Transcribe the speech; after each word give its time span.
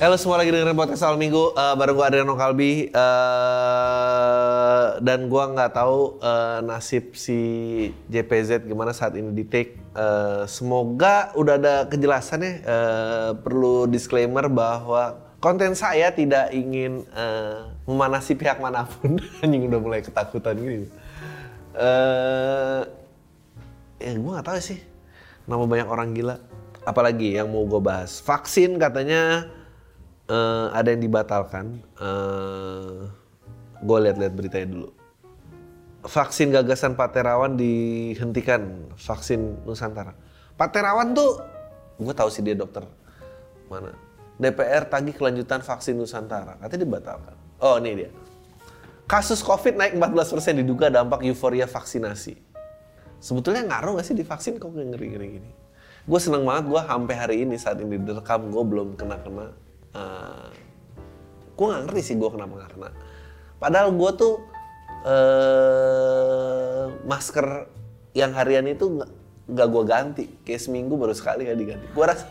Halo 0.00 0.16
semua 0.16 0.40
lagi 0.40 0.48
dengerin 0.48 0.72
podcast 0.72 1.04
awal 1.04 1.20
minggu 1.20 1.52
uh, 1.52 1.76
bareng 1.76 1.92
gue 1.92 2.06
Adriano 2.08 2.32
Kalbi 2.32 2.88
uh, 2.88 4.96
dan 4.96 5.28
gue 5.28 5.44
nggak 5.44 5.76
tahu 5.76 6.16
uh, 6.24 6.64
nasib 6.64 7.12
si 7.12 7.36
JPZ 8.08 8.64
gimana 8.64 8.96
saat 8.96 9.12
ini 9.20 9.28
di 9.36 9.44
take. 9.44 9.76
Uh, 9.92 10.48
semoga 10.48 11.36
udah 11.36 11.60
ada 11.60 11.74
kejelasan 11.84 12.40
ya. 12.40 12.52
Uh, 12.64 13.30
perlu 13.44 13.84
disclaimer 13.92 14.48
bahwa 14.48 15.20
konten 15.36 15.76
saya 15.76 16.08
tidak 16.16 16.48
ingin 16.56 17.04
uh, 17.12 17.68
memanasi 17.84 18.40
pihak 18.40 18.56
mana 18.56 18.88
pun. 18.88 19.20
Anjing 19.44 19.68
udah 19.68 19.80
mulai 19.84 20.00
ketakutan 20.00 20.56
gini. 20.56 20.88
Uh, 21.76 22.88
ya 24.00 24.16
gue 24.16 24.32
nggak 24.32 24.48
tahu 24.48 24.64
sih. 24.64 24.80
Nama 25.44 25.60
banyak 25.60 25.88
orang 25.92 26.16
gila. 26.16 26.40
Apalagi 26.88 27.36
yang 27.36 27.52
mau 27.52 27.68
gue 27.68 27.84
bahas. 27.84 28.24
Vaksin 28.24 28.80
katanya 28.80 29.59
uh, 30.30 30.66
ada 30.72 30.94
yang 30.94 31.02
dibatalkan. 31.02 31.82
Uh, 31.98 33.10
gue 33.82 33.98
lihat-lihat 34.08 34.32
beritanya 34.32 34.68
dulu. 34.70 34.88
Vaksin 36.06 36.48
gagasan 36.54 36.96
Pak 36.96 37.12
Terawan 37.12 37.58
dihentikan. 37.58 38.88
Vaksin 38.96 39.60
Nusantara. 39.66 40.16
Pak 40.56 40.70
Terawan 40.72 41.12
tuh, 41.12 41.42
gue 42.00 42.14
tahu 42.14 42.30
sih 42.32 42.40
dia 42.40 42.56
dokter 42.56 42.86
mana. 43.68 43.92
DPR 44.40 44.88
tagih 44.88 45.12
kelanjutan 45.12 45.60
vaksin 45.60 46.00
Nusantara. 46.00 46.56
Katanya 46.56 46.88
dibatalkan. 46.88 47.36
Oh 47.60 47.76
ini 47.76 48.06
dia. 48.06 48.10
Kasus 49.04 49.44
COVID 49.44 49.76
naik 49.76 49.92
14% 49.98 50.62
diduga 50.64 50.88
dampak 50.88 51.20
euforia 51.26 51.68
vaksinasi. 51.68 52.38
Sebetulnya 53.20 53.68
ngaruh 53.68 54.00
gak 54.00 54.06
sih 54.06 54.16
di 54.16 54.24
vaksin 54.24 54.56
kok 54.56 54.72
ngeri-ngeri 54.72 55.28
gini? 55.36 55.50
Gue 56.08 56.16
seneng 56.16 56.48
banget 56.48 56.72
gue 56.72 56.80
sampai 56.80 57.14
hari 57.20 57.36
ini 57.44 57.60
saat 57.60 57.76
ini 57.84 58.00
direkam 58.00 58.48
gue 58.48 58.64
belum 58.64 58.96
kena-kena 58.96 59.52
uh, 59.96 60.48
gue 61.54 61.66
nggak 61.66 61.82
ngerti 61.88 62.00
sih 62.02 62.16
gue 62.16 62.30
kenapa 62.32 62.52
nggak 62.56 62.94
padahal 63.60 63.92
gue 63.92 64.10
tuh 64.16 64.34
uh, 65.04 66.84
masker 67.04 67.68
yang 68.16 68.34
harian 68.34 68.66
itu 68.66 69.04
nggak 69.50 69.68
gue 69.68 69.84
ganti. 69.86 70.26
Kayak 70.46 70.62
seminggu 70.66 70.94
baru 70.98 71.14
sekali 71.14 71.46
gak 71.46 71.58
diganti. 71.58 71.86
Gue 71.90 72.04
rasa 72.06 72.24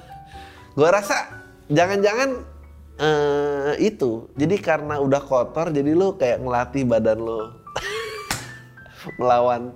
gue 0.76 0.90
rasa 0.90 1.18
jangan-jangan 1.68 2.30
uh, 3.00 3.74
itu. 3.80 4.32
Jadi 4.36 4.56
karena 4.60 5.00
udah 5.00 5.22
kotor 5.24 5.72
jadi 5.72 5.92
lo 5.96 6.16
kayak 6.16 6.40
ngelatih 6.44 6.84
badan 6.88 7.20
lo 7.20 7.42
melawan 9.20 9.76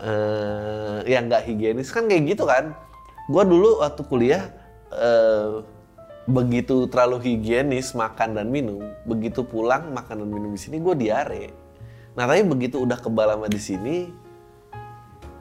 uh, 0.00 1.00
yang 1.08 1.28
nggak 1.28 1.44
higienis. 1.48 1.92
Kan 1.92 2.08
kayak 2.08 2.36
gitu 2.36 2.44
kan. 2.44 2.76
Gue 3.28 3.44
dulu 3.48 3.80
waktu 3.80 4.02
kuliah 4.04 4.52
uh, 4.92 5.64
begitu 6.24 6.88
terlalu 6.88 7.20
higienis 7.20 7.92
makan 7.92 8.32
dan 8.32 8.48
minum, 8.48 8.80
begitu 9.04 9.44
pulang 9.44 9.92
makan 9.92 10.24
dan 10.24 10.28
minum 10.28 10.50
di 10.56 10.60
sini 10.60 10.80
gue 10.80 10.94
diare. 10.96 11.52
Nah 12.16 12.24
tapi 12.24 12.42
begitu 12.48 12.80
udah 12.80 12.96
kebal 12.96 13.36
sama 13.36 13.48
di 13.52 13.60
sini, 13.60 13.96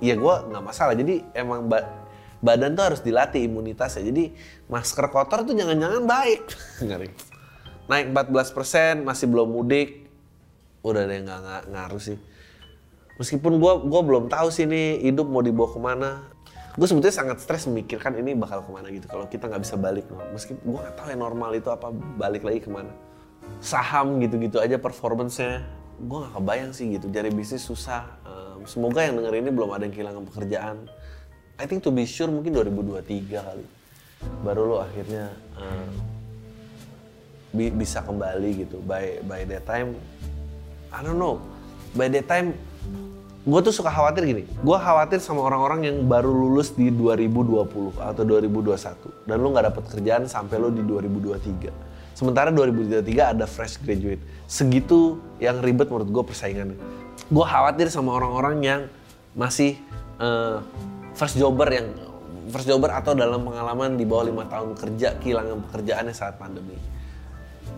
ya 0.04 0.20
gue 0.20 0.36
nggak 0.52 0.64
masalah. 0.64 0.92
Jadi 0.92 1.24
emang 1.32 1.72
ba 1.72 2.04
badan 2.44 2.76
tuh 2.76 2.84
harus 2.92 3.00
dilatih 3.00 3.48
imunitasnya. 3.48 4.04
Jadi 4.12 4.36
masker 4.68 5.08
kotor 5.08 5.48
tuh 5.48 5.56
jangan-jangan 5.56 6.04
baik. 6.04 6.42
Naik 7.92 8.16
14% 8.16 9.04
masih 9.04 9.28
belum 9.28 9.56
mudik, 9.56 10.08
udah 10.84 11.04
deh 11.08 11.20
nggak 11.24 11.72
ngaruh 11.72 12.00
sih. 12.00 12.20
Meskipun 13.16 13.62
gue 13.62 13.74
gua 13.88 14.02
belum 14.02 14.26
tahu 14.28 14.50
sih 14.50 14.66
ini 14.66 15.00
hidup 15.06 15.30
mau 15.30 15.46
dibawa 15.46 15.70
ke 15.70 15.80
mana 15.80 16.33
gue 16.74 16.88
sebetulnya 16.90 17.14
sangat 17.14 17.38
stres 17.38 17.70
memikirkan 17.70 18.18
ini 18.18 18.34
bakal 18.34 18.66
ke 18.66 18.70
mana 18.74 18.90
gitu 18.90 19.06
kalau 19.06 19.30
kita 19.30 19.46
nggak 19.46 19.62
bisa 19.62 19.76
balik 19.78 20.10
meski 20.34 20.58
gue 20.58 20.80
nggak 20.82 20.98
tahu 20.98 21.14
yang 21.14 21.22
normal 21.22 21.54
itu 21.54 21.70
apa 21.70 21.94
balik 22.18 22.42
lagi 22.42 22.66
ke 22.66 22.70
mana. 22.74 22.90
Saham 23.62 24.18
gitu-gitu 24.18 24.58
aja 24.58 24.82
performancenya 24.82 25.62
gue 26.02 26.18
nggak 26.18 26.34
kebayang 26.34 26.72
sih 26.74 26.98
gitu. 26.98 27.08
Jadi 27.14 27.30
bisnis 27.30 27.62
susah. 27.62 28.10
Um, 28.26 28.66
semoga 28.66 29.06
yang 29.06 29.22
denger 29.22 29.34
ini 29.38 29.50
belum 29.54 29.70
ada 29.70 29.86
yang 29.86 29.94
kehilangan 29.94 30.24
pekerjaan. 30.34 30.78
I 31.62 31.70
think 31.70 31.86
to 31.86 31.94
be 31.94 32.10
sure 32.10 32.28
mungkin 32.28 32.58
2023 32.58 33.30
kali. 33.30 33.66
Baru 34.42 34.66
lo 34.66 34.82
akhirnya 34.82 35.30
um, 35.60 35.94
bi 37.54 37.70
bisa 37.70 38.02
kembali 38.02 38.66
gitu. 38.66 38.82
By 38.82 39.22
by 39.30 39.46
that 39.46 39.70
time 39.70 39.94
I 40.90 41.06
don't 41.06 41.22
know. 41.22 41.38
By 41.94 42.10
that 42.10 42.26
time 42.26 42.58
gue 43.44 43.60
tuh 43.60 43.76
suka 43.76 43.92
khawatir 43.92 44.24
gini, 44.24 44.44
gue 44.48 44.78
khawatir 44.80 45.20
sama 45.20 45.44
orang-orang 45.44 45.84
yang 45.92 45.98
baru 46.08 46.32
lulus 46.32 46.72
di 46.72 46.88
2020 46.88 48.00
atau 48.00 48.24
2021 48.24 49.28
dan 49.28 49.36
lu 49.36 49.52
nggak 49.52 49.68
dapet 49.68 49.84
kerjaan 49.92 50.24
sampai 50.32 50.64
lu 50.64 50.72
di 50.72 50.80
2023. 50.80 52.16
Sementara 52.16 52.56
2023 52.56 53.36
ada 53.36 53.44
fresh 53.44 53.84
graduate. 53.84 54.24
Segitu 54.48 55.20
yang 55.44 55.60
ribet 55.60 55.92
menurut 55.92 56.08
gue 56.08 56.24
persaingannya. 56.24 56.80
Gue 57.28 57.44
khawatir 57.44 57.92
sama 57.92 58.16
orang-orang 58.16 58.64
yang 58.64 58.82
masih 59.36 59.76
uh, 60.24 60.64
first 61.12 61.36
jobber 61.36 61.68
yang 61.68 61.92
first 62.48 62.70
jobber 62.70 62.96
atau 62.96 63.12
dalam 63.12 63.44
pengalaman 63.44 64.00
di 64.00 64.08
bawah 64.08 64.24
lima 64.24 64.48
tahun 64.48 64.72
kerja 64.80 65.20
kehilangan 65.20 65.68
pekerjaannya 65.68 66.16
saat 66.16 66.40
pandemi. 66.40 66.80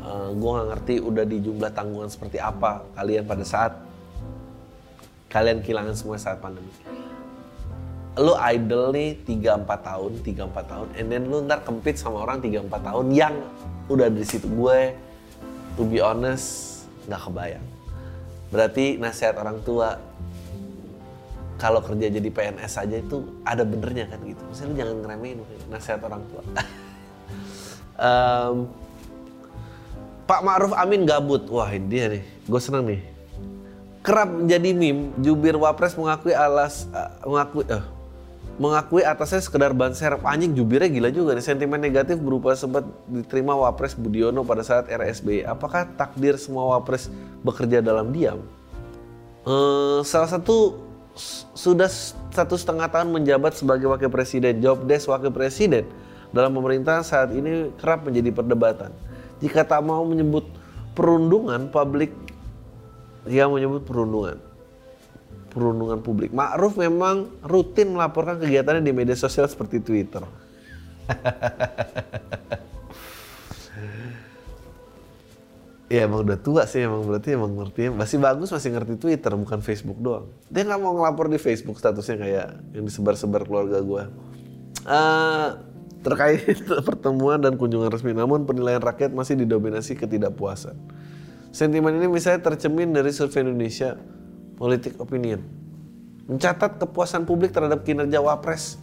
Uh, 0.05 0.29
gue 0.29 0.49
nggak 0.51 0.67
ngerti 0.77 0.95
udah 1.01 1.25
di 1.25 1.41
jumlah 1.41 1.73
tanggungan 1.73 2.13
seperti 2.13 2.37
apa 2.37 2.85
kalian 2.93 3.25
pada 3.25 3.41
saat 3.41 3.84
kalian 5.35 5.59
kehilangan 5.59 5.91
semua 5.99 6.15
saat 6.15 6.39
pandemi. 6.39 6.71
Lu 8.15 8.31
idol 8.39 8.95
nih 8.95 9.19
3-4 9.27 9.67
tahun 9.67 10.11
3-4 10.23 10.71
tahun 10.71 10.87
and 10.95 11.07
then 11.11 11.27
lu 11.27 11.43
ntar 11.43 11.59
compete 11.67 11.99
sama 11.99 12.23
orang 12.23 12.39
3-4 12.39 12.71
tahun 12.71 13.05
yang 13.11 13.35
udah 13.91 14.07
di 14.07 14.23
situ 14.23 14.47
gue 14.47 14.95
to 15.75 15.83
be 15.83 15.99
honest 15.99 16.87
nggak 17.11 17.19
kebayang. 17.19 17.67
Berarti 18.47 18.95
nasihat 18.95 19.35
orang 19.35 19.59
tua 19.67 19.99
kalau 21.59 21.83
kerja 21.83 22.07
jadi 22.07 22.29
PNS 22.31 22.73
aja 22.87 22.95
itu 23.03 23.27
ada 23.43 23.67
benernya 23.67 24.07
kan 24.07 24.23
gitu. 24.23 24.39
Maksudnya 24.47 24.71
lu 24.71 24.75
jangan 24.79 24.95
ngeremehin 25.03 25.39
nasihat 25.67 25.99
orang 26.07 26.23
tua. 26.31 26.43
Um, 27.95 28.67
Pak 30.27 30.43
Ma'ruf 30.43 30.75
Amin 30.75 31.07
gabut. 31.07 31.47
Wah 31.47 31.71
ini 31.71 31.87
dia 31.87 32.11
nih. 32.11 32.27
Gue 32.43 32.59
seneng 32.59 32.91
nih 32.91 33.14
kerap 34.05 34.29
menjadi 34.29 34.69
meme. 34.77 35.09
Jubir 35.19 35.57
wapres 35.57 35.97
mengakui 35.97 36.37
alas 36.37 36.85
uh, 36.93 37.09
mengakui 37.25 37.65
uh, 37.65 37.81
mengakui 38.55 39.03
atasnya 39.03 39.43
sekedar 39.43 39.75
ban 39.75 39.91
serep 39.91 40.23
anjing 40.23 40.53
jubirnya 40.53 40.87
gila 40.87 41.09
juga 41.09 41.33
nih. 41.33 41.43
Sentimen 41.43 41.81
negatif 41.81 42.21
berupa 42.21 42.53
sempat 42.53 42.85
diterima 43.09 43.57
wapres 43.57 43.97
Budiono 43.97 44.45
pada 44.45 44.61
saat 44.61 44.87
RSB 44.87 45.43
apakah 45.43 45.89
takdir 45.97 46.37
semua 46.37 46.77
wapres 46.77 47.09
bekerja 47.41 47.81
dalam 47.81 48.13
diam? 48.13 48.45
Uh, 49.43 50.05
salah 50.05 50.29
satu 50.29 50.85
sudah 51.55 51.89
satu 52.31 52.55
setengah 52.59 52.91
tahun 52.91 53.09
menjabat 53.09 53.57
sebagai 53.57 53.89
wakil 53.89 54.13
presiden. 54.13 54.61
Job 54.61 54.85
desk 54.85 55.09
wakil 55.09 55.33
presiden 55.33 55.89
dalam 56.29 56.53
pemerintahan 56.53 57.01
saat 57.01 57.33
ini 57.33 57.73
kerap 57.81 58.05
menjadi 58.05 58.29
perdebatan. 58.31 58.91
Jika 59.39 59.67
tak 59.67 59.83
mau 59.83 60.03
menyebut 60.07 60.47
perundungan 60.95 61.67
publik 61.71 62.24
dia 63.25 63.49
menyebut 63.49 63.83
perundungan. 63.85 64.37
Perundungan 65.51 65.99
publik. 66.03 66.31
Ma'ruf 66.35 66.77
memang 66.77 67.29
rutin 67.41 67.91
melaporkan 67.95 68.39
kegiatannya 68.39 68.83
di 68.83 68.93
media 68.93 69.15
sosial 69.15 69.47
seperti 69.49 69.81
Twitter. 69.81 70.23
ya 75.85 76.09
emang 76.09 76.25
udah 76.25 76.39
tua 76.41 76.65
sih 76.65 76.81
emang 76.81 77.05
berarti 77.05 77.37
emang 77.37 77.53
ngerti 77.61 77.93
masih 77.93 78.17
bagus 78.17 78.49
masih 78.49 78.73
ngerti 78.73 78.97
Twitter 78.97 79.29
bukan 79.37 79.61
Facebook 79.61 80.01
doang 80.01 80.25
dia 80.49 80.65
nggak 80.65 80.81
mau 80.81 80.97
ngelapor 80.97 81.29
di 81.29 81.37
Facebook 81.37 81.77
statusnya 81.77 82.17
kayak 82.17 82.47
yang 82.73 82.83
disebar-sebar 82.89 83.45
keluarga 83.45 83.85
gue 83.85 84.03
uh, 84.89 85.47
terkait 86.01 86.57
pertemuan 86.89 87.37
dan 87.37 87.53
kunjungan 87.55 87.93
resmi 87.93 88.17
namun 88.17 88.49
penilaian 88.49 88.81
rakyat 88.81 89.13
masih 89.13 89.37
didominasi 89.37 89.93
ketidakpuasan 89.93 90.73
Sentimen 91.55 91.95
ini 91.95 92.11
misalnya 92.11 92.51
tercemin 92.51 92.91
dari 92.91 93.15
survei 93.15 93.39
Indonesia 93.47 93.95
Politik 94.59 94.99
Opinion. 94.99 95.39
mencatat 96.25 96.81
kepuasan 96.81 97.23
publik 97.23 97.53
terhadap 97.53 97.85
kinerja 97.85 98.17
Wapres 98.17 98.81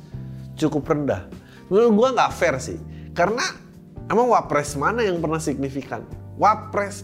cukup 0.54 0.86
rendah. 0.88 1.26
Menurut 1.66 1.92
gua 1.92 2.08
nggak 2.14 2.32
fair 2.32 2.54
sih, 2.62 2.78
karena 3.12 3.42
emang 4.06 4.30
Wapres 4.30 4.78
mana 4.78 5.02
yang 5.02 5.18
pernah 5.18 5.42
signifikan? 5.42 6.06
Wapres, 6.38 7.02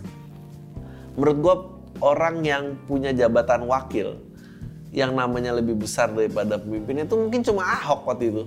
menurut 1.19 1.39
gua 1.43 1.55
orang 1.99 2.47
yang 2.47 2.79
punya 2.87 3.11
jabatan 3.11 3.67
wakil 3.67 4.23
yang 4.95 5.13
namanya 5.13 5.53
lebih 5.53 5.75
besar 5.75 6.09
daripada 6.15 6.57
pemimpin 6.57 7.03
itu 7.05 7.19
mungkin 7.19 7.43
cuma 7.45 7.67
Ahok 7.67 8.09
waktu 8.09 8.31
itu. 8.33 8.43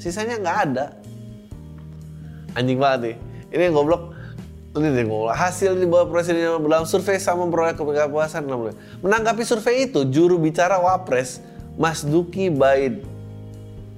Sisanya 0.00 0.40
nggak 0.42 0.58
ada. 0.72 0.96
Anjing 2.56 2.80
banget 2.80 2.98
nih. 3.04 3.16
Ini 3.54 3.62
yang 3.70 3.76
goblok. 3.78 4.17
Ini 4.78 4.94
deh 4.94 5.04
goblok. 5.10 5.34
Hasil 5.34 5.74
di 5.74 5.86
bawah 5.90 6.06
presiden 6.06 6.54
dalam 6.62 6.86
survei 6.86 7.18
sama 7.18 7.42
memperoleh 7.42 7.74
kepuasan. 7.74 8.46
Menanggapi 9.02 9.42
survei 9.42 9.90
itu, 9.90 10.06
juru 10.06 10.38
bicara 10.38 10.78
Wapres, 10.78 11.42
Mas 11.74 12.06
Duki 12.06 12.46
Baid, 12.46 13.02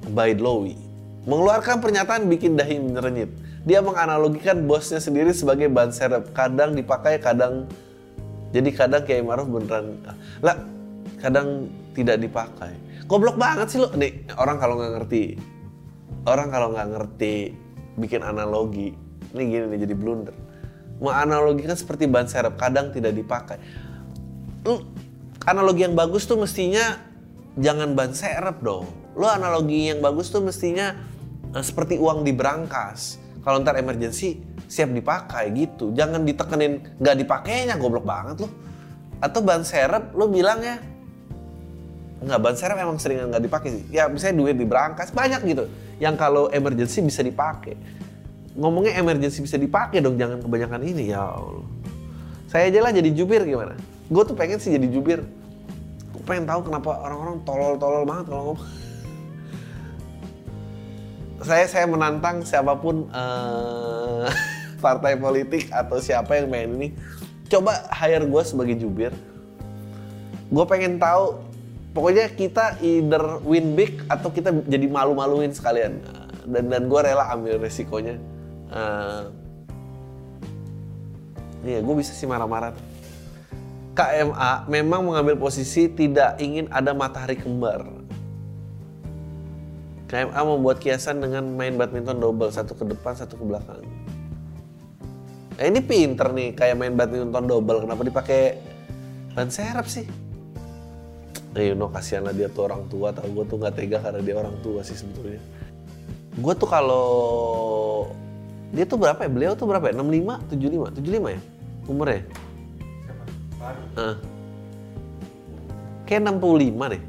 Baidlowi, 0.09 0.81
mengeluarkan 1.29 1.85
pernyataan 1.85 2.25
bikin 2.33 2.57
dahi 2.57 2.81
merenyit. 2.81 3.29
Dia 3.69 3.85
menganalogikan 3.85 4.65
bosnya 4.65 5.05
sendiri 5.05 5.37
sebagai 5.37 5.69
ban 5.69 5.93
serep. 5.93 6.33
Kadang 6.33 6.73
dipakai, 6.73 7.21
kadang... 7.21 7.69
Jadi 8.51 8.73
kadang 8.73 9.05
Kiai 9.05 9.21
Maruf 9.21 9.53
beneran... 9.53 10.01
Lah, 10.41 10.57
kadang 11.21 11.69
tidak 11.93 12.25
dipakai. 12.25 12.73
Goblok 13.05 13.37
banget 13.37 13.69
sih 13.69 13.79
lo. 13.85 13.93
Nih, 13.93 14.25
orang 14.41 14.57
kalau 14.57 14.81
nggak 14.81 14.93
ngerti, 14.97 15.37
orang 16.25 16.49
kalau 16.49 16.73
nggak 16.73 16.89
ngerti 16.89 17.53
bikin 18.01 18.25
analogi, 18.25 18.97
ini 19.37 19.43
gini 19.45 19.65
nih 19.77 19.79
jadi 19.85 19.95
blunder. 19.95 20.37
Menganalogikan 21.01 21.75
seperti 21.75 22.05
ban 22.05 22.29
serep, 22.29 22.61
kadang 22.61 22.93
tidak 22.93 23.17
dipakai. 23.17 23.57
Analogi 25.49 25.89
yang 25.89 25.97
bagus 25.97 26.29
tuh 26.29 26.37
mestinya 26.37 27.01
jangan 27.57 27.97
ban 27.97 28.13
serep 28.13 28.61
dong. 28.61 28.87
Lo 29.17 29.27
analogi 29.27 29.89
yang 29.91 30.05
bagus 30.05 30.29
tuh 30.29 30.45
mestinya 30.45 30.95
uh, 31.57 31.65
seperti 31.65 31.97
uang 31.97 32.23
di 32.23 32.37
berangkas. 32.37 33.17
Kalau 33.41 33.65
ntar 33.65 33.81
emergency 33.81 34.37
siap 34.69 34.93
dipakai 34.93 35.49
gitu. 35.57 35.97
Jangan 35.97 36.29
ditekenin 36.29 37.01
nggak 37.01 37.17
dipakainya 37.25 37.75
goblok 37.81 38.05
banget 38.05 38.45
lo. 38.45 38.49
Atau 39.19 39.41
ban 39.41 39.65
serep 39.65 40.13
lo 40.13 40.29
bilang 40.29 40.61
ya 40.61 40.77
nggak 42.21 42.41
ban 42.45 42.53
serep 42.53 42.77
emang 42.77 43.01
sering 43.01 43.25
nggak 43.33 43.41
dipakai 43.41 43.69
sih. 43.81 43.85
Ya 43.89 44.13
misalnya 44.13 44.45
duit 44.45 44.57
di 44.61 44.69
berangkas 44.69 45.09
banyak 45.09 45.41
gitu. 45.49 45.65
Yang 45.97 46.15
kalau 46.21 46.53
emergency 46.53 47.01
bisa 47.01 47.25
dipakai. 47.25 47.81
Ngomongnya 48.61 49.01
emergency 49.01 49.41
bisa 49.41 49.57
dipakai 49.57 50.05
dong, 50.05 50.21
jangan 50.21 50.45
kebanyakan 50.45 50.85
ini 50.85 51.17
ya 51.17 51.33
Allah. 51.33 51.65
Saya 52.45 52.69
aja 52.69 52.85
lah 52.85 52.93
jadi 52.93 53.09
jubir 53.17 53.41
gimana? 53.49 53.73
Gue 54.13 54.23
tuh 54.29 54.37
pengen 54.37 54.61
sih 54.61 54.77
jadi 54.77 54.85
jubir. 54.85 55.25
Gue 56.13 56.23
pengen 56.29 56.45
tahu 56.45 56.69
kenapa 56.69 56.93
orang-orang 57.01 57.41
tolol-tolol 57.49 58.05
banget 58.05 58.25
kalau 58.29 58.43
ngomong. 58.53 58.61
Saya 61.41 61.65
saya 61.73 61.89
menantang 61.89 62.45
siapa 62.45 62.77
pun 62.77 63.09
uh, 63.17 64.29
partai 64.85 65.17
politik 65.17 65.73
atau 65.73 65.97
siapa 65.97 66.37
yang 66.37 66.53
main 66.53 66.69
ini. 66.69 66.89
Coba 67.49 67.89
hire 67.97 68.29
gue 68.29 68.43
sebagai 68.45 68.77
jubir. 68.77 69.17
Gue 70.53 70.65
pengen 70.69 71.01
tahu 71.01 71.41
pokoknya 71.97 72.29
kita 72.37 72.77
either 72.85 73.41
win 73.41 73.73
big 73.73 74.05
atau 74.05 74.29
kita 74.29 74.53
jadi 74.69 74.85
malu-maluin 74.85 75.49
sekalian 75.49 75.97
dan 76.45 76.69
dan 76.69 76.83
gue 76.93 77.01
rela 77.01 77.25
ambil 77.33 77.57
resikonya 77.57 78.21
uh, 78.71 79.23
iya 81.67 81.79
gue 81.85 81.95
bisa 81.95 82.15
sih 82.17 82.25
marah-marah 82.25 82.73
KMA 84.01 84.71
memang 84.71 85.05
mengambil 85.05 85.37
posisi 85.37 85.91
tidak 85.91 86.41
ingin 86.41 86.71
ada 86.73 86.97
matahari 86.97 87.37
kembar. 87.37 87.85
KMA 90.09 90.41
membuat 90.43 90.83
kiasan 90.83 91.23
dengan 91.23 91.47
main 91.55 91.77
badminton 91.77 92.19
double 92.19 92.51
satu 92.51 92.75
ke 92.75 92.89
depan 92.89 93.15
satu 93.15 93.37
ke 93.37 93.45
belakang. 93.47 93.85
Nah, 95.61 95.65
ini 95.69 95.85
pinter 95.85 96.33
nih 96.33 96.57
kayak 96.57 96.81
main 96.81 96.97
badminton 96.97 97.45
double 97.45 97.85
kenapa 97.85 98.03
dipakai 98.03 98.57
ban 99.37 99.53
serep 99.53 99.87
sih? 99.87 100.07
Eh 101.59 101.71
you 101.71 101.77
know 101.77 101.93
kasihan 101.93 102.25
lah 102.25 102.33
dia 102.33 102.49
tuh 102.49 102.71
orang 102.71 102.89
tua 102.89 103.13
tau 103.13 103.29
gue 103.29 103.45
tuh 103.45 103.59
nggak 103.61 103.75
tega 103.75 103.99
karena 104.01 104.21
dia 104.25 104.35
orang 104.39 104.57
tua 104.65 104.81
sih 104.81 104.97
sebetulnya. 104.97 105.43
Gue 106.41 106.55
tuh 106.57 106.67
kalau 106.71 107.07
dia 108.71 108.85
tuh 108.87 108.99
berapa 108.99 109.21
ya? 109.27 109.31
Beliau 109.31 109.53
tuh 109.59 109.67
berapa 109.67 109.91
ya? 109.91 109.95
65 109.99 110.47
75 110.55 110.99
75 111.03 111.35
ya? 111.35 111.41
Umurnya? 111.91 112.23
Uh. 113.95 114.17
kayak 116.09 116.27
65 116.27 116.93
deh. 116.97 117.03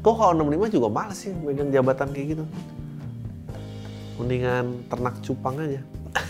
Kok 0.00 0.14
kalau 0.16 0.32
65 0.48 0.74
juga 0.80 0.88
males 0.88 1.18
sih 1.18 1.30
megang 1.30 1.68
jabatan 1.68 2.08
kayak 2.10 2.26
gitu? 2.34 2.44
Mendingan 4.16 4.80
ternak 4.88 5.14
cupang 5.20 5.60
aja. 5.60 5.82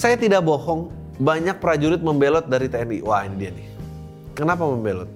Saya 0.00 0.18
tidak 0.18 0.42
bohong. 0.42 0.92
Banyak 1.16 1.56
prajurit 1.56 2.04
membelot 2.04 2.44
dari 2.44 2.68
TNI 2.68 3.00
wah 3.00 3.24
ini 3.24 3.36
dia 3.40 3.50
nih. 3.54 3.68
Kenapa 4.36 4.68
membelot? 4.68 5.08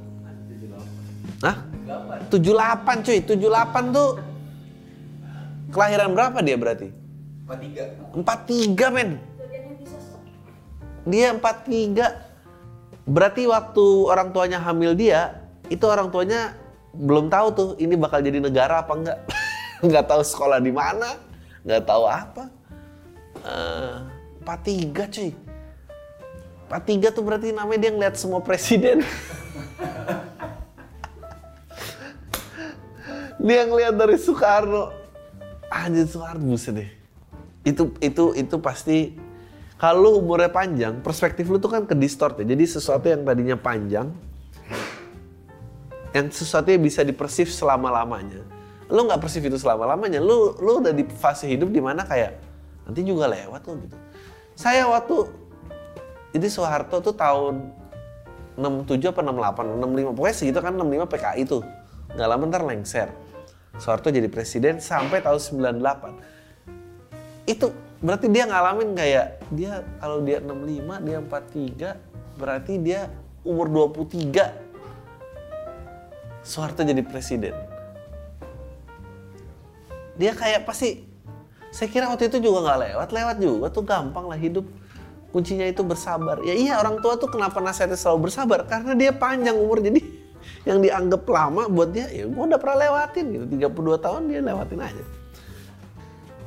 Hah? 1.45 1.57
78 2.33 3.05
cuy, 3.05 3.19
78 3.21 3.97
tuh 3.97 4.09
kelahiran 5.71 6.13
berapa 6.15 6.39
dia 6.43 6.57
berarti? 6.59 6.91
43. 7.47 8.23
43 8.23 8.95
men. 8.95 9.19
Dia 11.09 11.35
43. 11.35 13.11
Berarti 13.11 13.43
waktu 13.51 13.85
orang 14.07 14.31
tuanya 14.31 14.63
hamil 14.63 14.95
dia, 14.95 15.43
itu 15.67 15.83
orang 15.83 16.15
tuanya 16.15 16.55
belum 16.95 17.27
tahu 17.31 17.47
tuh 17.55 17.69
ini 17.83 17.99
bakal 17.99 18.23
jadi 18.23 18.39
negara 18.39 18.87
apa 18.87 18.93
enggak. 18.95 19.19
Enggak 19.81 20.13
tahu 20.13 20.21
sekolah 20.21 20.61
di 20.61 20.69
mana, 20.69 21.17
enggak 21.65 21.89
tahu 21.89 22.05
apa. 22.05 22.53
Uh, 23.41 24.05
43 24.45 24.93
cuy. 25.09 25.33
43 26.69 27.17
tuh 27.17 27.25
berarti 27.25 27.49
namanya 27.57 27.89
dia 27.89 27.93
ngeliat 27.97 28.15
semua 28.21 28.45
presiden. 28.45 29.01
dia 33.49 33.65
ngeliat 33.65 33.97
dari 33.97 34.21
Soekarno. 34.21 35.00
Anjir 35.71 36.07
Soekarno 36.11 36.51
buset 36.51 36.75
deh. 36.75 36.91
Itu 37.63 37.95
itu 38.03 38.35
itu 38.35 38.57
pasti 38.59 39.15
kalau 39.81 40.21
umurnya 40.21 40.53
panjang, 40.53 41.01
perspektif 41.01 41.49
lu 41.49 41.57
tuh 41.57 41.73
kan 41.73 41.89
ke 41.89 41.97
distort 41.97 42.37
ya. 42.43 42.45
Jadi 42.45 42.65
sesuatu 42.69 43.09
yang 43.09 43.25
tadinya 43.25 43.57
panjang 43.57 44.13
yang 46.11 46.27
sesuatu 46.29 46.69
yang 46.75 46.83
bisa 46.83 47.07
dipersif 47.07 47.55
selama-lamanya. 47.55 48.43
Lu 48.91 49.07
nggak 49.07 49.23
persif 49.23 49.47
itu 49.47 49.55
selama-lamanya. 49.57 50.19
Lu 50.19 50.59
lu 50.59 50.83
udah 50.83 50.91
di 50.91 51.07
fase 51.07 51.47
hidup 51.47 51.71
di 51.71 51.79
mana 51.79 52.03
kayak 52.03 52.43
nanti 52.85 53.07
juga 53.07 53.31
lewat 53.31 53.63
loh 53.71 53.79
gitu. 53.79 53.97
Saya 54.59 54.91
waktu 54.91 55.31
jadi 56.35 56.47
Soeharto 56.51 56.99
tuh 56.99 57.15
tahun 57.15 57.71
67 58.59 59.15
apa 59.15 59.23
68, 59.25 60.13
65, 60.13 60.19
pokoknya 60.19 60.37
segitu 60.37 60.59
kan 60.61 60.75
65 60.77 61.07
PKI 61.07 61.43
tuh. 61.47 61.63
Nggak 62.19 62.29
lama 62.29 62.43
ntar 62.51 62.63
lengser. 62.67 63.09
Soeharto 63.81 64.13
jadi 64.13 64.29
presiden 64.29 64.77
sampai 64.77 65.25
tahun 65.25 65.41
98. 65.41 67.49
Itu 67.49 67.73
berarti 68.05 68.29
dia 68.29 68.45
ngalamin 68.45 68.93
kayak 68.93 69.41
dia 69.49 69.81
kalau 69.97 70.21
dia 70.21 70.45
65, 70.45 71.01
dia 71.01 71.17
43, 71.97 72.37
berarti 72.37 72.77
dia 72.77 73.09
umur 73.41 73.97
23. 73.97 76.45
Soeharto 76.45 76.85
jadi 76.85 77.01
presiden. 77.01 77.57
Dia 80.21 80.37
kayak 80.37 80.69
pasti, 80.69 81.09
saya 81.73 81.89
kira 81.89 82.13
waktu 82.13 82.29
itu 82.29 82.37
juga 82.45 82.69
nggak 82.69 82.79
lewat, 82.85 83.09
lewat 83.17 83.37
juga 83.41 83.73
tuh 83.73 83.85
gampang 83.89 84.29
lah 84.29 84.37
hidup 84.37 84.69
kuncinya 85.33 85.65
itu 85.65 85.81
bersabar. 85.81 86.45
Ya 86.45 86.53
iya 86.53 86.77
orang 86.77 87.01
tua 87.01 87.17
tuh 87.17 87.33
kenapa 87.33 87.65
nasihatnya 87.65 87.97
selalu 87.97 88.29
bersabar? 88.29 88.69
Karena 88.69 88.93
dia 88.93 89.17
panjang 89.17 89.57
umur 89.57 89.81
jadi 89.81 90.20
yang 90.69 90.79
dianggap 90.85 91.25
lama 91.25 91.67
buat 91.73 91.89
dia 91.89 92.07
ya 92.13 92.29
gue 92.29 92.37
udah 92.37 92.61
pernah 92.61 92.85
lewatin 92.85 93.25
gitu 93.33 93.45
32 93.49 94.05
tahun 94.05 94.21
dia 94.29 94.41
lewatin 94.45 94.81
aja. 94.81 95.05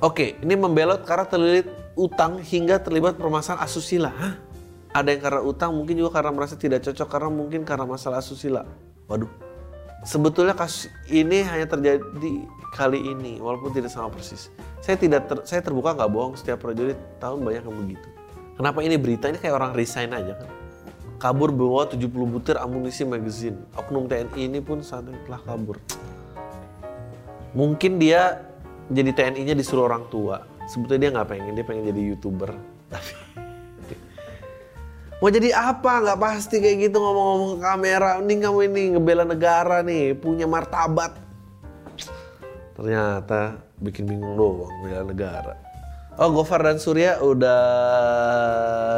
Oke, 0.04 0.36
ini 0.44 0.60
membelot 0.60 1.08
karena 1.08 1.24
terlilit 1.24 1.68
utang 1.96 2.36
hingga 2.44 2.76
terlibat 2.84 3.16
permasalahan 3.16 3.64
asusila. 3.64 4.12
Hah? 4.12 4.36
Ada 4.94 5.10
yang 5.16 5.22
karena 5.24 5.42
utang, 5.42 5.72
mungkin 5.74 5.96
juga 5.96 6.20
karena 6.20 6.36
merasa 6.36 6.60
tidak 6.60 6.84
cocok, 6.86 7.08
karena 7.08 7.30
mungkin 7.32 7.64
karena 7.64 7.88
masalah 7.88 8.20
asusila. 8.20 8.68
Waduh, 9.08 9.32
sebetulnya 10.04 10.54
kasus 10.54 10.92
ini 11.10 11.42
hanya 11.42 11.66
terjadi 11.66 12.04
kali 12.76 13.00
ini, 13.00 13.42
walaupun 13.42 13.74
tidak 13.74 13.90
sama 13.90 14.14
persis. 14.14 14.54
Saya 14.84 15.00
tidak 15.00 15.26
ter, 15.32 15.38
saya 15.48 15.64
terbuka 15.64 15.96
nggak 15.98 16.12
bohong, 16.12 16.36
setiap 16.36 16.62
prajurit 16.62 17.00
tahun 17.24 17.42
banyak 17.42 17.64
yang 17.64 17.78
begitu. 17.88 18.08
Kenapa 18.54 18.84
ini 18.86 18.96
berita 19.02 19.32
ini 19.32 19.42
kayak 19.42 19.56
orang 19.56 19.72
resign 19.74 20.14
aja 20.14 20.38
kan? 20.38 20.63
Kabur 21.24 21.56
bawa 21.56 21.88
70 21.88 22.12
butir 22.28 22.60
amunisi 22.60 23.08
magazine. 23.08 23.64
Oknum 23.80 24.12
TNI 24.12 24.44
ini 24.44 24.60
pun 24.60 24.84
saat 24.84 25.08
telah 25.08 25.40
kabur. 25.40 25.80
Mungkin 27.56 27.96
dia 27.96 28.44
jadi 28.92 29.16
TNI-nya 29.16 29.56
disuruh 29.56 29.88
orang 29.88 30.04
tua. 30.12 30.44
Sebetulnya 30.68 31.08
dia 31.08 31.12
nggak 31.16 31.30
pengen, 31.32 31.56
dia 31.56 31.64
pengen 31.64 31.88
jadi 31.88 32.02
youtuber. 32.12 32.52
Mau 35.24 35.32
jadi 35.32 35.56
apa 35.56 36.04
nggak 36.04 36.20
pasti 36.20 36.60
kayak 36.60 36.92
gitu 36.92 37.00
ngomong-ngomong 37.00 37.56
ke 37.56 37.60
kamera 37.64 38.20
ini 38.20 38.34
kamu 38.44 38.60
ini 38.68 38.82
ngebela 39.00 39.24
negara 39.24 39.80
nih 39.80 40.20
punya 40.20 40.44
martabat 40.44 41.16
ternyata 42.76 43.56
bikin 43.80 44.04
bingung 44.04 44.36
doang 44.36 44.76
bela 44.84 45.08
negara 45.08 45.63
oh 46.18 46.30
Gofar 46.30 46.62
dan 46.62 46.78
Surya 46.78 47.18
udah 47.22 47.62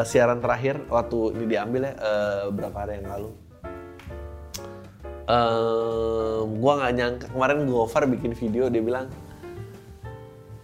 siaran 0.04 0.44
terakhir 0.44 0.84
waktu 0.92 1.36
ini 1.38 1.46
diambil 1.48 1.92
ya 1.92 1.94
uh, 2.00 2.44
berapa 2.52 2.76
hari 2.76 3.02
yang 3.02 3.08
lalu? 3.12 3.30
Um, 5.26 6.62
gua 6.62 6.74
nggak 6.86 6.94
nyangka. 6.94 7.26
Kemarin 7.34 7.66
Gofar 7.66 8.04
bikin 8.06 8.38
video 8.38 8.70
dia 8.70 8.84
bilang 8.84 9.08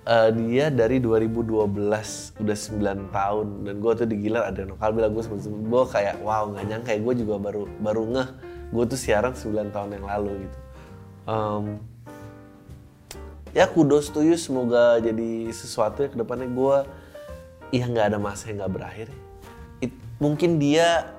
uh, 0.05 0.29
dia 0.29 0.70
dari 0.70 1.01
2012 1.01 2.41
udah 2.41 2.58
9 2.58 3.15
tahun. 3.15 3.48
Dan 3.65 3.74
gue 3.81 3.91
tuh 3.98 4.08
digilar 4.08 4.51
ada 4.51 4.62
nokal 4.67 4.93
bilang 4.93 5.17
gue 5.17 5.24
sebelum 5.25 5.65
gue 5.65 5.84
kayak 5.89 6.22
wow 6.22 6.51
nggak 6.51 6.65
nyangka 6.67 6.91
gue 7.00 7.13
juga 7.25 7.36
baru 7.41 7.63
baru 7.81 8.03
ngeh. 8.13 8.29
Gue 8.72 8.84
tuh 8.88 9.00
siaran 9.00 9.34
9 9.34 9.74
tahun 9.74 9.89
yang 9.98 10.05
lalu 10.05 10.46
gitu. 10.46 10.58
Um, 11.25 11.91
ya 13.51 13.67
kudos 13.67 14.12
to 14.12 14.24
you 14.24 14.36
semoga 14.39 15.00
jadi 15.00 15.51
sesuatu 15.51 16.05
ya 16.05 16.10
ke 16.12 16.17
depannya 16.17 16.48
gue 16.51 16.77
ya 17.75 17.88
nggak 17.88 18.15
ada 18.15 18.20
masa 18.20 18.51
yang 18.51 18.63
nggak 18.63 18.74
berakhir 18.74 19.08
It, 19.84 19.91
mungkin 20.20 20.60
dia 20.60 21.12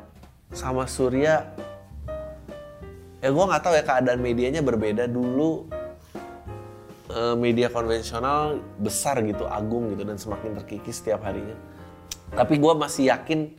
sama 0.53 0.89
Surya 0.89 1.49
ya 3.23 3.29
gue 3.29 3.45
nggak 3.45 3.63
tahu 3.63 3.75
ya 3.77 3.85
keadaan 3.85 4.21
medianya 4.21 4.61
berbeda 4.61 5.07
dulu 5.09 5.69
Eh, 7.13 7.37
media 7.37 7.69
konvensional 7.69 8.57
besar 8.81 9.21
gitu, 9.21 9.45
agung 9.45 9.93
gitu 9.93 10.01
dan 10.01 10.17
semakin 10.17 10.57
terkikis 10.57 11.05
setiap 11.05 11.21
harinya. 11.29 11.53
Tapi 12.33 12.57
gue 12.57 12.73
masih 12.73 13.13
yakin, 13.13 13.53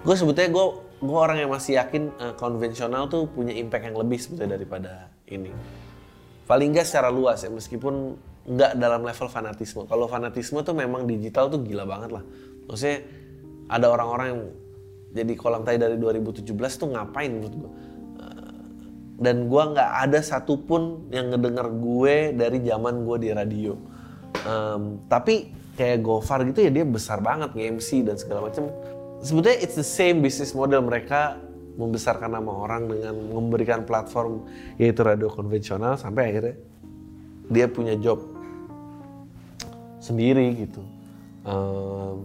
gue 0.00 0.14
sebetulnya 0.16 0.48
gue 0.48 0.66
gue 1.04 1.18
orang 1.20 1.36
yang 1.36 1.52
masih 1.52 1.76
yakin 1.76 2.08
uh, 2.16 2.32
konvensional 2.32 3.04
tuh 3.12 3.28
punya 3.28 3.52
impact 3.52 3.92
yang 3.92 3.96
lebih 4.00 4.16
sebetulnya 4.16 4.56
daripada 4.56 5.12
ini. 5.28 5.52
Paling 6.44 6.76
nggak 6.76 6.86
secara 6.86 7.08
luas 7.08 7.40
ya, 7.44 7.50
meskipun 7.50 8.16
nggak 8.44 8.76
dalam 8.76 9.00
level 9.04 9.28
fanatisme. 9.32 9.88
Kalau 9.88 10.04
fanatisme 10.04 10.60
tuh 10.60 10.76
memang 10.76 11.08
digital 11.08 11.48
tuh 11.48 11.64
gila 11.64 11.88
banget 11.88 12.12
lah. 12.12 12.24
Maksudnya 12.68 12.98
ada 13.72 13.86
orang-orang 13.88 14.26
yang 14.28 14.42
jadi 15.14 15.32
kolam 15.38 15.62
tai 15.64 15.80
dari 15.80 15.96
2017 15.96 16.52
tuh 16.52 16.88
ngapain 16.92 17.32
menurut 17.32 17.54
gue 17.54 17.70
dan 19.14 19.46
gue 19.46 19.62
nggak 19.62 19.90
ada 20.10 20.18
satupun 20.18 21.06
yang 21.14 21.30
ngedenger 21.30 21.68
gue 21.78 22.14
dari 22.34 22.58
zaman 22.66 23.06
gue 23.06 23.16
di 23.22 23.28
radio 23.30 23.78
um, 24.42 25.06
tapi 25.06 25.54
kayak 25.78 26.02
Gofar 26.02 26.42
gitu 26.50 26.66
ya 26.66 26.70
dia 26.70 26.82
besar 26.82 27.22
banget 27.22 27.54
nge-MC 27.54 28.02
dan 28.02 28.18
segala 28.18 28.50
macam 28.50 28.70
sebetulnya 29.22 29.58
it's 29.62 29.78
the 29.78 29.86
same 29.86 30.18
business 30.18 30.50
model 30.50 30.82
mereka 30.82 31.38
membesarkan 31.74 32.30
nama 32.30 32.52
orang 32.54 32.86
dengan 32.86 33.14
memberikan 33.14 33.82
platform 33.82 34.46
yaitu 34.78 35.02
radio 35.02 35.26
konvensional 35.26 35.98
sampai 35.98 36.30
akhirnya 36.30 36.56
dia 37.50 37.66
punya 37.66 37.98
job 37.98 38.22
sendiri 39.98 40.54
gitu. 40.54 40.82
Um, 41.44 42.24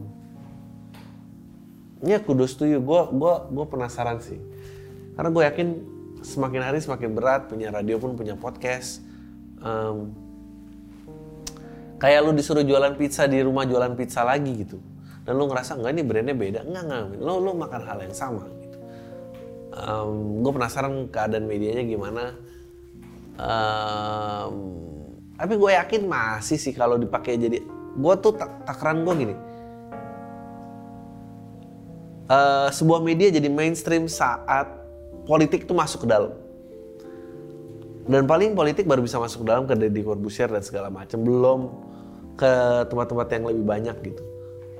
ya 2.06 2.24
kudus 2.24 2.56
tuh 2.56 2.72
gue 2.72 3.02
gua 3.12 3.50
gue 3.50 3.66
penasaran 3.68 4.22
sih. 4.24 4.40
Karena 5.18 5.30
gue 5.34 5.44
yakin 5.44 5.68
semakin 6.24 6.62
hari 6.64 6.80
semakin 6.80 7.10
berat 7.12 7.52
punya 7.52 7.74
radio 7.74 8.00
pun 8.00 8.16
punya 8.16 8.38
podcast. 8.38 9.04
Um, 9.60 10.16
kayak 12.00 12.24
lu 12.24 12.32
disuruh 12.32 12.64
jualan 12.64 12.96
pizza 12.96 13.28
di 13.28 13.44
rumah 13.44 13.68
jualan 13.68 13.98
pizza 13.98 14.24
lagi 14.24 14.64
gitu. 14.64 14.80
Dan 15.28 15.36
lu 15.36 15.52
ngerasa 15.52 15.76
enggak 15.76 15.92
ini 16.00 16.04
brandnya 16.06 16.36
beda. 16.38 16.60
Enggak 16.64 16.84
enggak. 16.88 17.04
Lu 17.20 17.34
lu 17.44 17.52
makan 17.60 17.82
hal 17.84 18.00
yang 18.08 18.16
sama 18.16 18.59
um, 19.80 20.44
gue 20.44 20.52
penasaran 20.52 21.08
keadaan 21.08 21.46
medianya 21.48 21.84
gimana 21.88 22.24
um, 23.40 24.54
tapi 25.40 25.54
gue 25.56 25.72
yakin 25.72 26.02
masih 26.08 26.60
sih 26.60 26.76
kalau 26.76 27.00
dipakai 27.00 27.40
jadi 27.40 27.64
gue 27.96 28.14
tuh 28.20 28.36
tak 28.36 28.68
takaran 28.68 29.08
gue 29.08 29.14
gini 29.16 29.36
uh, 32.30 32.70
sebuah 32.70 33.02
media 33.02 33.34
jadi 33.34 33.50
mainstream 33.50 34.06
saat 34.06 34.80
politik 35.26 35.70
itu 35.70 35.74
masuk 35.78 36.06
ke 36.06 36.08
dalam. 36.10 36.34
Dan 38.10 38.26
paling 38.26 38.58
politik 38.58 38.90
baru 38.90 39.06
bisa 39.06 39.22
masuk 39.22 39.46
ke 39.46 39.48
dalam 39.54 39.70
ke 39.70 39.78
Deddy 39.78 40.02
Corbuzier 40.02 40.50
dan 40.50 40.66
segala 40.66 40.90
macam. 40.90 41.22
Belum 41.22 41.60
ke 42.34 42.52
tempat-tempat 42.90 43.28
yang 43.38 43.46
lebih 43.54 43.66
banyak 43.70 43.98
gitu. 44.02 44.24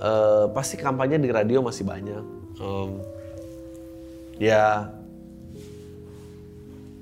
Uh, 0.02 0.50
pasti 0.56 0.80
kampanye 0.80 1.22
di 1.22 1.30
radio 1.30 1.62
masih 1.62 1.86
banyak. 1.86 2.24
Um, 2.58 2.98
ya, 4.40 4.90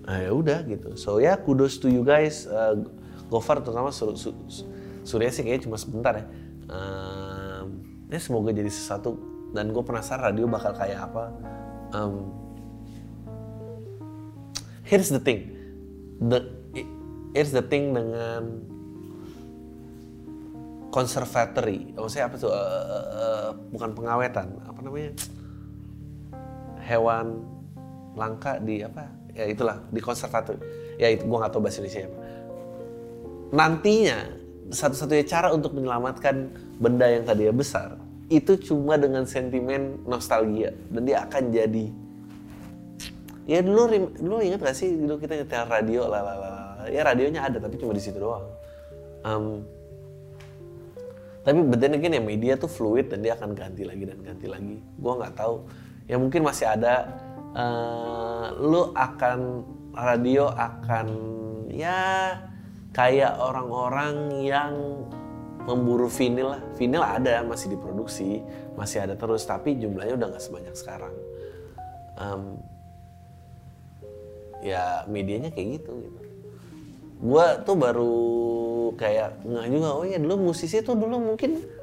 nah 0.04 0.18
ya 0.20 0.32
udah 0.34 0.66
gitu. 0.66 0.98
So 1.00 1.22
ya 1.22 1.38
kudos 1.38 1.80
to 1.80 1.88
you 1.88 2.02
guys. 2.04 2.50
Uh, 2.50 2.84
Gofar 3.28 3.60
terutama 3.60 3.92
Sur 3.92 4.16
Sur 4.16 4.34
Surya 5.04 5.32
sih 5.32 5.44
kayaknya 5.44 5.68
cuma 5.68 5.78
sebentar 5.80 6.16
ya. 6.16 6.26
Um, 6.68 7.84
ya 8.12 8.20
semoga 8.20 8.52
jadi 8.52 8.72
sesuatu 8.72 9.20
dan 9.56 9.72
gue 9.72 9.84
penasaran 9.84 10.34
radio 10.34 10.48
bakal 10.48 10.76
kayak 10.76 11.12
apa. 11.12 11.32
Um, 11.96 12.32
here's 14.88 15.12
the 15.12 15.20
thing 15.20 15.52
the 16.24 16.48
here's 17.36 17.52
the 17.52 17.62
thing 17.62 17.92
dengan 17.92 18.64
conservatory 20.90 21.94
maksudnya 21.94 22.26
apa 22.32 22.36
tuh 22.40 22.50
uh, 22.50 23.06
uh, 23.14 23.50
bukan 23.70 23.92
pengawetan 23.94 24.48
apa 24.64 24.80
namanya 24.82 25.12
hewan 26.88 27.44
langka 28.16 28.64
di 28.64 28.82
apa? 28.82 29.12
Ya 29.36 29.46
itulah 29.46 29.84
di 29.92 30.00
konservatori 30.00 30.58
ya 30.98 31.14
itu 31.14 31.28
gua 31.30 31.46
nggak 31.46 31.52
tahu 31.54 31.62
bahasa 31.62 31.84
Indonesia 31.84 32.10
apa. 32.10 32.20
Nantinya 33.54 34.18
satu-satunya 34.68 35.26
cara 35.28 35.48
untuk 35.56 35.76
menyelamatkan 35.76 36.52
benda 36.80 37.08
yang 37.08 37.24
tadinya 37.24 37.56
besar 37.56 37.96
itu 38.28 38.60
cuma 38.60 39.00
dengan 39.00 39.24
sentimen 39.24 40.04
nostalgia. 40.04 40.76
Dan 40.92 41.08
dia 41.08 41.24
akan 41.24 41.44
jadi 41.52 41.88
ya 43.48 43.64
dulu 43.64 44.12
dulu 44.20 44.44
ingat 44.44 44.60
gak 44.60 44.76
sih? 44.76 44.92
Dulu 44.92 45.16
kita 45.24 45.40
nyetel 45.40 45.64
radio 45.68 46.08
lah 46.12 46.22
lah 46.24 46.36
ya 46.92 47.04
radionya 47.04 47.48
ada 47.48 47.58
tapi 47.60 47.80
cuma 47.80 47.96
di 47.96 48.04
situ 48.04 48.20
doang. 48.20 48.44
Um, 49.24 49.64
tapi 51.48 51.64
beden 51.64 51.96
again 51.96 52.20
ya 52.20 52.24
media 52.24 52.54
tuh 52.60 52.68
fluid 52.68 53.08
dan 53.08 53.24
dia 53.24 53.40
akan 53.40 53.56
ganti 53.56 53.88
lagi 53.88 54.04
dan 54.04 54.20
ganti 54.20 54.48
lagi. 54.52 54.84
Gue 55.00 55.14
nggak 55.16 55.34
tahu 55.40 55.64
ya 56.08 56.16
mungkin 56.16 56.42
masih 56.44 56.66
ada. 56.68 57.24
Uh, 57.58 58.54
lu 58.60 58.94
akan 58.94 59.66
radio 59.98 60.52
akan 60.54 61.08
ya 61.74 62.38
kayak 62.94 63.34
orang-orang 63.38 64.46
yang 64.46 64.74
memburu 65.68 66.08
vinil 66.08 66.56
lah. 66.56 66.62
Vinil 66.80 67.04
ada 67.04 67.44
masih 67.44 67.76
diproduksi 67.76 68.40
masih 68.78 69.04
ada 69.04 69.18
terus 69.18 69.44
tapi 69.44 69.76
jumlahnya 69.76 70.16
udah 70.16 70.28
nggak 70.32 70.44
sebanyak 70.44 70.76
sekarang. 70.78 71.14
Um, 72.18 72.62
ya 74.64 75.06
medianya 75.06 75.52
kayak 75.54 75.82
gitu 75.82 75.92
gitu. 76.02 76.20
Gue 77.18 77.46
tuh 77.66 77.76
baru 77.76 78.16
kayak 78.96 79.44
nggak 79.44 79.66
juga. 79.74 79.90
Oh 79.98 80.06
ya 80.06 80.22
dulu 80.22 80.54
musisi 80.54 80.80
tuh 80.86 80.94
dulu 80.94 81.34
mungkin 81.34 81.77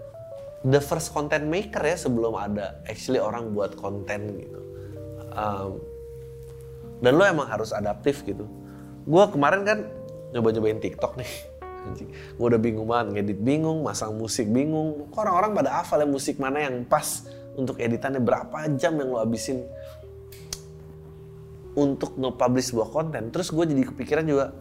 the 0.64 0.80
first 0.80 1.12
content 1.12 1.44
maker 1.44 1.84
ya 1.84 1.96
sebelum 1.96 2.32
ada 2.40 2.80
actually 2.88 3.20
orang 3.20 3.52
buat 3.52 3.76
konten 3.76 4.40
gitu. 4.40 4.60
Um, 5.36 5.82
dan 7.04 7.12
lo 7.20 7.24
emang 7.28 7.44
harus 7.52 7.76
adaptif 7.76 8.24
gitu. 8.24 8.48
Gue 9.04 9.24
kemarin 9.28 9.60
kan 9.68 9.78
nyoba-nyobain 10.32 10.80
TikTok 10.80 11.20
nih. 11.20 11.32
Gue 12.40 12.46
udah 12.48 12.56
bingung 12.56 12.88
banget 12.88 13.20
ngedit 13.20 13.40
bingung 13.44 13.84
masang 13.84 14.16
musik 14.16 14.48
bingung. 14.48 15.12
Orang-orang 15.12 15.52
pada 15.52 15.84
hafal 15.84 16.00
ya 16.00 16.08
musik 16.08 16.40
mana 16.40 16.64
yang 16.64 16.88
pas 16.88 17.28
untuk 17.60 17.76
editannya 17.76 18.24
berapa 18.24 18.56
jam 18.80 18.96
yang 18.96 19.12
lo 19.12 19.20
habisin 19.20 19.68
untuk 21.76 22.16
nge-publish 22.16 22.72
sebuah 22.72 22.88
konten. 22.88 23.28
Terus 23.28 23.52
gue 23.52 23.64
jadi 23.68 23.82
kepikiran 23.84 24.24
juga 24.24 24.56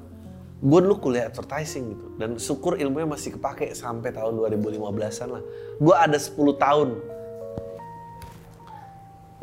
gue 0.63 0.79
dulu 0.79 0.96
kuliah 1.12 1.27
advertising 1.27 1.91
gitu. 1.91 2.05
Dan 2.15 2.39
syukur 2.39 2.79
ilmunya 2.79 3.03
masih 3.03 3.36
kepake 3.36 3.75
sampai 3.75 4.15
tahun 4.15 4.39
2015an 4.39 5.27
lah. 5.27 5.43
Gue 5.75 5.96
ada 5.96 6.15
10 6.15 6.39
tahun. 6.55 6.89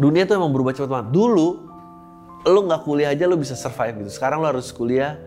Dunia 0.00 0.25
tuh 0.25 0.41
emang 0.41 0.49
berubah 0.49 0.73
cepat 0.73 0.89
banget. 0.89 1.09
Dulu 1.12 1.49
lo 2.41 2.61
nggak 2.65 2.89
kuliah 2.89 3.12
aja 3.12 3.29
lo 3.29 3.37
bisa 3.37 3.53
survive 3.53 4.00
gitu. 4.00 4.17
Sekarang 4.17 4.41
lo 4.41 4.49
harus 4.49 4.73
kuliah 4.73 5.21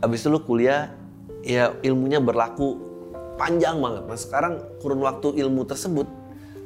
abis 0.00 0.24
itu 0.24 0.32
lo 0.32 0.40
kuliah 0.40 0.96
ya 1.44 1.76
ilmunya 1.84 2.24
berlaku 2.24 2.80
panjang 3.36 3.76
banget. 3.84 4.08
Nah 4.08 4.16
sekarang 4.16 4.64
kurun 4.80 5.04
waktu 5.04 5.36
ilmu 5.44 5.68
tersebut 5.68 6.08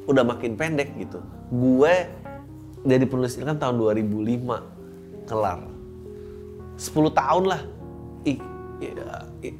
udah 0.07 0.23
makin 0.23 0.55
pendek 0.55 0.95
gitu. 0.95 1.19
Gue 1.51 2.07
jadi 2.87 3.03
penulis 3.03 3.35
kan 3.35 3.59
tahun 3.59 3.75
2005 3.75 5.27
kelar. 5.27 5.59
10 6.79 7.11
tahun 7.11 7.43
lah 7.43 7.61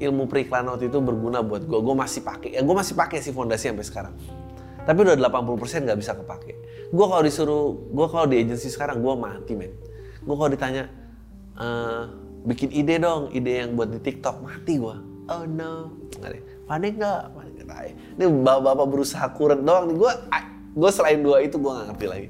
ilmu 0.04 0.28
periklanan 0.28 0.76
waktu 0.76 0.92
itu 0.92 1.00
berguna 1.00 1.40
buat 1.44 1.64
gue 1.64 1.80
gue 1.80 1.96
masih 1.96 2.22
pakai 2.24 2.50
ya 2.56 2.62
gue 2.64 2.76
masih 2.76 2.96
pakai 2.96 3.24
sih 3.24 3.32
fondasi 3.32 3.72
sampai 3.72 3.88
sekarang 3.88 4.16
Tapi 4.84 5.00
udah 5.00 5.16
80% 5.16 5.88
nggak 5.88 5.96
bisa 5.96 6.12
kepake. 6.12 6.54
Gue 6.92 7.06
kalau 7.08 7.24
disuruh, 7.24 7.72
gue 7.88 8.08
kalau 8.12 8.28
di 8.28 8.44
agency 8.44 8.68
sekarang 8.68 9.00
gue 9.00 9.16
mati 9.16 9.56
men. 9.56 9.72
Gue 10.28 10.36
kalau 10.36 10.52
ditanya, 10.52 10.92
eh, 11.56 12.04
bikin 12.44 12.68
ide 12.76 13.00
dong, 13.00 13.32
ide 13.32 13.64
yang 13.64 13.80
buat 13.80 13.96
di 13.96 14.04
TikTok, 14.04 14.44
mati 14.44 14.76
gue. 14.76 14.96
Oh 15.32 15.48
no? 15.48 15.96
Panik 16.68 17.00
nggak. 17.00 17.32
Ini 18.20 18.26
bapak-bapak 18.44 18.88
berusaha 18.92 19.24
kurang 19.32 19.64
doang 19.64 19.88
nih. 19.88 19.96
Gue, 19.96 20.12
gue 20.76 20.90
selain 20.92 21.24
dua 21.24 21.40
itu 21.40 21.56
gue 21.56 21.72
nggak 21.72 21.88
ngerti 21.96 22.06
lagi. 22.12 22.28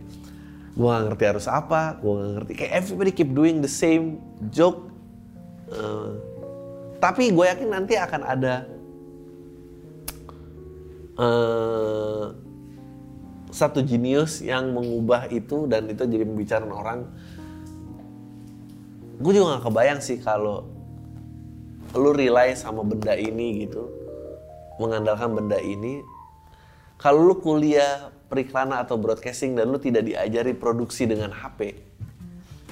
Gue 0.78 0.88
nggak 0.90 1.04
ngerti 1.10 1.24
harus 1.26 1.46
apa, 1.50 1.98
gue 1.98 2.12
nggak 2.14 2.34
ngerti. 2.38 2.52
Kayak 2.54 2.74
everybody 2.86 3.12
keep 3.18 3.34
doing 3.34 3.66
the 3.66 3.72
same 3.72 4.22
joke. 4.54 4.93
Eh, 5.72 6.12
tapi 7.00 7.32
gue 7.32 7.46
yakin 7.48 7.70
nanti 7.72 7.96
akan 7.96 8.22
ada 8.24 8.56
eh, 11.20 12.26
satu 13.54 13.80
jenius 13.86 14.42
yang 14.42 14.74
mengubah 14.74 15.30
itu 15.30 15.70
dan 15.70 15.88
itu 15.88 16.04
jadi 16.04 16.26
pembicaraan 16.26 16.74
orang. 16.74 17.00
Gue 19.22 19.32
juga 19.38 19.60
gak 19.60 19.70
kebayang 19.70 20.02
sih 20.02 20.18
kalau 20.20 20.68
lu 21.94 22.12
rely 22.12 22.58
sama 22.58 22.82
benda 22.82 23.14
ini 23.14 23.70
gitu, 23.70 23.86
mengandalkan 24.82 25.38
benda 25.38 25.62
ini. 25.62 26.02
Kalau 26.98 27.22
lu 27.22 27.38
kuliah 27.38 28.10
periklanan 28.26 28.82
atau 28.82 28.98
broadcasting 28.98 29.54
dan 29.54 29.70
lu 29.70 29.78
tidak 29.78 30.10
diajari 30.10 30.58
produksi 30.58 31.06
dengan 31.06 31.30
HP, 31.30 31.78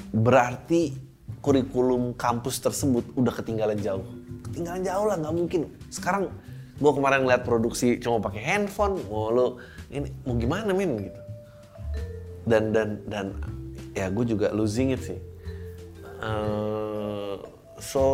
berarti 0.09 1.10
kurikulum 1.41 2.13
kampus 2.13 2.61
tersebut 2.61 3.03
udah 3.17 3.33
ketinggalan 3.33 3.77
jauh. 3.81 4.05
Ketinggalan 4.45 4.85
jauh 4.85 5.05
lah, 5.09 5.17
nggak 5.17 5.35
mungkin. 5.35 5.61
Sekarang 5.89 6.29
gue 6.77 6.91
kemarin 6.93 7.25
ngeliat 7.25 7.45
produksi 7.45 7.97
cuma 8.01 8.21
pakai 8.21 8.41
handphone, 8.41 9.01
mau 9.09 9.33
lu 9.33 9.57
ini 9.89 10.09
mau 10.25 10.37
gimana 10.37 10.73
men 10.73 11.09
gitu. 11.09 11.21
Dan 12.45 12.73
dan 12.73 13.01
dan 13.09 13.37
ya 13.97 14.09
gue 14.09 14.25
juga 14.25 14.53
losing 14.53 14.93
it 14.93 15.01
sih. 15.01 15.19
Uh, 16.21 17.41
so 17.81 18.05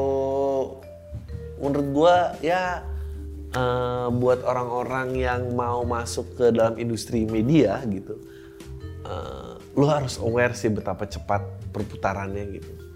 menurut 1.60 1.88
gue 1.91 2.15
ya 2.48 2.88
uh, 3.51 4.07
buat 4.07 4.48
orang-orang 4.48 5.19
yang 5.19 5.51
mau 5.51 5.84
masuk 5.84 6.39
ke 6.39 6.55
dalam 6.55 6.79
industri 6.79 7.27
media 7.27 7.84
gitu, 7.91 8.15
uh, 9.03 9.60
lu 9.75 9.91
harus 9.91 10.15
aware 10.24 10.55
sih 10.55 10.72
betapa 10.72 11.03
cepat 11.03 11.43
perputarannya 11.75 12.43
gitu. 12.55 12.87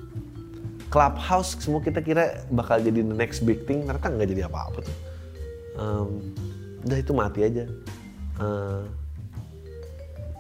Clubhouse 0.91 1.55
semua 1.55 1.79
kita 1.79 2.03
kira 2.03 2.43
bakal 2.51 2.83
jadi 2.83 2.99
the 2.99 3.15
next 3.15 3.47
big 3.47 3.63
thing, 3.63 3.87
ternyata 3.87 4.11
nggak 4.11 4.27
jadi 4.35 4.43
apa-apa 4.51 4.83
tuh. 4.83 4.97
Um, 5.79 6.35
udah 6.83 6.97
itu 6.99 7.11
mati 7.15 7.39
aja. 7.47 7.63
Uh, 8.35 8.83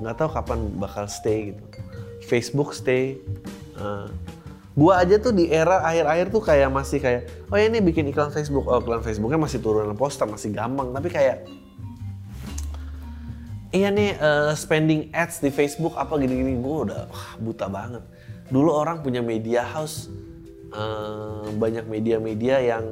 nggak 0.03 0.15
tahu 0.19 0.29
kapan 0.35 0.59
bakal 0.75 1.07
stay 1.07 1.55
gitu. 1.55 1.63
Facebook 2.27 2.75
stay. 2.75 3.15
Uh, 3.79 4.11
gua 4.75 4.99
aja 4.99 5.15
tuh 5.23 5.31
di 5.31 5.47
era 5.47 5.87
akhir-akhir 5.87 6.35
tuh 6.35 6.43
kayak 6.43 6.67
masih 6.67 6.99
kayak, 6.99 7.31
oh 7.47 7.55
ya 7.55 7.71
ini 7.71 7.79
bikin 7.79 8.11
iklan 8.11 8.35
Facebook, 8.35 8.67
oh 8.67 8.83
iklan 8.83 8.99
Facebooknya 8.99 9.39
masih 9.39 9.63
turunan 9.63 9.95
poster, 9.95 10.27
masih 10.27 10.51
gampang. 10.51 10.91
Tapi 10.91 11.07
kayak, 11.07 11.47
iya 13.71 13.87
nih 13.87 14.19
uh, 14.19 14.51
spending 14.51 15.07
ads 15.15 15.39
di 15.39 15.47
Facebook 15.47 15.95
apa 15.95 16.19
gini-gini, 16.19 16.59
gue 16.59 16.77
udah 16.91 17.07
wah, 17.07 17.29
buta 17.39 17.71
banget. 17.71 18.03
Dulu 18.51 18.67
orang 18.67 18.99
punya 18.99 19.23
media 19.23 19.63
house, 19.63 20.11
uh, 20.75 21.47
banyak 21.55 21.85
media-media 21.87 22.59
yang 22.63 22.85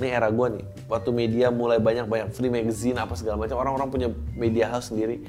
ini 0.00 0.08
era 0.08 0.32
gue 0.32 0.46
nih 0.56 0.64
waktu 0.88 1.10
media 1.12 1.52
mulai 1.52 1.76
banyak 1.76 2.08
banyak 2.08 2.28
free 2.32 2.48
magazine 2.48 2.96
apa 2.96 3.12
segala 3.12 3.36
macam 3.44 3.60
orang-orang 3.60 3.88
punya 3.92 4.08
media 4.32 4.72
house 4.72 4.88
sendiri 4.88 5.20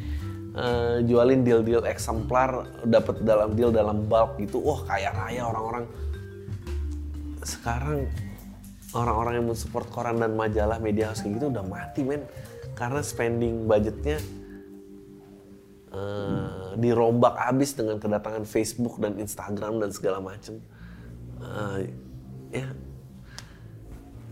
uh, 0.55 0.99
jualin 1.03 1.43
deal-deal 1.43 1.83
eksemplar 1.87 2.67
dapat 2.83 3.23
dalam 3.23 3.55
deal 3.55 3.71
dalam 3.71 4.07
bulk 4.07 4.39
gitu. 4.39 4.59
Wah 4.59 4.83
kaya 4.87 5.11
raya 5.15 5.47
orang-orang. 5.47 5.85
Sekarang 7.41 8.07
orang-orang 8.91 9.33
yang 9.41 9.47
mensupport 9.47 9.87
koran 9.89 10.19
dan 10.19 10.35
majalah 10.35 10.77
media 10.77 11.11
house 11.11 11.23
kayak 11.23 11.39
gitu 11.39 11.47
udah 11.51 11.65
mati 11.65 12.01
men. 12.03 12.23
Karena 12.75 13.01
spending 13.05 13.69
budgetnya 13.69 14.17
uh, 15.93 16.73
dirombak 16.79 17.37
habis 17.37 17.77
dengan 17.77 18.01
kedatangan 18.01 18.47
Facebook 18.47 18.97
dan 18.97 19.21
Instagram 19.21 19.77
dan 19.83 19.89
segala 19.93 20.17
macam 20.17 20.57
uh, 21.41 21.77
ya. 22.53 22.69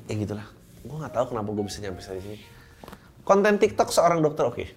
Ya 0.10 0.14
gitulah. 0.18 0.48
Gue 0.86 0.98
nggak 0.98 1.14
tahu 1.14 1.26
kenapa 1.36 1.50
gue 1.54 1.66
bisa 1.66 1.82
nyampe 1.84 2.02
di 2.02 2.22
sini. 2.22 2.40
Konten 3.26 3.62
TikTok 3.62 3.90
seorang 3.94 4.22
dokter 4.24 4.46
oke. 4.48 4.56
Okay. 4.58 4.70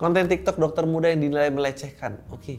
konten 0.00 0.26
TikTok 0.26 0.58
dokter 0.58 0.82
muda 0.82 1.14
yang 1.14 1.22
dinilai 1.22 1.54
melecehkan 1.54 2.18
oke. 2.26 2.42
Okay. 2.42 2.58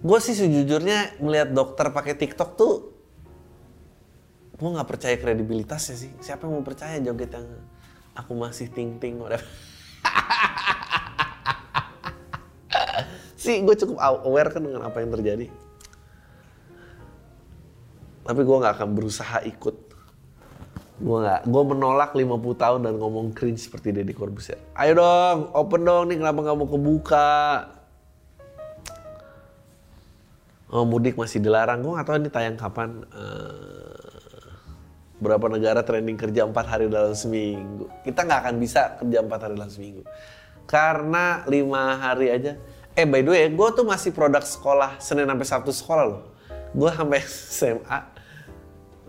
gue 0.00 0.18
sih 0.20 0.32
sejujurnya 0.32 1.20
melihat 1.24 1.52
dokter 1.52 1.88
pakai 1.92 2.16
TikTok 2.16 2.56
tuh 2.56 2.88
gue 4.60 4.68
nggak 4.68 4.88
percaya 4.88 5.16
kredibilitasnya 5.16 5.96
sih. 5.96 6.12
Siapa 6.20 6.44
yang 6.44 6.60
mau 6.60 6.64
percaya 6.64 7.00
joget 7.00 7.32
yang 7.32 7.48
aku 8.12 8.36
masih 8.36 8.68
ting 8.68 9.00
ting 9.00 9.16
whatever. 9.16 9.44
Sih 13.40 13.64
gue 13.64 13.72
cukup 13.72 13.96
aware 14.00 14.52
kan 14.52 14.60
dengan 14.60 14.84
apa 14.84 15.00
yang 15.00 15.16
terjadi 15.16 15.48
tapi 18.30 18.46
gue 18.46 18.56
nggak 18.62 18.78
akan 18.78 18.90
berusaha 18.94 19.42
ikut. 19.42 19.76
Gue 21.02 21.18
nggak 21.18 21.50
gue 21.50 21.62
menolak 21.66 22.14
50 22.14 22.30
tahun 22.62 22.80
dan 22.86 22.94
ngomong 23.02 23.34
cringe 23.34 23.58
seperti 23.58 23.90
Deddy 23.90 24.14
Corbuzier. 24.14 24.54
Ayo 24.78 25.02
dong 25.02 25.50
open 25.50 25.82
dong 25.82 26.14
nih 26.14 26.22
kenapa 26.22 26.38
nggak 26.46 26.54
mau 26.54 26.68
kebuka? 26.70 27.34
Oh 30.70 30.86
mudik 30.86 31.18
masih 31.18 31.42
dilarang. 31.42 31.82
Gue 31.82 31.90
nggak 31.98 32.06
tahu 32.06 32.16
ini 32.22 32.30
tayang 32.30 32.54
kapan. 32.54 33.02
Uh, 33.10 34.54
berapa 35.18 35.50
negara 35.50 35.82
trending 35.82 36.14
kerja 36.14 36.46
empat 36.46 36.70
hari 36.70 36.86
dalam 36.86 37.18
seminggu. 37.18 37.90
Kita 38.06 38.22
nggak 38.22 38.46
akan 38.46 38.54
bisa 38.62 38.94
kerja 39.02 39.26
empat 39.26 39.40
hari 39.42 39.58
dalam 39.58 39.74
seminggu. 39.74 40.06
Karena 40.70 41.42
lima 41.50 41.98
hari 41.98 42.30
aja. 42.30 42.54
Eh 42.94 43.10
by 43.10 43.26
the 43.26 43.30
way 43.34 43.50
gue 43.50 43.68
tuh 43.74 43.82
masih 43.82 44.14
produk 44.14 44.46
sekolah 44.46 45.02
senin 45.02 45.26
sampai 45.26 45.46
sabtu 45.50 45.74
sekolah 45.74 46.04
loh. 46.06 46.22
Gue 46.70 46.94
sampai 46.94 47.18
SMA 47.58 48.19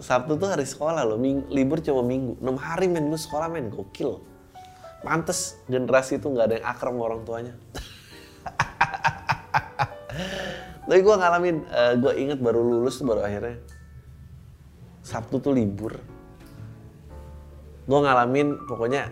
Sabtu 0.01 0.33
tuh 0.41 0.49
hari 0.49 0.65
sekolah 0.65 1.05
loh, 1.05 1.21
Ming, 1.21 1.45
libur 1.53 1.77
cuma 1.77 2.01
minggu. 2.01 2.41
6 2.41 2.57
hari 2.57 2.89
men 2.89 3.13
lu 3.13 3.17
sekolah 3.17 3.53
men, 3.53 3.69
gokil. 3.69 4.17
Pantes 5.05 5.61
generasi 5.69 6.17
itu 6.17 6.25
nggak 6.25 6.45
ada 6.49 6.55
yang 6.57 6.65
akrab 6.65 6.93
sama 6.97 7.03
orang 7.05 7.21
tuanya. 7.21 7.53
Tapi 10.89 10.99
gue 11.05 11.15
ngalamin, 11.15 11.55
uh, 11.69 11.93
gue 12.01 12.13
inget 12.17 12.41
baru 12.41 12.65
lulus 12.65 12.97
tuh 12.97 13.05
baru 13.05 13.21
akhirnya. 13.21 13.61
Sabtu 15.05 15.37
tuh 15.37 15.53
libur. 15.53 15.93
Gue 17.85 17.99
ngalamin 18.01 18.57
pokoknya 18.65 19.05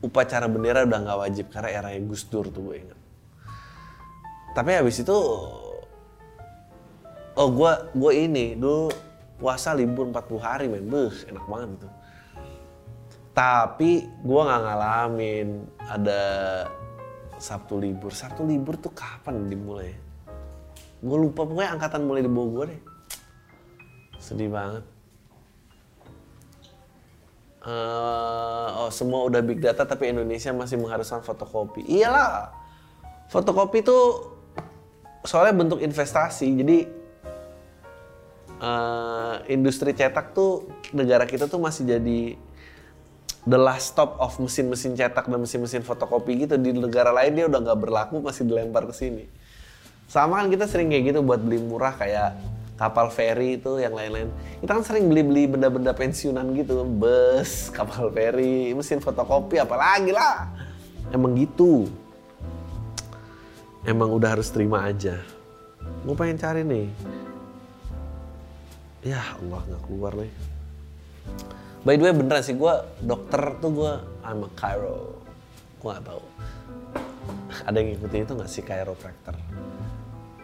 upacara 0.00 0.48
bendera 0.48 0.88
udah 0.88 0.98
nggak 1.04 1.18
wajib 1.20 1.46
karena 1.52 1.68
era 1.68 1.88
Gus 2.00 2.24
Dur 2.28 2.48
tuh 2.48 2.72
gue 2.72 2.76
inget. 2.80 2.98
Tapi 4.56 4.70
habis 4.72 5.00
itu 5.00 5.16
oh 7.36 7.48
gue 7.52 7.72
gue 7.96 8.12
ini 8.16 8.56
dulu 8.56 9.09
puasa 9.40 9.72
libur 9.72 10.06
40 10.12 10.38
hari 10.38 10.68
men. 10.68 10.84
Beuh 10.86 11.10
enak 11.26 11.44
banget 11.48 11.68
gitu 11.80 11.88
tapi 13.30 14.04
gue 14.04 14.40
nggak 14.42 14.62
ngalamin 14.68 15.48
ada 15.88 16.22
Sabtu 17.40 17.80
libur. 17.80 18.12
Sabtu 18.12 18.44
libur 18.44 18.76
tuh 18.76 18.92
kapan 18.92 19.48
dimulai? 19.48 19.96
Gue 21.00 21.16
lupa 21.16 21.48
pokoknya 21.48 21.72
angkatan 21.72 22.04
mulai 22.04 22.20
di 22.20 22.28
Bogor 22.28 22.68
deh. 22.68 22.82
Sedih 24.20 24.52
banget. 24.52 24.84
Uh, 27.64 28.84
oh 28.84 28.90
semua 28.92 29.24
udah 29.24 29.40
big 29.40 29.60
data 29.60 29.88
tapi 29.88 30.12
Indonesia 30.12 30.52
masih 30.52 30.76
mengharuskan 30.76 31.24
fotokopi. 31.24 31.80
Iyalah 31.88 32.52
fotokopi 33.32 33.80
tuh 33.80 34.36
soalnya 35.24 35.56
bentuk 35.56 35.80
investasi. 35.80 36.44
Jadi 36.60 36.78
uh, 38.60 39.42
industri 39.48 39.96
cetak 39.96 40.36
tuh 40.36 40.68
negara 40.92 41.24
kita 41.24 41.48
tuh 41.48 41.58
masih 41.58 41.88
jadi 41.88 42.36
the 43.48 43.56
last 43.56 43.96
stop 43.96 44.20
of 44.20 44.36
mesin-mesin 44.36 44.92
cetak 44.94 45.26
dan 45.26 45.40
mesin-mesin 45.40 45.82
fotokopi 45.82 46.46
gitu. 46.46 46.60
Di 46.60 46.76
negara 46.76 47.10
lain 47.10 47.32
dia 47.34 47.44
udah 47.48 47.60
nggak 47.60 47.80
berlaku 47.80 48.20
masih 48.20 48.46
dilempar 48.46 48.86
ke 48.86 48.94
sini. 48.94 49.24
Sama 50.06 50.44
kan 50.44 50.52
kita 50.52 50.68
sering 50.68 50.92
kayak 50.92 51.14
gitu 51.14 51.20
buat 51.24 51.40
beli 51.40 51.58
murah 51.62 51.96
kayak 51.96 52.36
kapal 52.76 53.12
feri 53.12 53.60
itu 53.60 53.80
yang 53.80 53.96
lain-lain. 53.96 54.28
Kita 54.60 54.76
kan 54.76 54.84
sering 54.84 55.08
beli-beli 55.08 55.48
benda-benda 55.48 55.92
pensiunan 55.96 56.44
gitu 56.56 56.84
bus 56.84 57.68
kapal 57.72 58.12
feri 58.12 58.76
mesin 58.76 59.00
fotokopi 59.00 59.60
apalagi 59.60 60.12
lah. 60.12 60.48
Emang 61.10 61.34
gitu. 61.36 61.88
Emang 63.80 64.12
udah 64.12 64.36
harus 64.36 64.52
terima 64.52 64.84
aja. 64.84 65.16
Gue 66.04 66.12
pengen 66.12 66.36
cari 66.36 66.60
nih 66.60 66.88
ya 69.00 69.20
Allah 69.40 69.60
nggak 69.64 69.82
keluar 69.88 70.12
nih 70.16 70.32
By 71.80 71.96
the 71.96 72.04
way 72.04 72.12
beneran 72.12 72.44
sih 72.44 72.52
gue 72.60 72.74
dokter 73.00 73.56
tuh 73.56 73.72
gue 73.72 73.92
I'm 74.20 74.44
a 74.44 74.50
chiro. 74.52 75.16
Gue 75.80 75.96
gak 75.96 76.04
tahu. 76.04 76.24
Ada 77.64 77.76
yang 77.80 77.96
ngikutin 77.96 78.20
itu 78.28 78.32
gak 78.36 78.50
sih 78.52 78.60
chiropractor? 78.60 79.36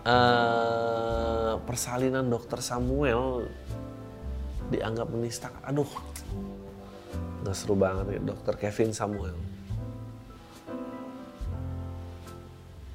Uh, 0.07 1.61
persalinan 1.69 2.33
dokter 2.33 2.57
Samuel 2.64 3.53
dianggap 4.73 5.12
menistakan. 5.12 5.61
Aduh, 5.66 5.90
nggak 7.45 7.53
seru 7.59 7.77
banget 7.77 8.16
ya 8.16 8.21
dokter 8.23 8.55
Kevin 8.57 8.97
Samuel. 8.97 9.37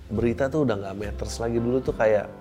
Berita 0.08 0.47
tuh 0.50 0.65
udah 0.65 0.76
nggak 0.82 0.97
meters 0.97 1.36
lagi 1.38 1.60
dulu 1.60 1.84
tuh 1.84 1.93
kayak 1.93 2.32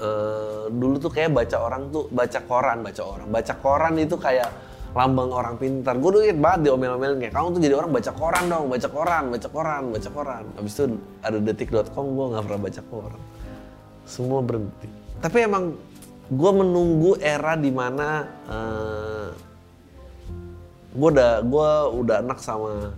uh, 0.00 0.66
dulu 0.70 0.96
tuh 0.98 1.12
kayak 1.12 1.34
baca 1.34 1.56
orang 1.60 1.90
tuh 1.90 2.08
baca 2.10 2.38
koran 2.44 2.78
baca 2.82 3.02
orang. 3.02 3.28
Baca 3.30 3.54
koran 3.58 3.94
itu 4.00 4.16
kayak 4.18 4.48
lambang 4.94 5.30
orang 5.34 5.54
pintar. 5.58 5.98
Gue 5.98 6.10
dulu 6.14 6.24
banget 6.38 6.70
diomel-omelin 6.70 7.18
kayak 7.18 7.34
kamu 7.34 7.46
tuh 7.58 7.60
jadi 7.60 7.74
orang 7.74 7.90
baca 7.90 8.12
koran 8.14 8.44
dong 8.46 8.64
baca 8.70 8.88
koran 8.88 9.24
baca 9.34 9.48
koran 9.50 9.82
baca 9.90 10.08
koran. 10.14 10.44
Abis 10.54 10.72
itu 10.78 10.84
ada 11.20 11.38
detik.com 11.42 12.06
gue 12.14 12.26
nggak 12.30 12.44
pernah 12.46 12.60
baca 12.62 12.82
koran. 12.86 13.22
Semua 14.06 14.40
berhenti. 14.40 14.88
Tapi 15.18 15.38
emang 15.42 15.64
gue 16.30 16.50
menunggu 16.54 17.18
era 17.20 17.58
di 17.58 17.68
mana 17.74 18.24
uh, 18.48 18.54
eh, 18.54 19.28
gue 20.94 21.08
udah 21.10 21.32
gue 21.42 21.70
udah 22.00 22.16
enak 22.22 22.38
sama 22.38 22.94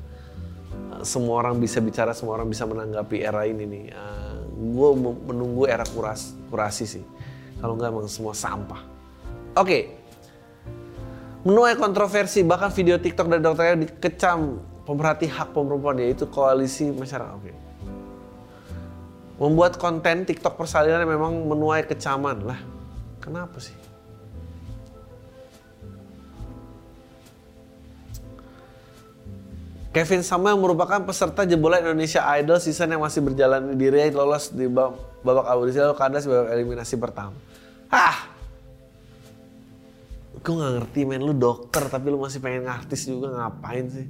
uh, 0.94 1.02
semua 1.02 1.42
orang 1.42 1.56
bisa 1.58 1.80
bicara 1.80 2.12
semua 2.12 2.38
orang 2.38 2.52
bisa 2.52 2.68
menanggapi 2.68 3.24
era 3.24 3.48
ini 3.48 3.64
nih. 3.64 3.84
Uh, 3.96 4.25
gue 4.56 4.90
menunggu 5.28 5.68
era 5.68 5.84
kuras 5.84 6.32
kurasi 6.48 6.88
sih 6.88 7.04
kalau 7.60 7.76
nggak 7.76 7.92
emang 7.92 8.08
semua 8.08 8.32
sampah 8.32 8.80
oke 9.54 9.62
okay 9.62 9.82
menuai 11.46 11.78
kontroversi 11.78 12.42
bahkan 12.42 12.74
video 12.74 12.98
TikTok 12.98 13.30
dari 13.30 13.38
dokternya 13.38 13.86
dikecam 13.86 14.58
pemerhati 14.82 15.30
hak 15.30 15.54
perempuan 15.54 15.94
yaitu 16.02 16.26
koalisi 16.26 16.90
masyarakat. 16.90 17.32
Oke. 17.38 17.54
Membuat 19.38 19.78
konten 19.78 20.26
TikTok 20.26 20.58
persalinan 20.58 21.06
memang 21.06 21.46
menuai 21.46 21.86
kecaman 21.86 22.42
lah. 22.42 22.58
Kenapa 23.22 23.62
sih? 23.62 23.78
Kevin 29.96 30.20
Samuel 30.20 30.60
merupakan 30.60 31.00
peserta 31.08 31.48
jebolan 31.48 31.80
Indonesia 31.80 32.20
Idol 32.36 32.60
season 32.60 32.92
yang 32.92 33.00
masih 33.00 33.24
berjalan 33.24 33.72
di 33.72 33.88
diri 33.88 34.12
lolos 34.12 34.52
di 34.52 34.68
babak 34.68 35.48
audisi 35.48 35.80
lalu 35.80 35.96
kandas 35.96 36.28
babak 36.28 36.52
eliminasi 36.52 37.00
pertama. 37.00 37.32
Hah, 37.88 38.28
gue 40.36 40.52
gak 40.52 40.72
ngerti 40.76 41.00
men. 41.08 41.24
Lu 41.24 41.32
dokter 41.32 41.88
tapi 41.88 42.12
lu 42.12 42.20
masih 42.20 42.44
pengen 42.44 42.68
ngartis 42.68 43.08
juga. 43.08 43.40
Ngapain 43.40 43.88
sih? 43.88 44.04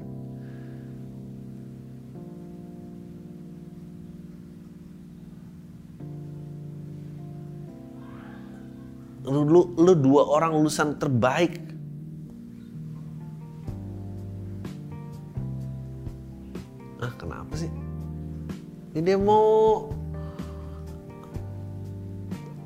Lu, 9.23 9.47
lu, 9.47 9.71
lu 9.79 9.93
dua 9.95 10.27
orang 10.35 10.51
lulusan 10.51 10.99
terbaik 10.99 11.76
ah 17.03 17.13
kenapa 17.17 17.53
sih? 17.57 17.71
Ini 18.97 19.01
dia 19.05 19.19
mau 19.21 19.89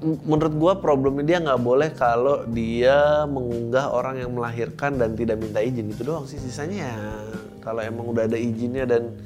menurut 0.00 0.54
gua 0.56 0.72
problemnya 0.80 1.24
dia 1.26 1.38
nggak 1.44 1.60
boleh 1.60 1.92
kalau 1.92 2.48
dia 2.48 3.28
mengunggah 3.28 3.92
orang 3.92 4.16
yang 4.16 4.32
melahirkan 4.32 4.96
dan 4.96 5.12
tidak 5.18 5.42
minta 5.42 5.60
izin. 5.60 5.92
Itu 5.92 6.06
doang 6.06 6.24
sih 6.24 6.40
sisanya 6.40 6.78
ya. 6.78 6.96
Kalau 7.60 7.84
emang 7.84 8.08
udah 8.08 8.24
ada 8.24 8.38
izinnya 8.40 8.88
dan 8.88 9.20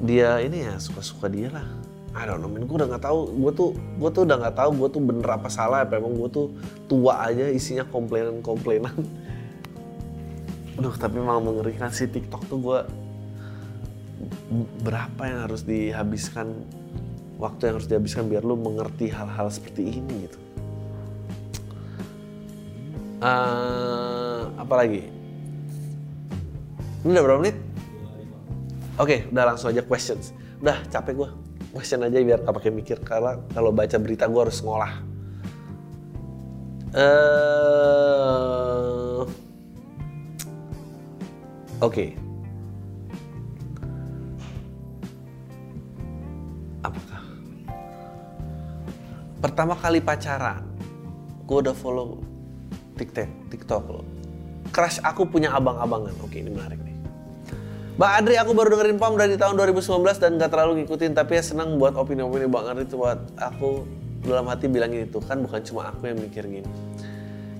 dia 0.00 0.40
ini 0.40 0.66
ya 0.66 0.80
suka-suka 0.80 1.28
dia 1.28 1.52
lah. 1.52 1.66
I 2.10 2.26
don't 2.26 2.42
know, 2.42 2.50
gue 2.50 2.66
udah 2.66 2.90
nggak 2.90 3.06
tahu, 3.06 3.38
gue 3.38 3.52
tuh, 3.54 3.70
gue 4.02 4.10
tuh 4.10 4.22
udah 4.26 4.36
nggak 4.42 4.56
tahu, 4.58 4.70
gue 4.82 4.88
tuh 4.90 4.98
bener 4.98 5.30
apa 5.30 5.46
salah, 5.46 5.86
apa 5.86 5.94
emang 5.94 6.18
gue 6.18 6.26
tuh 6.26 6.50
tua 6.90 7.22
aja 7.22 7.46
isinya 7.46 7.86
komplainan-komplainan. 7.86 8.90
Aduh, 10.74 10.90
tapi 10.98 11.22
malah 11.22 11.38
mengerikan 11.38 11.86
si 11.94 12.10
TikTok 12.10 12.50
tuh 12.50 12.58
gue 12.58 12.78
berapa 14.84 15.22
yang 15.24 15.40
harus 15.48 15.62
dihabiskan 15.64 16.52
waktu 17.40 17.70
yang 17.70 17.74
harus 17.80 17.88
dihabiskan 17.88 18.28
biar 18.28 18.44
lu 18.44 18.56
mengerti 18.60 19.08
hal-hal 19.08 19.48
seperti 19.48 19.96
ini 19.96 20.28
gitu. 20.28 20.38
Uh, 23.20 24.48
apa 24.56 24.74
lagi? 24.80 25.08
Ini 27.04 27.16
udah 27.16 27.24
berapa 27.24 27.40
menit? 27.40 27.56
Oke, 29.00 29.24
okay, 29.24 29.32
udah 29.32 29.44
langsung 29.56 29.72
aja 29.72 29.80
questions. 29.80 30.36
Udah 30.60 30.76
capek 30.92 31.16
gue. 31.16 31.28
Question 31.72 32.04
aja 32.04 32.20
biar 32.20 32.44
gak 32.44 32.52
pakai 32.52 32.72
mikir 32.74 33.00
karena 33.00 33.40
kalau 33.56 33.72
baca 33.72 33.96
berita 33.96 34.28
gue 34.28 34.40
harus 34.40 34.60
ngolah. 34.60 35.00
Uh, 36.90 38.10
Oke. 41.80 42.29
Pertama 49.40 49.72
kali 49.74 50.04
pacaran, 50.04 50.62
gue 51.48 51.58
udah 51.64 51.74
follow 51.74 52.20
TikTok, 53.00 53.28
TikTok 53.48 53.84
lo. 53.88 54.04
Crush 54.70 55.00
aku 55.00 55.24
punya 55.26 55.56
abang-abangan. 55.56 56.12
Oke, 56.20 56.44
ini 56.44 56.52
menarik 56.52 56.78
nih. 56.84 56.94
Mbak 57.96 58.10
Adri, 58.22 58.36
aku 58.40 58.52
baru 58.56 58.68
dengerin 58.76 58.96
PAM 58.96 59.16
dari 59.16 59.34
tahun 59.36 59.56
2019 59.60 60.20
dan 60.20 60.30
gak 60.40 60.50
terlalu 60.52 60.84
ngikutin, 60.84 61.12
tapi 61.16 61.36
ya 61.36 61.42
senang 61.44 61.76
buat 61.76 61.96
opini-opini 61.96 62.46
Bang 62.48 62.68
Adri 62.68 62.86
buat 62.92 63.18
aku 63.36 63.84
dalam 64.24 64.46
hati 64.48 64.68
bilang 64.68 64.92
itu 64.92 65.16
kan 65.24 65.40
bukan 65.40 65.60
cuma 65.64 65.90
aku 65.92 66.12
yang 66.12 66.20
mikir 66.20 66.44
gini. 66.44 66.68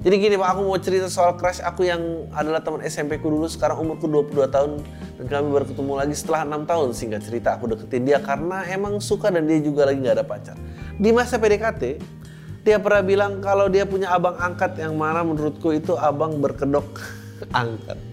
Jadi 0.01 0.17
gini 0.17 0.37
Pak, 0.41 0.49
aku 0.57 0.61
mau 0.65 0.81
cerita 0.81 1.13
soal 1.13 1.37
crush 1.37 1.61
aku 1.61 1.85
yang 1.85 2.25
adalah 2.33 2.65
teman 2.65 2.81
SMP 2.81 3.21
ku 3.21 3.29
dulu, 3.29 3.45
sekarang 3.45 3.85
umurku 3.85 4.09
22 4.09 4.49
tahun 4.49 4.81
dan 5.21 5.25
kami 5.29 5.47
baru 5.53 5.69
ketemu 5.69 5.93
lagi 5.93 6.15
setelah 6.17 6.49
6 6.49 6.65
tahun. 6.65 6.89
Singkat 6.97 7.21
cerita 7.21 7.49
aku 7.61 7.69
deketin 7.69 8.09
dia 8.09 8.17
karena 8.17 8.65
emang 8.73 8.97
suka 9.05 9.29
dan 9.29 9.45
dia 9.45 9.61
juga 9.61 9.85
lagi 9.93 10.01
gak 10.01 10.17
ada 10.17 10.25
pacar. 10.25 10.57
Di 10.97 11.13
masa 11.13 11.37
PDKT, 11.37 12.01
dia 12.65 12.81
pernah 12.81 13.05
bilang 13.05 13.45
kalau 13.45 13.69
dia 13.69 13.85
punya 13.85 14.09
abang 14.17 14.41
angkat 14.41 14.81
yang 14.81 14.97
mana 14.97 15.21
menurutku 15.21 15.69
itu 15.77 15.93
abang 16.01 16.41
berkedok 16.41 16.89
angkat. 17.53 18.10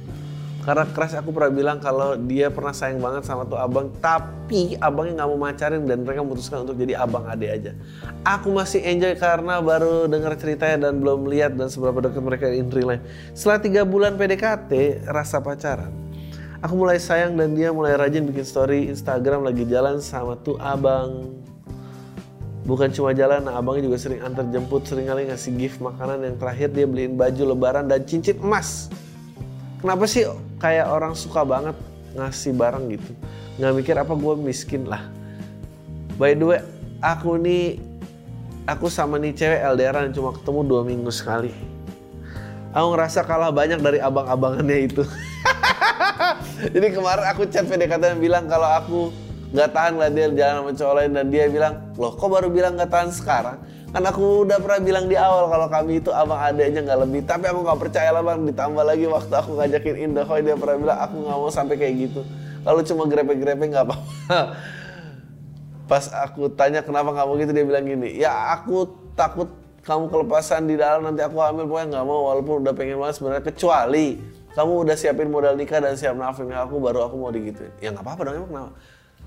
Karena 0.68 0.84
keras 0.84 1.16
aku 1.16 1.32
pernah 1.32 1.48
bilang 1.48 1.78
kalau 1.80 2.20
dia 2.20 2.52
pernah 2.52 2.76
sayang 2.76 3.00
banget 3.00 3.24
sama 3.24 3.48
tuh 3.48 3.56
abang, 3.56 3.88
tapi 4.04 4.76
abangnya 4.84 5.24
nggak 5.24 5.30
mau 5.32 5.40
macarin 5.48 5.88
dan 5.88 6.04
mereka 6.04 6.28
memutuskan 6.28 6.68
untuk 6.68 6.76
jadi 6.76 7.00
abang 7.00 7.24
ade 7.24 7.48
aja. 7.48 7.72
Aku 8.28 8.52
masih 8.52 8.84
enjoy 8.84 9.16
karena 9.16 9.64
baru 9.64 10.12
dengar 10.12 10.36
ceritanya 10.36 10.92
dan 10.92 11.00
belum 11.00 11.32
lihat 11.32 11.56
dan 11.56 11.72
seberapa 11.72 12.04
dekat 12.04 12.20
mereka 12.20 12.52
in 12.52 12.68
real 12.68 12.92
life. 12.92 13.04
Setelah 13.32 13.64
tiga 13.64 13.82
bulan 13.88 14.20
PDKT, 14.20 15.08
rasa 15.08 15.40
pacaran, 15.40 15.88
aku 16.60 16.76
mulai 16.76 17.00
sayang 17.00 17.40
dan 17.40 17.56
dia 17.56 17.72
mulai 17.72 17.96
rajin 17.96 18.28
bikin 18.28 18.44
story 18.44 18.92
Instagram 18.92 19.48
lagi 19.48 19.64
jalan 19.72 20.04
sama 20.04 20.36
tuh 20.36 20.60
abang. 20.60 21.32
Bukan 22.68 22.92
cuma 22.92 23.16
jalan, 23.16 23.40
nah 23.48 23.56
abangnya 23.56 23.88
juga 23.88 24.04
sering 24.04 24.20
antar 24.20 24.44
jemput, 24.52 24.84
sering 24.84 25.08
kali 25.08 25.32
ngasih 25.32 25.56
gift 25.56 25.80
makanan 25.80 26.28
yang 26.28 26.36
terakhir 26.36 26.76
dia 26.76 26.84
beliin 26.84 27.16
baju 27.16 27.56
lebaran 27.56 27.88
dan 27.88 28.04
cincin 28.04 28.36
emas. 28.44 28.92
Kenapa 29.78 30.10
sih 30.10 30.26
kayak 30.58 30.90
orang 30.90 31.14
suka 31.14 31.46
banget 31.46 31.78
ngasih 32.18 32.54
barang 32.58 32.90
gitu? 32.90 33.12
Nggak 33.62 33.74
mikir 33.78 33.96
apa 33.98 34.14
gue 34.18 34.34
miskin 34.42 34.90
lah. 34.90 35.06
By 36.18 36.34
the 36.34 36.46
way 36.50 36.62
aku 37.06 37.38
nih 37.38 37.78
aku 38.66 38.90
sama 38.90 39.22
nih 39.22 39.38
cewek 39.38 39.62
LDRan 39.78 40.10
cuma 40.18 40.34
ketemu 40.34 40.60
dua 40.66 40.82
minggu 40.82 41.14
sekali. 41.14 41.54
Aku 42.74 42.94
ngerasa 42.94 43.22
kalah 43.22 43.54
banyak 43.54 43.78
dari 43.82 44.02
abang-abangannya 44.02 44.90
itu. 44.90 45.06
Jadi 46.74 46.88
kemarin 46.90 47.26
aku 47.30 47.46
chat 47.46 47.70
PDKT 47.70 48.18
yang 48.18 48.22
bilang 48.22 48.46
kalau 48.50 48.70
aku 48.70 49.00
nggak 49.54 49.70
tahan 49.72 49.94
lah 49.96 50.10
dia 50.12 50.28
jalan 50.34 50.56
sama 50.60 50.72
cowok 50.76 50.94
lain 51.00 51.12
dan 51.16 51.26
dia 51.32 51.46
bilang 51.48 51.74
loh 51.96 52.12
kok 52.20 52.28
baru 52.28 52.52
bilang 52.52 52.76
nggak 52.76 52.92
tahan 52.92 53.10
sekarang 53.16 53.58
Kan 53.98 54.06
aku 54.06 54.46
udah 54.46 54.62
pernah 54.62 54.78
bilang 54.78 55.10
di 55.10 55.18
awal 55.18 55.50
kalau 55.50 55.66
kami 55.74 55.98
itu 55.98 56.14
abang 56.14 56.38
adanya 56.38 56.86
nggak 56.86 57.00
lebih. 57.02 57.26
Tapi 57.26 57.50
aku 57.50 57.66
nggak 57.66 57.80
percaya 57.82 58.14
lah 58.14 58.22
bang. 58.22 58.46
Ditambah 58.46 58.86
lagi 58.86 59.10
waktu 59.10 59.34
aku 59.34 59.58
ngajakin 59.58 59.96
Indahoy 60.06 60.46
dia 60.46 60.54
pernah 60.54 60.78
bilang 60.78 61.00
aku 61.02 61.16
nggak 61.26 61.38
mau 61.42 61.50
sampai 61.50 61.82
kayak 61.82 61.94
gitu. 62.06 62.22
Kalau 62.62 62.86
cuma 62.86 63.10
grepe-grepe 63.10 63.66
nggak 63.74 63.90
apa-apa. 63.90 64.38
Pas 65.90 66.14
aku 66.14 66.46
tanya 66.54 66.86
kenapa 66.86 67.10
mau 67.10 67.34
gitu 67.42 67.50
dia 67.50 67.66
bilang 67.66 67.90
gini. 67.90 68.22
Ya 68.22 68.54
aku 68.54 68.86
takut 69.18 69.50
kamu 69.82 70.14
kelepasan 70.14 70.70
di 70.70 70.78
dalam 70.78 71.02
nanti 71.02 71.26
aku 71.26 71.42
hamil 71.42 71.66
pokoknya 71.66 71.98
nggak 71.98 72.06
mau 72.06 72.30
walaupun 72.30 72.54
udah 72.62 72.78
pengen 72.78 73.02
banget 73.02 73.18
sebenarnya 73.18 73.50
kecuali 73.50 74.22
kamu 74.54 74.72
udah 74.86 74.94
siapin 74.94 75.34
modal 75.34 75.58
nikah 75.58 75.82
dan 75.82 75.98
siap 75.98 76.14
nafkah 76.14 76.70
aku 76.70 76.78
baru 76.78 77.02
aku 77.02 77.18
mau 77.18 77.34
digituin. 77.34 77.74
Ya 77.82 77.90
nggak 77.90 78.06
apa-apa 78.06 78.30
dong 78.30 78.46
emang 78.46 78.50
kenapa? 78.54 78.72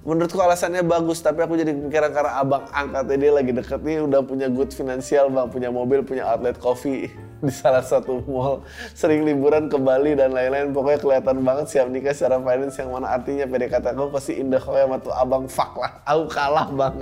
Menurutku 0.01 0.41
alasannya 0.41 0.81
bagus 0.81 1.21
tapi 1.21 1.45
aku 1.45 1.61
jadi 1.61 1.77
kepikiran 1.77 2.11
karena 2.17 2.33
abang 2.41 2.65
angkatnya 2.73 3.17
dia 3.21 3.33
lagi 3.37 3.53
deket 3.53 3.81
nih 3.85 4.01
udah 4.01 4.25
punya 4.25 4.49
good 4.49 4.73
finansial 4.73 5.29
bang 5.29 5.53
punya 5.53 5.69
mobil 5.69 6.01
punya 6.01 6.25
outlet 6.25 6.57
coffee 6.57 7.13
di 7.45 7.53
salah 7.53 7.81
satu 7.81 8.21
mall. 8.29 8.65
Sering 8.93 9.25
liburan 9.25 9.73
ke 9.73 9.77
Bali 9.81 10.13
dan 10.13 10.37
lain-lain 10.37 10.77
pokoknya 10.77 11.01
kelihatan 11.01 11.41
banget 11.41 11.73
siap 11.73 11.89
nikah 11.89 12.13
secara 12.13 12.37
finance 12.41 12.77
yang 12.77 12.93
mana 12.93 13.17
artinya. 13.17 13.49
PDKT 13.49 13.97
aku 13.97 14.13
pasti 14.13 14.37
indah 14.37 14.61
kok 14.61 14.77
sama 14.77 14.97
tuh 15.01 15.13
abang 15.17 15.49
fuck 15.49 15.73
lah 15.81 16.05
aku 16.05 16.25
kalah 16.29 16.69
bang. 16.69 16.97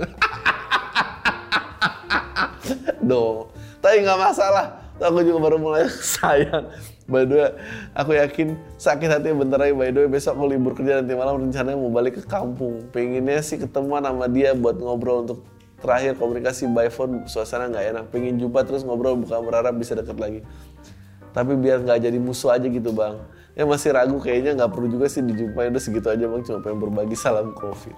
Do 3.09 3.51
tapi 3.79 4.03
nggak 4.03 4.19
masalah 4.19 4.88
aku 4.99 5.23
juga 5.23 5.39
baru 5.39 5.57
mulai 5.57 5.87
sayang 6.15 6.67
By 7.09 7.25
the 7.25 7.35
way, 7.41 7.51
aku 7.97 8.13
yakin 8.13 8.53
sakit 8.77 9.09
hati 9.09 9.33
bentar 9.33 9.57
lagi 9.57 9.73
by 9.73 9.89
the 9.89 10.05
way 10.05 10.09
besok 10.13 10.37
aku 10.37 10.45
libur 10.45 10.77
kerja 10.77 11.01
nanti 11.01 11.17
malam 11.17 11.41
rencananya 11.41 11.73
mau 11.73 11.89
balik 11.89 12.21
ke 12.21 12.23
kampung. 12.29 12.85
Pengennya 12.93 13.41
sih 13.41 13.57
ketemuan 13.57 14.05
sama 14.05 14.29
dia 14.29 14.53
buat 14.53 14.77
ngobrol 14.77 15.25
untuk 15.25 15.41
terakhir 15.81 16.21
komunikasi 16.21 16.69
by 16.69 16.93
phone 16.93 17.25
suasana 17.25 17.65
nggak 17.73 17.85
enak. 17.97 18.05
Pengen 18.13 18.37
jumpa 18.37 18.61
terus 18.61 18.85
ngobrol 18.85 19.17
bukan 19.17 19.41
berharap 19.41 19.73
bisa 19.73 19.97
deket 19.97 20.21
lagi. 20.21 20.45
Tapi 21.33 21.57
biar 21.57 21.81
nggak 21.81 21.97
jadi 21.97 22.17
musuh 22.21 22.53
aja 22.53 22.69
gitu 22.69 22.93
bang. 22.93 23.17
Ya 23.57 23.65
masih 23.65 23.89
ragu 23.89 24.21
kayaknya 24.21 24.53
nggak 24.61 24.69
perlu 24.69 24.87
juga 24.93 25.09
sih 25.09 25.25
dijumpain 25.25 25.73
udah 25.73 25.81
segitu 25.81 26.13
aja 26.13 26.29
bang 26.29 26.41
cuma 26.45 26.61
pengen 26.61 26.77
berbagi 26.77 27.17
salam 27.17 27.57
covid. 27.57 27.97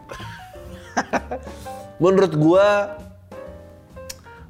menurut 2.03 2.33
gua, 2.39 2.95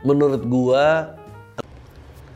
menurut 0.05 0.45
gua 0.45 1.17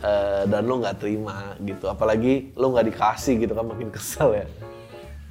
uh, 0.00 0.42
dan 0.48 0.62
lo 0.66 0.80
nggak 0.80 0.98
terima 1.00 1.54
gitu. 1.62 1.86
Apalagi 1.88 2.52
lo 2.56 2.72
nggak 2.72 2.86
dikasih 2.92 3.34
gitu 3.40 3.52
kan 3.52 3.64
makin 3.68 3.88
kesel 3.92 4.44
ya. 4.44 4.46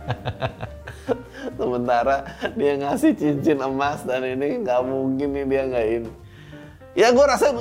Sementara 1.60 2.26
dia 2.54 2.74
ngasih 2.78 3.12
cincin 3.18 3.60
emas 3.62 4.06
dan 4.06 4.26
ini 4.26 4.64
nggak 4.64 4.80
mungkin 4.86 5.28
nih 5.34 5.46
dia 5.46 5.62
nggak 5.70 5.86
ini. 6.02 6.12
Ya 6.98 7.08
gue 7.14 7.26
rasa 7.26 7.54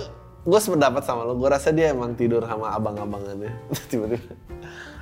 gue 0.45 0.61
sependapat 0.61 1.03
sama 1.05 1.25
lo. 1.25 1.37
Gue 1.37 1.49
rasa 1.53 1.73
dia 1.73 1.93
emang 1.93 2.17
tidur 2.17 2.45
sama 2.45 2.73
abang-abangannya. 2.77 3.53
Tiba-tiba. 3.91 4.33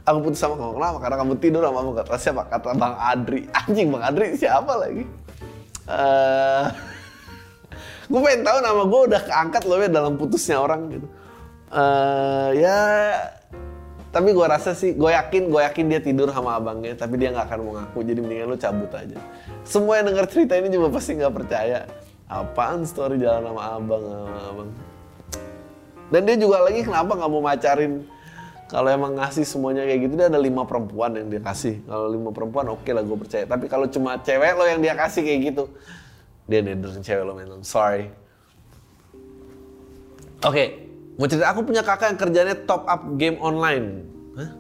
Aku 0.07 0.23
putus 0.23 0.39
sama 0.39 0.55
kamu. 0.55 0.79
Kenapa? 0.79 0.99
Karena 1.03 1.17
kamu 1.19 1.33
tidur 1.43 1.63
sama 1.67 1.79
kamu 1.83 1.93
kata 1.99 2.15
siapa? 2.19 2.43
Kata 2.47 2.69
bang 2.79 2.95
Adri. 2.95 3.41
Anjing 3.67 3.89
bang 3.91 4.03
Adri 4.07 4.27
siapa 4.39 4.73
lagi? 4.79 5.05
Uh, 5.87 6.67
gue 8.11 8.21
pengen 8.23 8.43
tahu 8.43 8.59
nama 8.59 8.83
gue 8.87 9.01
udah 9.07 9.21
keangkat 9.23 9.63
loh 9.67 9.79
ya 9.79 9.87
dalam 9.91 10.19
putusnya 10.19 10.59
orang 10.59 10.91
gitu 10.91 11.07
uh, 11.73 12.51
ya 12.55 12.79
tapi 14.17 14.33
gue 14.33 14.47
rasa 14.49 14.73
sih 14.73 14.97
gue 14.97 15.11
yakin 15.13 15.53
gue 15.53 15.61
yakin 15.61 15.85
dia 15.93 16.01
tidur 16.01 16.33
sama 16.33 16.57
abangnya 16.57 16.97
tapi 16.97 17.21
dia 17.21 17.29
nggak 17.37 17.53
akan 17.53 17.59
mau 17.61 17.73
ngaku 17.77 17.99
jadi 18.01 18.21
mendingan 18.25 18.49
lu 18.49 18.57
cabut 18.57 18.89
aja. 18.97 19.21
Semua 19.67 20.01
yang 20.01 20.09
denger 20.09 20.27
cerita 20.33 20.57
ini 20.57 20.73
juga 20.73 20.89
pasti 20.89 21.21
nggak 21.21 21.35
percaya. 21.37 21.85
Apaan 22.27 22.89
story 22.89 23.21
jalan 23.21 23.45
sama 23.45 23.63
abang 23.77 24.03
sama 24.03 24.41
abang? 24.51 24.71
Dan 26.09 26.21
dia 26.25 26.37
juga 26.39 26.65
lagi 26.65 26.81
kenapa 26.87 27.13
nggak 27.13 27.31
mau 27.31 27.43
macarin? 27.45 28.09
Kalau 28.67 28.91
emang 28.91 29.15
ngasih 29.15 29.47
semuanya 29.47 29.87
kayak 29.87 30.11
gitu 30.11 30.15
dia 30.19 30.27
ada 30.27 30.41
lima 30.41 30.67
perempuan 30.67 31.15
yang 31.15 31.29
dia 31.29 31.43
kasih. 31.45 31.85
Kalau 31.87 32.09
lima 32.11 32.33
perempuan 32.33 32.67
oke 32.73 32.83
okay 32.83 32.97
lah 32.97 33.05
gue 33.05 33.19
percaya. 33.21 33.45
Tapi 33.45 33.69
kalau 33.69 33.87
cuma 33.87 34.19
cewek 34.19 34.57
lo 34.57 34.65
yang 34.65 34.81
dia 34.81 34.97
kasih 34.97 35.23
kayak 35.23 35.41
gitu 35.55 35.65
dia 36.47 36.63
nederin 36.63 37.03
cewek 37.03 37.25
lo 37.27 37.35
men 37.35 37.51
sorry. 37.67 38.09
Oke. 40.47 40.55
okay, 40.55 40.69
Mau 41.17 41.25
cerita, 41.25 41.49
aku 41.49 41.65
punya 41.65 41.81
kakak 41.81 42.13
yang 42.13 42.21
kerjanya 42.21 42.55
top 42.69 42.85
up 42.85 43.17
game 43.17 43.41
online. 43.41 44.05
Hah? 44.37 44.51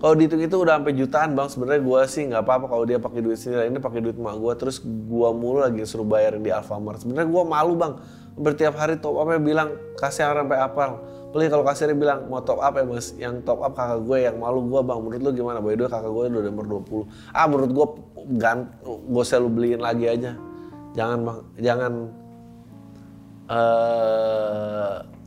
Kalau 0.00 0.14
dihitung 0.18 0.42
itu 0.42 0.56
udah 0.58 0.80
sampai 0.80 0.92
jutaan 0.98 1.38
bang. 1.38 1.46
Sebenarnya 1.46 1.82
gue 1.86 2.00
sih 2.10 2.22
nggak 2.26 2.42
apa-apa 2.42 2.66
kalau 2.66 2.84
dia 2.88 2.98
pakai 2.98 3.20
duit 3.22 3.38
sendiri. 3.38 3.70
Ini 3.70 3.78
pakai 3.78 4.00
duit 4.02 4.18
mak 4.18 4.34
gue. 4.42 4.52
Terus 4.58 4.82
gue 4.82 5.28
mulu 5.30 5.62
lagi 5.62 5.86
suruh 5.86 6.08
bayar 6.08 6.34
di 6.40 6.50
Alfamart. 6.50 7.04
Sebenarnya 7.06 7.30
gue 7.30 7.42
malu 7.46 7.78
bang. 7.78 7.92
Bertiap 8.34 8.74
hari 8.74 8.98
top 8.98 9.22
upnya 9.22 9.38
bilang 9.38 9.76
kasih 10.00 10.26
orang 10.26 10.50
sampai 10.50 10.58
apal. 10.58 10.90
Beli 11.30 11.46
kalau 11.46 11.62
kasirnya 11.62 11.94
bilang 11.94 12.26
mau 12.26 12.42
top 12.42 12.58
up 12.58 12.74
ya 12.74 12.82
mas. 12.82 13.14
Yang 13.14 13.46
top 13.46 13.62
up 13.62 13.78
kakak 13.78 14.02
gue 14.02 14.18
yang 14.18 14.34
malu 14.40 14.66
gue 14.66 14.80
bang. 14.82 14.98
Menurut 14.98 15.22
lu 15.22 15.30
gimana? 15.30 15.62
By 15.62 15.78
the 15.78 15.86
kakak 15.86 16.10
gue 16.10 16.24
udah 16.26 16.42
nomor 16.50 16.66
20. 16.82 17.36
Ah 17.36 17.46
menurut 17.46 17.70
gue 17.70 17.86
gan, 18.40 18.72
gue 18.82 19.24
selalu 19.28 19.48
beliin 19.52 19.80
lagi 19.84 20.10
aja. 20.10 20.34
Jangan 20.98 21.18
bang, 21.22 21.38
jangan. 21.62 21.92
Uh, 23.50 25.19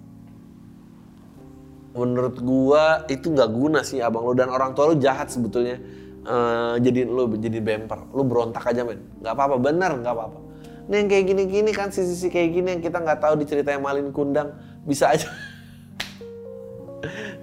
menurut 1.94 2.42
gua 2.42 3.06
itu 3.06 3.30
nggak 3.30 3.50
guna 3.54 3.86
sih 3.86 4.02
abang 4.02 4.26
lo 4.26 4.34
dan 4.34 4.50
orang 4.50 4.74
tua 4.74 4.92
lo 4.92 4.96
jahat 4.98 5.30
sebetulnya. 5.30 5.78
Uh, 6.24 6.80
jadi 6.82 7.06
lo 7.06 7.30
jadi 7.38 7.62
bemper. 7.62 8.10
Lo 8.12 8.26
berontak 8.26 8.66
aja 8.66 8.82
men. 8.82 9.00
Nggak 9.22 9.34
apa-apa. 9.34 9.56
Bener 9.62 9.92
nggak 10.02 10.14
apa-apa. 10.14 10.40
Nih 10.90 10.96
yang 11.00 11.08
kayak 11.08 11.26
gini-gini 11.32 11.72
kan 11.72 11.94
sisi-sisi 11.94 12.28
kayak 12.28 12.50
gini 12.52 12.68
yang 12.76 12.82
kita 12.84 12.98
nggak 13.00 13.24
tahu 13.24 13.40
di 13.40 13.46
cerita 13.48 13.72
malin 13.78 14.10
kundang. 14.10 14.58
Bisa 14.84 15.14
aja. 15.14 15.30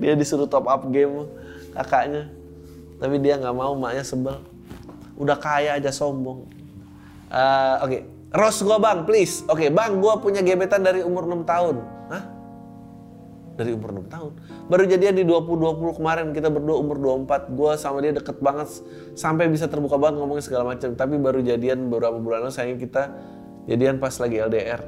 Dia 0.00 0.18
disuruh 0.18 0.50
top 0.50 0.66
up 0.66 0.82
game 0.90 1.30
kakaknya. 1.72 2.40
Tapi 3.00 3.16
dia 3.16 3.40
nggak 3.40 3.56
mau 3.56 3.72
maknya 3.72 4.04
sebel. 4.04 4.44
Udah 5.16 5.40
kaya 5.40 5.80
aja 5.80 5.88
sombong. 5.88 6.44
Uh, 7.32 7.80
oke. 7.80 7.88
Okay. 7.88 8.02
Ros 8.30 8.62
gua 8.62 8.78
bang 8.78 9.08
please. 9.08 9.42
Oke 9.48 9.66
okay, 9.66 9.68
bang 9.72 9.98
gua 9.98 10.20
punya 10.20 10.44
gebetan 10.44 10.84
dari 10.84 11.02
umur 11.02 11.26
6 11.26 11.48
tahun. 11.48 11.76
Hah? 12.12 12.22
Dari 13.60 13.76
umur 13.76 13.92
6 14.00 14.08
tahun. 14.08 14.32
Baru 14.72 14.88
jadian 14.88 15.14
di 15.20 15.24
2020 15.28 16.00
kemarin 16.00 16.26
kita 16.32 16.48
berdua 16.48 16.80
umur 16.80 16.96
24. 16.96 17.52
Gue 17.52 17.72
sama 17.76 18.00
dia 18.00 18.16
deket 18.16 18.40
banget 18.40 18.72
sampai 19.12 19.52
bisa 19.52 19.68
terbuka 19.68 20.00
banget 20.00 20.24
ngomongin 20.24 20.40
segala 20.40 20.72
macam. 20.72 20.96
Tapi 20.96 21.14
baru 21.20 21.44
jadian 21.44 21.92
beberapa 21.92 22.16
bulan 22.16 22.48
lalu 22.48 22.52
sayang 22.56 22.80
kita 22.80 23.12
jadian 23.68 24.00
pas 24.00 24.16
lagi 24.16 24.40
LDR. 24.40 24.80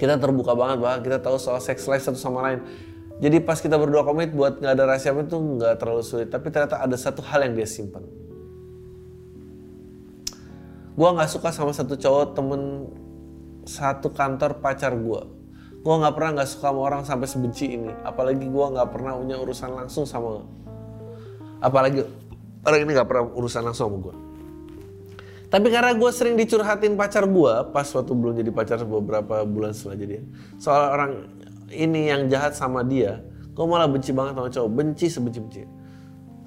Kita 0.00 0.16
terbuka 0.16 0.56
banget 0.56 0.80
bahwa 0.80 0.96
kita 1.04 1.20
tahu 1.20 1.36
soal 1.36 1.60
sex 1.60 1.84
life 1.84 2.00
satu 2.00 2.16
sama 2.16 2.40
lain. 2.48 2.64
Jadi 3.20 3.36
pas 3.44 3.60
kita 3.60 3.76
berdua 3.76 4.00
komit 4.00 4.32
buat 4.32 4.64
nggak 4.64 4.72
ada 4.72 4.84
rahasia 4.88 5.12
itu 5.12 5.36
nggak 5.36 5.76
terlalu 5.76 6.00
sulit. 6.00 6.32
Tapi 6.32 6.48
ternyata 6.48 6.80
ada 6.80 6.96
satu 6.96 7.20
hal 7.20 7.44
yang 7.44 7.52
dia 7.52 7.68
simpan. 7.68 8.00
Gue 10.96 11.08
nggak 11.12 11.28
suka 11.28 11.52
sama 11.52 11.76
satu 11.76 12.00
cowok 12.00 12.32
temen 12.32 12.88
satu 13.68 14.08
kantor 14.10 14.58
pacar 14.64 14.96
gue 14.96 15.39
gue 15.80 15.94
nggak 15.96 16.14
pernah 16.16 16.30
nggak 16.40 16.48
suka 16.48 16.72
sama 16.72 16.80
orang 16.84 17.02
sampai 17.08 17.28
sebenci 17.28 17.72
ini. 17.72 17.88
Apalagi 18.04 18.44
gue 18.44 18.66
nggak 18.76 18.88
pernah 18.92 19.16
punya 19.16 19.40
urusan 19.40 19.72
langsung 19.72 20.04
sama 20.04 20.44
apalagi 21.60 22.08
orang 22.64 22.80
ini 22.82 22.90
nggak 22.96 23.08
pernah 23.08 23.24
urusan 23.36 23.62
langsung 23.62 23.86
sama 23.88 23.98
gue 24.00 24.14
tapi 25.50 25.66
karena 25.68 25.92
gue 25.92 26.10
sering 26.10 26.34
dicurhatin 26.40 26.96
pacar 26.96 27.28
gue 27.28 27.54
pas 27.70 27.86
waktu 27.86 28.12
belum 28.12 28.32
jadi 28.40 28.50
pacar 28.50 28.78
beberapa 28.82 29.44
bulan 29.44 29.76
setelah 29.76 29.96
jadi 30.00 30.24
soal 30.56 30.82
orang 30.96 31.12
ini 31.70 32.10
yang 32.10 32.26
jahat 32.32 32.56
sama 32.56 32.82
dia 32.82 33.20
gue 33.50 33.66
malah 33.68 33.90
benci 33.90 34.14
banget 34.16 34.40
sama 34.40 34.48
cowok. 34.48 34.70
Benci 34.72 35.06
sebenci 35.12 35.38
benci 35.42 35.62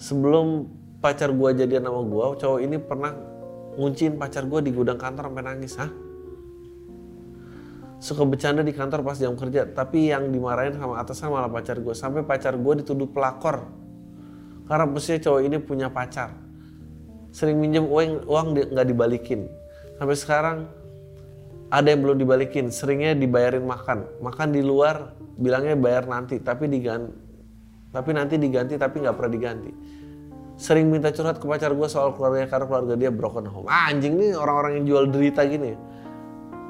sebelum 0.02 0.65
pacar 0.98 1.30
gue 1.30 1.50
jadian 1.54 1.86
sama 1.86 2.02
gue 2.02 2.26
cowok 2.41 2.60
ini 2.63 2.78
pernah 2.82 3.12
ngunciin 3.78 4.17
pacar 4.17 4.50
gue 4.50 4.60
di 4.65 4.72
gudang 4.74 4.98
kantor 4.98 5.30
sampai 5.30 5.43
nangis 5.46 5.74
hah 5.78 5.91
suka 8.04 8.28
bercanda 8.28 8.60
di 8.60 8.76
kantor 8.76 9.00
pas 9.00 9.16
jam 9.16 9.32
kerja 9.32 9.63
tapi 9.63 10.12
yang 10.12 10.28
dimarahin 10.28 10.76
sama 10.76 11.00
atasan 11.00 11.32
malah 11.32 11.48
pacar 11.48 11.80
gue 11.80 11.96
sampai 11.96 12.28
pacar 12.28 12.60
gue 12.60 12.84
dituduh 12.84 13.08
pelakor. 13.08 13.63
Karena 14.68 14.84
mestinya 14.92 15.20
cowok 15.24 15.42
ini 15.48 15.58
punya 15.63 15.88
pacar. 15.88 16.36
Sering 17.32 17.63
minjem 17.63 17.88
uang 17.88 18.28
uang 18.28 18.48
nggak 18.76 18.88
dibalikin. 18.92 19.48
Sampai 19.96 20.20
sekarang 20.20 20.58
ada 21.72 21.88
yang 21.88 22.04
belum 22.04 22.20
dibalikin. 22.20 22.68
Seringnya 22.76 23.16
dibayarin 23.16 23.63
makan. 23.63 24.20
Makan 24.20 24.52
di 24.52 24.60
luar 24.60 25.16
bilangnya 25.39 25.80
bayar 25.80 26.04
nanti 26.06 26.38
tapi 26.44 26.70
diganti 26.70 27.24
tapi 27.89 28.10
nanti 28.13 28.36
diganti 28.38 28.76
tapi 28.76 29.00
nggak 29.00 29.16
pernah 29.16 29.32
diganti. 29.32 29.72
Sering 30.60 30.92
minta 30.92 31.08
curhat 31.16 31.39
ke 31.39 31.46
pacar 31.48 31.72
gue 31.72 31.88
soal 31.88 32.12
keluarga 32.20 32.52
karena 32.52 32.66
keluarga 32.68 32.94
dia 33.00 33.12
broken 33.16 33.48
home. 33.48 33.68
Ah, 33.72 33.88
anjing 33.94 34.20
nih 34.20 34.36
orang-orang 34.36 34.84
yang 34.84 34.86
jual 34.92 35.04
derita 35.08 35.48
gini 35.48 35.72
ya 35.72 35.80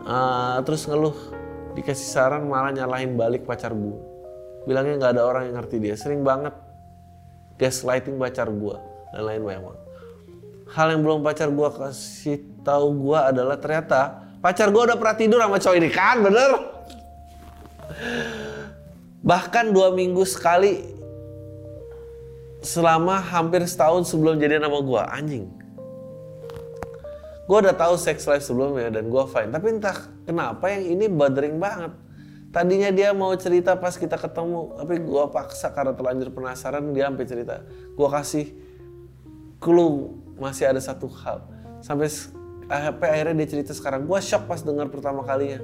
uh, 0.06 0.60
terus 0.64 0.86
ngeluh 0.88 1.16
dikasih 1.74 2.08
saran 2.08 2.46
malah 2.46 2.70
nyalahin 2.70 3.18
balik 3.18 3.44
pacar 3.50 3.74
gue 3.74 4.00
bilangnya 4.64 4.96
nggak 5.00 5.12
ada 5.20 5.24
orang 5.28 5.44
yang 5.52 5.56
ngerti 5.60 5.76
dia. 5.84 5.96
Sering 6.00 6.24
banget 6.24 6.56
gaslighting 7.60 8.16
pacar 8.16 8.48
gue 8.48 8.76
dan 9.12 9.24
lain 9.28 9.44
banyak 9.44 9.84
hal 10.74 10.88
yang 10.90 11.02
belum 11.06 11.22
pacar 11.22 11.54
gue 11.54 11.70
kasih 11.78 12.42
tahu 12.66 12.88
gue 13.06 13.20
adalah 13.20 13.58
ternyata 13.62 14.26
pacar 14.42 14.74
gue 14.74 14.82
udah 14.82 14.98
pernah 14.98 15.16
tidur 15.16 15.40
sama 15.44 15.58
cowok 15.62 15.76
ini 15.78 15.90
kan? 15.94 16.18
Bener? 16.26 16.52
Bahkan 19.24 19.66
dua 19.72 19.94
minggu 19.94 20.26
sekali 20.26 20.82
selama 22.64 23.20
hampir 23.22 23.62
setahun 23.68 24.10
sebelum 24.10 24.40
jadian 24.40 24.66
sama 24.66 24.80
gue 24.82 25.02
anjing 25.14 25.46
gue 27.44 27.58
udah 27.60 27.76
tahu 27.76 28.00
sex 28.00 28.24
life 28.24 28.44
sebelumnya 28.44 28.88
dan 28.88 29.12
gue 29.12 29.24
fine. 29.28 29.52
Tapi 29.52 29.68
entah 29.76 29.98
kenapa 30.24 30.72
yang 30.72 30.84
ini 30.96 31.06
bothering 31.12 31.60
banget. 31.60 31.92
Tadinya 32.54 32.94
dia 32.94 33.10
mau 33.18 33.34
cerita 33.34 33.74
pas 33.74 33.98
kita 33.98 34.14
ketemu 34.14 34.78
tapi 34.78 35.02
gue 35.02 35.24
paksa 35.34 35.74
karena 35.74 35.98
terlanjur 35.98 36.30
penasaran 36.30 36.94
dia 36.94 37.10
sampai 37.10 37.26
cerita 37.26 37.66
gue 37.98 38.10
kasih 38.14 38.46
clue 39.58 40.14
masih 40.38 40.70
ada 40.70 40.80
satu 40.80 41.10
hal. 41.10 41.44
Sampai 41.82 42.08
sampai 42.10 43.08
akhirnya 43.10 43.44
dia 43.44 43.50
cerita 43.58 43.72
sekarang. 43.76 44.06
Gue 44.08 44.22
shock 44.24 44.48
pas 44.48 44.62
dengar 44.62 44.88
pertama 44.88 45.26
kalinya. 45.26 45.60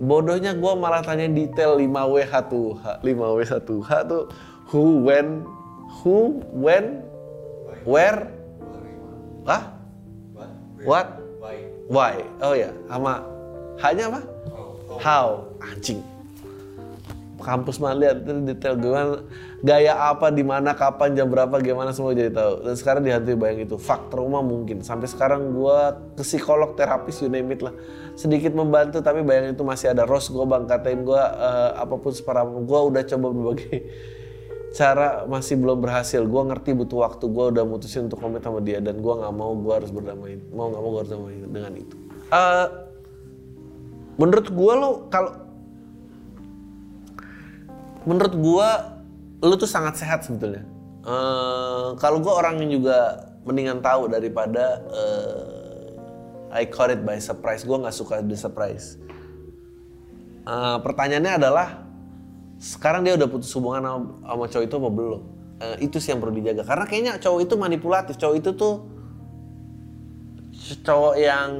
Bodohnya 0.00 0.56
gue 0.56 0.72
malah 0.80 1.04
tanya 1.04 1.28
detail 1.28 1.76
5W1H 1.76 3.04
5W1H 3.04 3.92
tuh 4.08 4.24
who 4.72 5.04
when 5.04 5.44
who 6.00 6.40
when 6.56 7.04
where? 7.84 8.32
Ah 9.44 9.79
What? 10.84 11.20
Why? 11.40 11.56
Why? 11.92 12.14
Oh 12.40 12.56
ya, 12.56 12.72
sama 12.88 13.20
hanya 13.84 14.08
apa? 14.08 14.20
How? 15.00 15.44
Anjing. 15.60 16.00
Kampus 17.40 17.80
mah 17.80 17.96
lihat 17.96 18.20
itu 18.20 18.36
detail 18.44 18.76
gimana 18.76 19.24
gaya 19.64 19.96
apa 20.12 20.28
di 20.28 20.44
mana 20.44 20.76
kapan 20.76 21.16
jam 21.16 21.28
berapa 21.28 21.56
gimana 21.60 21.92
semua 21.92 22.12
jadi 22.12 22.28
tahu 22.28 22.68
dan 22.68 22.74
sekarang 22.76 23.00
dihantui 23.00 23.32
bayang 23.32 23.64
itu 23.64 23.80
fak 23.80 24.12
trauma 24.12 24.44
mungkin 24.44 24.84
sampai 24.84 25.08
sekarang 25.08 25.56
gua 25.56 25.96
ke 26.16 26.24
psikolog 26.24 26.76
terapis 26.76 27.24
you 27.24 27.32
name 27.32 27.48
it 27.48 27.64
lah 27.64 27.72
sedikit 28.12 28.52
membantu 28.52 29.00
tapi 29.00 29.24
bayang 29.24 29.56
itu 29.56 29.64
masih 29.64 29.96
ada 29.96 30.04
Ros 30.04 30.28
gua 30.28 30.44
bang 30.44 30.68
katain 30.68 31.00
gua 31.00 31.32
eh, 31.32 31.70
apa 31.80 31.96
pun 31.96 32.12
separah 32.12 32.44
gua 32.44 32.92
udah 32.92 33.04
coba 33.08 33.26
berbagai 33.32 33.78
cara 34.70 35.26
masih 35.26 35.58
belum 35.58 35.82
berhasil. 35.82 36.22
Gue 36.22 36.42
ngerti 36.46 36.74
butuh 36.74 37.06
waktu. 37.06 37.24
Gue 37.26 37.44
udah 37.50 37.64
mutusin 37.66 38.06
untuk 38.06 38.22
komit 38.22 38.42
sama 38.46 38.62
dia 38.62 38.78
dan 38.78 39.02
gue 39.02 39.14
nggak 39.14 39.34
mau 39.34 39.52
gue 39.58 39.72
harus 39.74 39.90
berdamai. 39.90 40.38
Mau 40.54 40.70
nggak 40.70 40.82
mau 40.82 40.90
gue 40.94 41.00
harus 41.02 41.12
damai 41.12 41.34
dengan 41.46 41.72
itu. 41.74 41.96
Eh, 42.30 42.66
menurut 44.20 44.46
gue 44.46 44.72
lo 44.78 44.90
kalau 45.10 45.32
menurut 48.06 48.34
gue 48.34 48.68
lo 49.42 49.54
tuh 49.58 49.70
sangat 49.70 49.98
sehat 49.98 50.22
sebetulnya. 50.22 50.62
Eh, 51.02 51.88
kalau 51.98 52.22
gue 52.22 52.30
orang 52.30 52.62
yang 52.62 52.80
juga 52.80 53.26
mendingan 53.42 53.82
tahu 53.82 54.06
daripada 54.06 54.84
eh, 54.86 56.62
I 56.62 56.66
caught 56.70 56.94
it 56.94 57.02
by 57.02 57.18
surprise. 57.18 57.66
Gue 57.66 57.74
nggak 57.74 57.94
suka 57.94 58.22
the 58.22 58.38
surprise. 58.38 58.94
Eh, 60.46 60.78
pertanyaannya 60.78 61.32
adalah 61.34 61.89
sekarang 62.60 63.08
dia 63.08 63.16
udah 63.16 63.24
putus 63.24 63.48
hubungan 63.56 63.80
sama, 63.80 63.98
sama 64.20 64.44
cowok 64.52 64.64
itu 64.68 64.76
apa 64.76 64.90
belum? 64.92 65.22
Eh, 65.60 65.76
itu 65.88 65.96
sih 65.96 66.12
yang 66.12 66.20
perlu 66.20 66.36
dijaga 66.36 66.62
karena 66.68 66.84
kayaknya 66.84 67.12
cowok 67.16 67.40
itu 67.48 67.54
manipulatif. 67.56 68.14
Cowok 68.20 68.36
itu 68.36 68.50
tuh 68.52 68.74
cowok 70.84 71.14
yang 71.16 71.50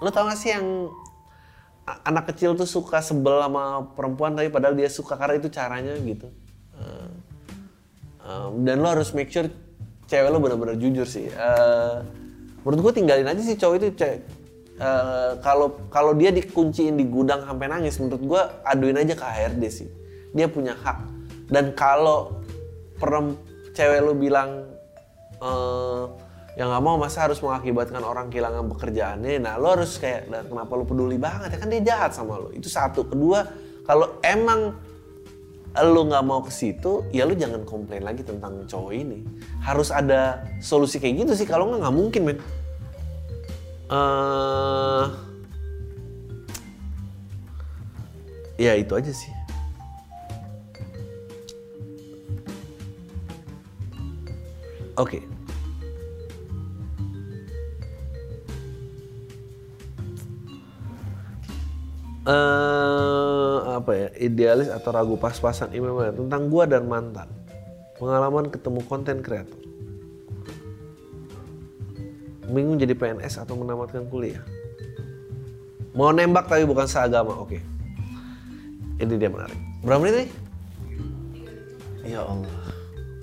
lo 0.00 0.08
tau 0.08 0.28
gak 0.28 0.40
sih 0.40 0.52
yang 0.56 0.88
anak 2.08 2.32
kecil 2.32 2.56
tuh 2.56 2.66
suka 2.66 2.98
sebel 3.04 3.38
sama 3.38 3.94
perempuan 3.94 4.34
tapi 4.34 4.48
padahal 4.48 4.74
dia 4.74 4.88
suka 4.88 5.14
karena 5.20 5.44
itu 5.44 5.52
caranya 5.52 5.92
gitu. 6.00 6.32
Eh, 6.80 7.08
em, 8.24 8.64
dan 8.64 8.80
lo 8.80 8.88
harus 8.88 9.12
make 9.12 9.28
sure 9.28 9.52
cewek 10.08 10.32
lo 10.32 10.40
benar-benar 10.40 10.80
jujur 10.80 11.04
sih. 11.04 11.28
Eh, 11.28 11.96
menurut 12.64 12.90
gue 12.90 13.04
tinggalin 13.04 13.28
aja 13.28 13.44
sih 13.44 13.60
cowok 13.60 13.76
itu 13.76 13.86
cewek 13.92 14.24
Eh, 14.76 15.32
kalau 15.40 15.88
kalau 15.88 16.12
dia 16.12 16.28
dikunciin 16.28 17.00
di 17.00 17.08
gudang 17.08 17.48
sampai 17.48 17.64
nangis 17.64 17.96
menurut 17.96 18.22
gua 18.28 18.42
aduin 18.60 19.00
aja 19.00 19.16
ke 19.16 19.24
HRD 19.24 19.64
sih. 19.72 19.88
Dia 20.36 20.52
punya 20.52 20.76
hak. 20.76 21.00
Dan 21.48 21.72
kalau 21.72 22.44
perem 23.00 23.40
cewek 23.72 24.04
lu 24.04 24.12
bilang 24.12 24.68
eh 25.40 26.04
ya 26.60 26.68
nggak 26.68 26.82
mau 26.84 27.00
masa 27.00 27.24
harus 27.24 27.40
mengakibatkan 27.40 28.04
orang 28.04 28.28
kehilangan 28.28 28.68
pekerjaannya? 28.76 29.40
Nah 29.40 29.56
lo 29.56 29.80
harus 29.80 29.96
kayak 29.96 30.28
"Lah, 30.28 30.44
kenapa 30.44 30.72
lu 30.76 30.84
peduli 30.84 31.16
banget? 31.16 31.56
Ya 31.56 31.58
kan 31.60 31.68
dia 31.72 31.80
jahat 31.80 32.12
sama 32.12 32.36
lo 32.36 32.52
itu 32.52 32.68
satu. 32.68 33.08
Kedua 33.08 33.48
kalau 33.88 34.20
emang 34.20 34.76
lu 35.76 36.08
nggak 36.08 36.24
mau 36.24 36.40
ke 36.44 36.52
situ 36.52 37.04
ya 37.12 37.28
lu 37.28 37.36
jangan 37.36 37.64
komplain 37.64 38.04
lagi 38.04 38.20
tentang 38.20 38.68
cowok 38.68 38.92
ini. 38.92 39.24
Harus 39.64 39.88
ada 39.88 40.44
solusi 40.60 41.00
kayak 41.00 41.24
gitu 41.24 41.32
sih. 41.32 41.48
Kalau 41.48 41.72
nggak 41.72 41.80
nggak 41.80 41.96
mungkin 41.96 42.22
men 42.28 42.38
eh 43.86 45.06
ya 48.56 48.72
itu 48.74 48.92
aja 48.96 49.12
sih. 49.12 49.32
Oke. 54.96 55.20
eh 62.26 63.58
apa 63.70 63.92
ya 63.94 64.08
idealis 64.18 64.66
atau 64.66 64.90
ragu 64.90 65.14
pas-pasan 65.14 65.70
email 65.70 66.10
tentang 66.10 66.50
gua 66.50 66.66
dan 66.66 66.90
mantan 66.90 67.30
pengalaman 68.02 68.50
ketemu 68.50 68.82
konten 68.90 69.22
kreator 69.22 69.65
bingung 72.50 72.78
jadi 72.78 72.94
PNS 72.96 73.42
atau 73.42 73.54
menamatkan 73.58 74.06
kuliah? 74.10 74.42
Mau 75.96 76.12
nembak 76.12 76.50
tapi 76.50 76.68
bukan 76.68 76.84
seagama 76.84 77.32
oke. 77.36 77.58
Ini 79.00 79.14
dia 79.16 79.28
menarik. 79.28 79.56
Berapa 79.84 80.00
menit 80.02 80.14
nih 80.24 80.30
ya 82.06 82.22
Allah 82.22 82.66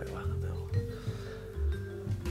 capek 0.03 0.09
banget 0.11 0.37
ya 0.43 0.51
Allah. 0.51 0.69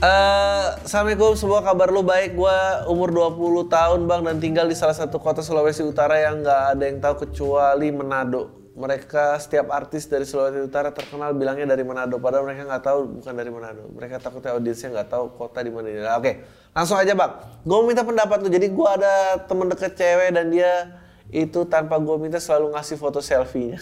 Eh, 0.03 0.67
Assalamualaikum, 0.85 1.33
semua 1.33 1.59
kabar 1.65 1.89
lu 1.89 2.05
baik. 2.05 2.37
Gua 2.37 2.85
umur 2.85 3.09
20 3.09 3.65
tahun 3.71 3.99
bang 4.05 4.21
dan 4.21 4.37
tinggal 4.37 4.65
di 4.69 4.77
salah 4.77 4.93
satu 4.93 5.17
kota 5.17 5.41
Sulawesi 5.41 5.81
Utara 5.81 6.21
yang 6.21 6.45
nggak 6.45 6.61
ada 6.77 6.83
yang 6.85 6.97
tahu 7.01 7.25
kecuali 7.27 7.89
Manado. 7.89 8.62
Mereka 8.73 9.37
setiap 9.37 9.69
artis 9.69 10.09
dari 10.09 10.25
Sulawesi 10.25 10.65
Utara 10.65 10.89
terkenal 10.89 11.37
bilangnya 11.37 11.77
dari 11.77 11.85
Manado, 11.85 12.17
padahal 12.17 12.49
mereka 12.49 12.65
nggak 12.65 12.81
tahu 12.81 13.21
bukan 13.21 13.33
dari 13.37 13.53
Manado. 13.53 13.85
Mereka 13.93 14.17
takutnya 14.17 14.57
audiensnya 14.57 14.89
nggak 14.97 15.09
tahu 15.13 15.25
kota 15.37 15.61
di 15.61 15.69
mana 15.69 15.93
ini. 15.93 16.01
Oke, 16.01 16.41
langsung 16.73 16.97
aja 16.97 17.13
bang. 17.13 17.31
Gue 17.61 17.79
minta 17.85 18.01
pendapat 18.01 18.41
lu. 18.41 18.49
Jadi 18.49 18.73
gua 18.73 18.97
ada 18.97 19.45
temen 19.45 19.69
deket 19.69 19.93
cewek 19.93 20.33
dan 20.33 20.49
dia 20.49 20.97
itu 21.29 21.65
tanpa 21.69 22.01
gue 22.01 22.17
minta 22.17 22.41
selalu 22.41 22.73
ngasih 22.73 22.97
foto 22.97 23.21
selfie-nya. 23.21 23.77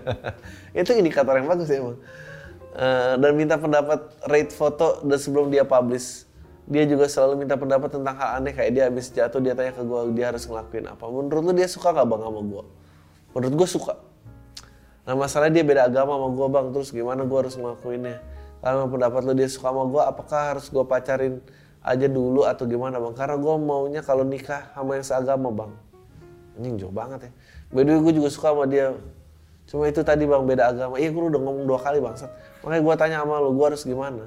itu 0.80 0.90
indikator 0.96 1.36
yang 1.36 1.48
bagus 1.48 1.68
ya 1.68 1.80
emang. 1.80 2.00
Eh, 2.72 3.14
dan 3.20 3.32
minta 3.36 3.60
pendapat 3.60 4.08
rate 4.24 4.52
foto 4.56 5.04
dan 5.04 5.20
sebelum 5.20 5.52
dia 5.52 5.68
publish. 5.68 6.24
Dia 6.64 6.88
juga 6.88 7.10
selalu 7.10 7.44
minta 7.44 7.60
pendapat 7.60 7.92
tentang 7.92 8.16
hal 8.16 8.40
aneh 8.40 8.54
kayak 8.56 8.70
dia 8.72 8.84
habis 8.88 9.12
jatuh 9.12 9.42
dia 9.42 9.52
tanya 9.52 9.76
ke 9.76 9.82
gue 9.84 10.00
dia 10.16 10.32
harus 10.32 10.48
ngelakuin 10.48 10.88
apa. 10.88 11.04
Menurut 11.04 11.42
lu 11.44 11.52
dia 11.52 11.68
suka 11.68 11.92
gak 11.92 12.08
bang 12.08 12.22
sama 12.24 12.40
gue? 12.40 12.64
Menurut 13.32 13.54
gue 13.64 13.68
suka. 13.68 13.96
Nah 15.02 15.18
masalahnya 15.18 15.60
dia 15.60 15.64
beda 15.66 15.82
agama 15.90 16.14
sama 16.14 16.28
gue 16.30 16.46
bang, 16.52 16.66
terus 16.70 16.88
gimana 16.94 17.26
gue 17.26 17.38
harus 17.38 17.54
ngelakuinnya? 17.58 18.22
Kalau 18.62 18.86
pendapat 18.86 19.26
lu 19.26 19.34
dia 19.34 19.50
suka 19.50 19.74
sama 19.74 19.82
gue, 19.90 20.02
apakah 20.02 20.40
harus 20.54 20.70
gue 20.70 20.84
pacarin 20.86 21.42
aja 21.82 22.06
dulu 22.06 22.46
atau 22.46 22.62
gimana 22.70 23.02
bang? 23.02 23.14
Karena 23.18 23.34
gue 23.34 23.54
maunya 23.58 24.00
kalau 24.06 24.22
nikah 24.22 24.70
sama 24.70 24.94
yang 24.94 25.06
seagama 25.06 25.50
bang. 25.50 25.72
Anjing 26.54 26.76
jauh 26.78 26.94
banget 26.94 27.26
ya. 27.26 27.30
By 27.74 27.82
the 27.82 27.98
way 27.98 28.00
gue 28.06 28.12
juga 28.22 28.28
suka 28.30 28.54
sama 28.54 28.64
dia. 28.70 28.94
Cuma 29.66 29.90
itu 29.90 30.04
tadi 30.06 30.22
bang 30.22 30.44
beda 30.46 30.70
agama. 30.70 30.94
Iya 31.02 31.10
gue 31.10 31.24
udah 31.34 31.40
ngomong 31.42 31.64
dua 31.66 31.80
kali 31.82 31.98
bangsat. 31.98 32.30
Makanya 32.62 32.82
gue 32.86 32.94
tanya 32.94 33.16
sama 33.26 33.42
lu, 33.42 33.50
gue 33.58 33.66
harus 33.66 33.82
gimana? 33.82 34.24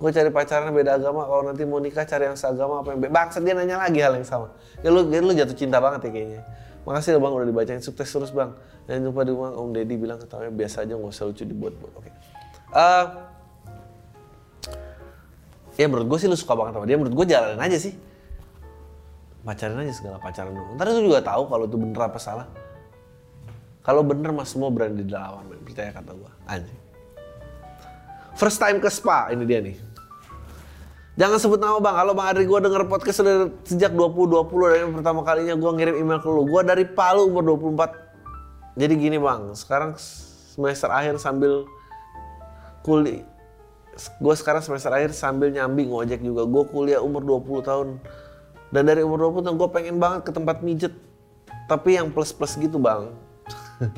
Gue 0.00 0.08
cari 0.16 0.32
pacaran 0.32 0.72
beda 0.72 0.96
agama, 0.96 1.28
kalau 1.28 1.42
nanti 1.44 1.62
mau 1.68 1.76
nikah 1.76 2.08
cari 2.08 2.24
yang 2.32 2.38
seagama 2.40 2.80
apa 2.80 2.96
yang 2.96 3.04
beda. 3.04 3.12
Bangsat 3.12 3.44
dia 3.44 3.52
nanya 3.52 3.76
lagi 3.76 4.00
hal 4.00 4.16
yang 4.16 4.24
sama. 4.24 4.48
Ya 4.80 4.88
lu, 4.88 5.04
ya 5.12 5.20
lu 5.20 5.36
jatuh 5.36 5.52
cinta 5.52 5.76
banget 5.76 6.08
ya 6.08 6.10
kayaknya. 6.16 6.42
Makasih 6.88 7.16
ya 7.16 7.18
bang 7.20 7.32
udah 7.32 7.48
dibacain, 7.48 7.82
sukses 7.84 8.08
terus 8.08 8.32
bang. 8.32 8.56
Jangan 8.88 9.12
lupa 9.12 9.20
di 9.22 9.30
rumah 9.36 9.50
Om 9.54 9.70
Deddy 9.76 9.94
bilang 10.00 10.18
ketawanya 10.18 10.52
biasa 10.52 10.82
aja 10.88 10.92
nggak 10.96 11.12
usah 11.12 11.24
lucu 11.28 11.44
dibuat-buat. 11.44 11.92
Oke. 12.00 12.10
Eh, 12.70 13.06
ya 15.76 15.86
menurut 15.86 16.06
gue 16.10 16.18
sih 16.24 16.28
lu 16.28 16.36
suka 16.36 16.56
banget 16.56 16.76
sama 16.76 16.86
dia, 16.88 16.96
menurut 16.96 17.14
gue 17.14 17.26
jalanin 17.28 17.60
aja 17.60 17.78
sih. 17.78 17.94
Pacarin 19.40 19.80
aja 19.80 19.92
segala 19.96 20.16
pacaran 20.20 20.52
dulu. 20.52 20.76
Ntar 20.76 20.86
lu 20.92 21.08
juga 21.08 21.24
tahu 21.24 21.48
kalau 21.48 21.64
itu 21.64 21.76
bener 21.80 22.00
apa 22.00 22.20
salah. 22.20 22.48
Kalau 23.80 24.04
bener 24.04 24.28
mas 24.36 24.52
semua 24.52 24.68
berani 24.68 25.00
dilawan, 25.00 25.48
percaya 25.64 25.88
kata 25.88 26.12
gua. 26.12 26.28
Anjing. 26.44 26.76
First 28.36 28.60
time 28.60 28.76
ke 28.76 28.92
spa, 28.92 29.32
ini 29.32 29.48
dia 29.48 29.64
nih. 29.64 29.76
Jangan 31.20 31.36
sebut 31.36 31.60
nama 31.60 31.76
bang, 31.84 31.96
kalau 32.00 32.16
bang 32.16 32.26
Adri 32.32 32.48
gua 32.48 32.64
denger 32.64 32.88
podcast 32.88 33.20
sudah 33.20 33.52
sejak 33.68 33.92
2020 33.92 34.72
dan 34.72 34.78
yang 34.88 34.92
pertama 34.96 35.20
kalinya 35.20 35.52
gua 35.52 35.76
ngirim 35.76 36.00
email 36.00 36.16
ke 36.16 36.28
lu. 36.32 36.48
Gua 36.48 36.64
dari 36.64 36.88
Palu 36.88 37.28
umur 37.28 37.60
24. 37.60 38.80
Jadi 38.80 38.94
gini 38.96 39.20
bang, 39.20 39.52
sekarang 39.52 40.00
semester 40.00 40.88
akhir 40.88 41.20
sambil 41.20 41.68
kuliah 42.80 43.28
gue 44.20 44.34
sekarang 44.36 44.62
semester 44.64 44.92
akhir 44.92 45.12
sambil 45.12 45.52
nyambi 45.52 45.88
ngojek 45.88 46.22
juga. 46.22 46.46
Gue 46.46 46.64
kuliah 46.68 47.02
umur 47.02 47.20
20 47.20 47.68
tahun. 47.68 47.88
Dan 48.70 48.82
dari 48.86 49.02
umur 49.02 49.28
20 49.34 49.44
tahun 49.50 49.56
gue 49.58 49.70
pengen 49.74 49.96
banget 49.98 50.20
ke 50.24 50.32
tempat 50.32 50.62
mijet. 50.62 50.94
Tapi 51.66 51.98
yang 51.98 52.08
plus-plus 52.14 52.56
gitu 52.56 52.78
bang. 52.80 53.12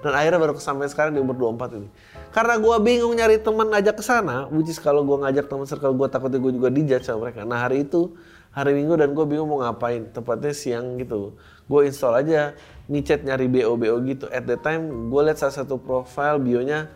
Dan 0.00 0.16
akhirnya 0.16 0.40
baru 0.40 0.56
sampai 0.56 0.88
sekarang 0.88 1.12
di 1.12 1.20
umur 1.20 1.36
24 1.36 1.76
ini. 1.76 1.88
Karena 2.32 2.56
gue 2.56 2.76
bingung 2.80 3.12
nyari 3.12 3.36
teman 3.36 3.68
ngajak 3.68 4.00
ke 4.00 4.04
sana, 4.04 4.48
which 4.48 4.72
is 4.72 4.80
kalau 4.80 5.04
gue 5.04 5.18
ngajak 5.20 5.44
teman 5.50 5.68
circle 5.68 5.92
gue 5.92 6.08
takutnya 6.08 6.40
gue 6.40 6.52
juga 6.56 6.68
dijudge 6.72 7.04
sama 7.04 7.28
mereka. 7.28 7.44
Nah 7.44 7.60
hari 7.60 7.84
itu 7.84 8.16
hari 8.54 8.72
Minggu 8.72 8.96
dan 8.96 9.12
gue 9.12 9.24
bingung 9.28 9.52
mau 9.52 9.60
ngapain. 9.60 10.08
Tepatnya 10.08 10.56
siang 10.56 10.96
gitu. 10.96 11.36
Gue 11.68 11.90
install 11.90 12.24
aja 12.24 12.56
ngechat 12.88 13.28
nyari 13.28 13.46
BO 13.50 13.76
BO 13.76 13.96
gitu. 14.08 14.24
At 14.32 14.48
that 14.48 14.64
time 14.64 15.12
gue 15.12 15.20
lihat 15.20 15.36
salah 15.36 15.54
satu 15.60 15.76
profile 15.76 16.40
bionya 16.40 16.88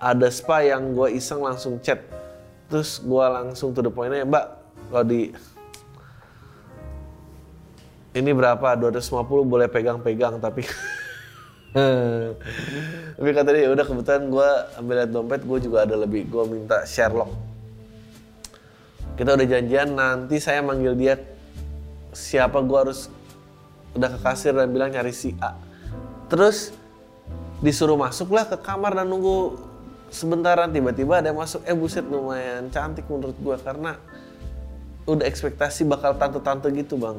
ada 0.00 0.32
spa 0.32 0.64
yang 0.64 0.96
gue 0.96 1.12
iseng 1.12 1.44
langsung 1.44 1.76
chat. 1.84 2.00
Terus 2.72 3.02
gue 3.04 3.24
langsung 3.28 3.76
to 3.76 3.84
the 3.84 3.92
point 3.92 4.14
aja, 4.14 4.24
Mbak, 4.24 4.46
kalau 4.88 5.04
di 5.04 5.34
ini 8.10 8.30
berapa 8.34 8.74
250 8.74 9.26
boleh 9.46 9.68
pegang-pegang 9.70 10.42
tapi 10.42 10.66
tapi 13.16 13.30
kata 13.30 13.54
dia 13.54 13.70
udah 13.70 13.86
kebetulan 13.86 14.26
gue 14.26 14.48
ambil 14.74 14.94
lihat 14.98 15.10
dompet 15.14 15.40
gue 15.46 15.58
juga 15.62 15.86
ada 15.86 15.94
lebih 15.94 16.26
gue 16.26 16.44
minta 16.50 16.82
Sherlock. 16.82 17.30
Kita 19.14 19.38
udah 19.38 19.46
janjian 19.46 19.94
nanti 19.94 20.42
saya 20.42 20.64
manggil 20.66 20.98
dia 20.98 21.14
siapa 22.10 22.58
gue 22.58 22.78
harus 22.78 23.06
udah 23.94 24.08
ke 24.10 24.18
kasir 24.18 24.50
dan 24.50 24.70
bilang 24.74 24.90
nyari 24.90 25.14
si 25.14 25.34
A. 25.38 25.54
Terus 26.26 26.74
disuruh 27.62 27.98
masuklah 27.98 28.50
ke 28.50 28.58
kamar 28.58 28.98
dan 28.98 29.06
nunggu 29.06 29.60
sebentaran 30.10 30.74
tiba-tiba 30.74 31.22
ada 31.22 31.30
yang 31.30 31.38
masuk. 31.38 31.62
Eh 31.62 31.76
buset 31.76 32.02
lumayan 32.02 32.66
cantik 32.74 33.06
menurut 33.06 33.38
gue 33.38 33.56
karena 33.62 33.94
udah 35.06 35.26
ekspektasi 35.26 35.86
bakal 35.86 36.14
tante-tante 36.18 36.70
gitu 36.74 36.98
bang 36.98 37.18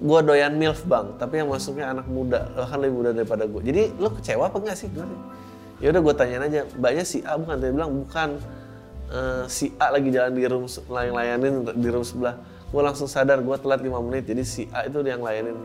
gue 0.00 0.20
doyan 0.24 0.56
milf 0.56 0.82
bang. 0.88 1.14
Tapi 1.20 1.44
yang 1.44 1.48
masuknya 1.52 1.92
anak 1.92 2.08
muda 2.08 2.48
bahkan 2.56 2.80
lebih 2.80 2.94
muda 2.96 3.10
daripada 3.12 3.44
gue 3.44 3.60
jadi 3.60 3.92
lo 4.00 4.08
kecewa 4.16 4.48
apa 4.48 4.56
enggak 4.58 4.76
sih? 4.80 4.88
Gue 4.88 5.04
ya 5.84 5.92
udah 5.92 6.00
gue 6.00 6.14
tanyain 6.16 6.42
aja. 6.48 6.60
Mbaknya 6.74 7.04
si 7.04 7.18
A 7.22 7.36
bukan? 7.36 7.56
Dia 7.60 7.70
bilang 7.72 7.92
bukan. 8.04 8.30
Uh, 9.10 9.42
si 9.50 9.74
A 9.82 9.90
lagi 9.90 10.14
jalan 10.14 10.38
di 10.38 10.46
room 10.46 10.70
lain 10.86 11.10
layanin 11.10 11.66
di 11.66 11.88
room 11.90 12.06
sebelah. 12.06 12.38
Gue 12.70 12.82
langsung 12.86 13.10
sadar 13.10 13.42
gue 13.42 13.56
telat 13.58 13.82
5 13.82 13.90
menit. 14.06 14.24
Jadi 14.24 14.42
si 14.46 14.62
A 14.70 14.86
itu 14.86 15.02
yang 15.02 15.20
layanin. 15.20 15.58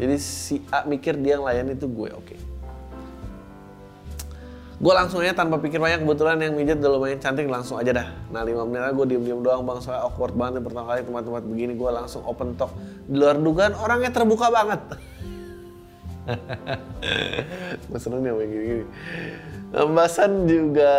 Jadi 0.00 0.16
si 0.16 0.64
A 0.72 0.88
mikir 0.88 1.20
dia 1.20 1.36
yang 1.36 1.44
layanin 1.44 1.76
itu 1.76 1.84
gue. 1.86 2.08
Oke. 2.16 2.34
okay 2.34 2.49
gue 4.80 4.92
langsung 4.96 5.20
aja 5.20 5.36
tanpa 5.36 5.60
pikir 5.60 5.76
banyak 5.76 6.00
kebetulan 6.08 6.40
yang 6.40 6.56
mijet 6.56 6.80
udah 6.80 6.90
lumayan 6.96 7.20
cantik 7.20 7.44
langsung 7.44 7.76
aja 7.76 7.92
dah. 7.92 8.08
Nah 8.32 8.40
lima 8.40 8.64
menit 8.64 8.88
aja 8.88 8.96
gue 8.96 9.06
diem 9.12 9.20
diem 9.20 9.40
doang 9.44 9.60
bang. 9.68 9.76
Soalnya 9.84 10.08
awkward 10.08 10.32
banget 10.32 10.60
yang 10.60 10.66
pertama 10.72 10.86
kali 10.88 11.00
tempat-tempat 11.04 11.44
begini 11.44 11.72
gue 11.76 11.90
langsung 11.92 12.24
open 12.24 12.56
talk. 12.56 12.72
Di 13.04 13.16
luar 13.20 13.36
dugaan 13.36 13.76
orangnya 13.76 14.08
terbuka 14.08 14.48
banget. 14.48 14.80
Gue 17.90 17.98
seneng 17.98 18.22
nih 18.22 18.30
gini-gini. 18.46 18.84
Pembahasan 19.74 20.46
juga 20.46 20.94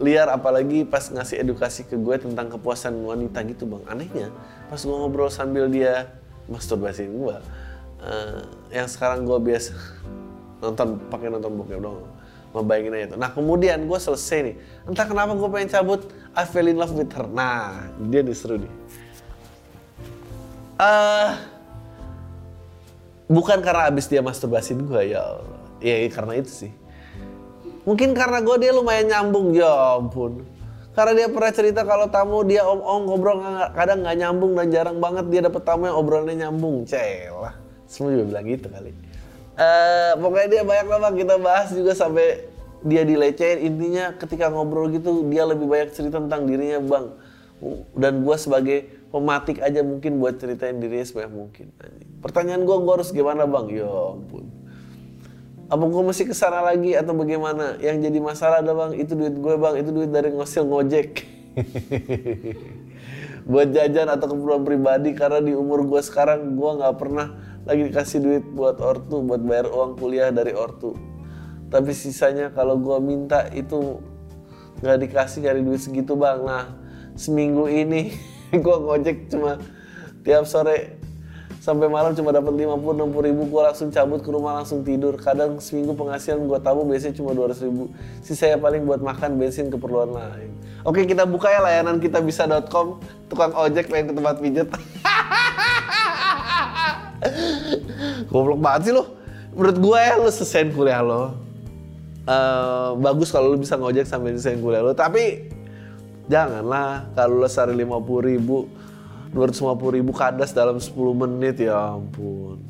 liar 0.00 0.32
apalagi 0.32 0.88
pas 0.88 1.12
ngasih 1.12 1.44
edukasi 1.44 1.84
ke 1.84 2.00
gue 2.00 2.16
tentang 2.16 2.48
kepuasan 2.56 2.96
wanita 3.04 3.44
gitu 3.46 3.68
bang. 3.68 3.82
Anehnya 3.86 4.28
pas 4.72 4.80
gue 4.80 4.96
ngobrol 4.96 5.28
sambil 5.28 5.68
dia 5.68 6.08
masturbasi 6.50 7.06
gue 7.06 7.36
uh, 8.02 8.42
yang 8.74 8.88
sekarang 8.90 9.22
gue 9.28 9.38
biasa 9.38 9.72
nonton 10.62 10.98
pakai 11.10 11.28
nonton 11.30 11.52
bokep 11.54 11.78
dong 11.78 12.02
ngebayangin 12.52 12.92
aja 12.94 13.06
tuh. 13.16 13.18
Nah 13.18 13.30
kemudian 13.32 13.78
gue 13.88 13.98
selesai 13.98 14.38
nih. 14.52 14.56
Entah 14.88 15.08
kenapa 15.08 15.32
gue 15.32 15.48
pengen 15.48 15.68
cabut 15.72 16.00
I 16.36 16.44
fell 16.44 16.68
in 16.68 16.76
love 16.76 16.92
with 16.92 17.12
her. 17.12 17.26
Nah 17.28 17.88
dia 18.08 18.20
disuruh 18.20 18.60
nih. 18.60 18.72
Uh, 20.76 21.36
bukan 23.28 23.60
karena 23.64 23.88
abis 23.88 24.08
dia 24.08 24.20
masturbasin 24.20 24.84
gue 24.84 25.16
ya 25.16 25.20
Allah. 25.24 25.60
Ya, 25.82 25.96
ya 26.04 26.08
karena 26.12 26.38
itu 26.38 26.52
sih. 26.52 26.72
Mungkin 27.82 28.14
karena 28.14 28.38
gue 28.38 28.56
dia 28.62 28.70
lumayan 28.70 29.10
nyambung 29.10 29.50
ya 29.56 29.98
ampun. 29.98 30.46
Karena 30.92 31.24
dia 31.24 31.28
pernah 31.32 31.52
cerita 31.56 31.80
kalau 31.88 32.04
tamu 32.12 32.44
dia 32.44 32.68
om-om 32.68 33.08
ngobrol 33.08 33.40
kadang 33.72 34.04
nggak 34.04 34.16
nyambung 34.20 34.52
dan 34.52 34.68
jarang 34.68 35.00
banget 35.00 35.24
dia 35.32 35.40
dapet 35.48 35.64
tamu 35.64 35.88
yang 35.88 35.96
obrolannya 35.96 36.46
nyambung. 36.46 36.84
Celah. 36.84 37.56
Semua 37.88 38.12
juga 38.12 38.24
bilang 38.28 38.44
gitu 38.44 38.68
kali. 38.68 38.92
Uh, 39.52 40.16
pokoknya 40.16 40.48
dia 40.48 40.62
banyak 40.64 40.86
lah 40.88 40.98
bang. 41.08 41.14
Kita 41.20 41.34
bahas 41.38 41.68
juga 41.72 41.92
sampai 41.92 42.48
dia 42.82 43.02
dilecehin. 43.04 43.58
Intinya 43.62 44.16
ketika 44.16 44.48
ngobrol 44.48 44.88
gitu 44.90 45.28
dia 45.28 45.44
lebih 45.44 45.68
banyak 45.68 45.92
cerita 45.92 46.18
tentang 46.18 46.48
dirinya 46.48 46.80
bang. 46.82 47.06
Dan 47.94 48.26
gue 48.26 48.36
sebagai 48.40 48.78
pematik 49.12 49.62
aja 49.62 49.84
mungkin 49.86 50.18
buat 50.18 50.40
ceritain 50.40 50.80
dirinya 50.82 51.04
sebanyak 51.04 51.32
mungkin 51.36 51.66
pertanyaan 52.22 52.62
gue 52.62 52.76
gue 52.78 52.92
harus 52.94 53.10
gimana 53.10 53.44
bang? 53.44 53.66
Ya 53.82 53.90
ampun. 53.90 54.46
Apa 55.66 55.84
gue 55.88 56.02
masih 56.06 56.24
ke 56.30 56.34
sana 56.38 56.62
lagi 56.62 56.94
atau 56.94 57.12
bagaimana? 57.12 57.76
Yang 57.82 58.08
jadi 58.08 58.18
masalah 58.22 58.56
ada 58.62 58.72
bang 58.72 58.92
itu 58.96 59.12
duit 59.18 59.34
gue 59.34 59.54
bang. 59.58 59.74
Itu 59.82 59.90
duit 59.90 60.10
dari 60.14 60.30
ngosil 60.30 60.64
ngojek. 60.64 61.10
Buat 63.50 63.74
jajan 63.74 64.06
atau 64.06 64.26
keperluan 64.30 64.62
pribadi. 64.62 65.10
Karena 65.18 65.42
di 65.42 65.52
umur 65.52 65.82
gue 65.84 66.00
sekarang 66.00 66.54
gue 66.54 66.70
nggak 66.78 66.94
pernah 66.96 67.51
lagi 67.62 67.82
dikasih 67.90 68.18
duit 68.18 68.44
buat 68.54 68.82
ortu 68.82 69.22
buat 69.22 69.42
bayar 69.42 69.70
uang 69.70 69.98
kuliah 69.98 70.34
dari 70.34 70.50
ortu. 70.50 70.98
Tapi 71.70 71.94
sisanya 71.94 72.50
kalau 72.52 72.76
gue 72.76 72.98
minta 72.98 73.48
itu 73.54 74.02
nggak 74.82 74.98
dikasih 75.08 75.46
cari 75.46 75.60
duit 75.62 75.80
segitu 75.80 76.18
bang. 76.18 76.42
Nah 76.42 76.74
seminggu 77.14 77.70
ini 77.70 78.12
gue 78.64 78.76
ngojek 78.82 79.30
cuma 79.30 79.62
tiap 80.26 80.44
sore 80.44 80.98
sampai 81.62 81.86
malam 81.86 82.10
cuma 82.18 82.34
dapat 82.34 82.50
50 82.50 82.74
60 82.74 83.28
ribu. 83.30 83.42
Gue 83.46 83.62
langsung 83.62 83.88
cabut 83.94 84.20
ke 84.26 84.30
rumah 84.34 84.58
langsung 84.58 84.82
tidur. 84.82 85.14
Kadang 85.14 85.62
seminggu 85.62 85.94
penghasilan 85.94 86.42
gue 86.42 86.58
tabu 86.58 86.82
biasanya 86.82 87.14
cuma 87.14 87.30
200 87.30 87.62
ribu. 87.62 87.94
Sisanya 88.26 88.58
paling 88.58 88.82
buat 88.82 88.98
makan 88.98 89.38
bensin 89.38 89.70
keperluan 89.70 90.10
lain. 90.10 90.50
Oke 90.82 91.06
kita 91.06 91.22
buka 91.22 91.46
ya 91.46 91.62
layanan 91.62 92.02
kita 92.02 92.18
bisa.com 92.18 92.98
tukang 93.30 93.54
ojek 93.54 93.86
yang 93.86 94.10
ke 94.10 94.14
tempat 94.18 94.36
pijet 94.42 94.66
Goblok 98.32 98.60
banget 98.60 98.80
sih 98.90 98.92
lo. 98.94 99.04
Menurut 99.52 99.76
gue 99.78 99.98
ya 100.00 100.14
lo 100.16 100.30
selesai 100.32 100.72
kuliah 100.72 101.02
lo. 101.04 101.36
Uh, 102.22 102.94
bagus 103.02 103.34
kalau 103.34 103.52
lo 103.52 103.58
bisa 103.58 103.74
ngojek 103.76 104.06
sambil 104.06 104.34
selesai 104.34 104.58
kuliah 104.58 104.82
lo. 104.82 104.92
Tapi 104.96 105.50
janganlah 106.26 107.12
kalau 107.12 107.44
lo 107.44 107.48
sehari 107.50 107.76
50 107.76 108.30
ribu, 108.30 108.70
250 109.36 109.96
ribu 110.00 110.12
kadas 110.14 110.56
dalam 110.56 110.80
10 110.80 110.92
menit 111.12 111.60
ya 111.60 111.98
ampun. 111.98 112.62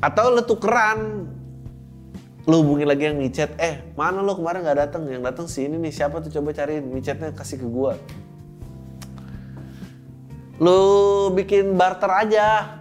Atau 0.00 0.32
lo 0.32 0.40
tukeran, 0.48 1.28
lo 2.48 2.64
hubungi 2.64 2.88
lagi 2.88 3.04
yang 3.12 3.20
micet, 3.20 3.52
eh 3.60 3.92
mana 4.00 4.24
lo 4.24 4.32
kemarin 4.32 4.64
nggak 4.64 4.78
datang? 4.88 5.04
Yang 5.12 5.22
datang 5.28 5.46
si 5.46 5.68
ini 5.68 5.76
nih 5.76 5.92
siapa 5.92 6.24
tuh 6.24 6.32
coba 6.32 6.56
cariin 6.56 6.88
micetnya 6.88 7.36
kasih 7.36 7.60
ke 7.60 7.68
gue. 7.68 7.92
Lo 10.60 10.80
bikin 11.36 11.76
barter 11.76 12.08
aja, 12.08 12.79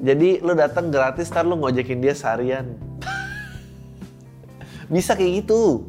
jadi 0.00 0.40
lu 0.40 0.56
datang 0.56 0.88
gratis, 0.88 1.28
ntar 1.28 1.44
lu 1.44 1.58
ngojekin 1.60 2.00
dia 2.00 2.16
seharian. 2.16 2.72
Bisa 4.88 5.16
kayak 5.16 5.44
gitu. 5.44 5.88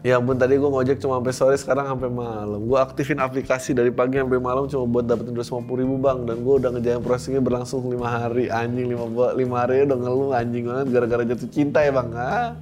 Ya 0.00 0.16
ampun 0.16 0.40
tadi 0.40 0.56
gue 0.56 0.64
ngojek 0.64 0.96
cuma 0.96 1.20
sampai 1.20 1.34
sore 1.36 1.56
sekarang 1.60 1.84
sampai 1.92 2.08
malam. 2.08 2.64
Gue 2.64 2.80
aktifin 2.80 3.20
aplikasi 3.20 3.76
dari 3.76 3.92
pagi 3.92 4.16
sampai 4.16 4.40
malam 4.40 4.64
cuma 4.64 4.88
buat 4.88 5.04
dapetin 5.04 5.36
250 5.36 5.60
ribu 5.76 6.00
bang. 6.00 6.24
Dan 6.24 6.40
gue 6.40 6.54
udah 6.56 6.70
ngejalan 6.72 7.04
prosesnya 7.04 7.44
berlangsung 7.44 7.84
lima 7.84 8.08
hari. 8.08 8.48
Anjing 8.48 8.96
lima, 8.96 9.04
lima 9.36 9.56
hari 9.60 9.84
udah 9.84 9.98
ngeluh 10.00 10.32
anjing 10.32 10.64
banget 10.72 10.86
gara-gara 10.88 11.22
jatuh 11.28 11.50
cinta 11.52 11.84
ya 11.84 11.92
bang. 11.92 12.08
Ah. 12.16 12.56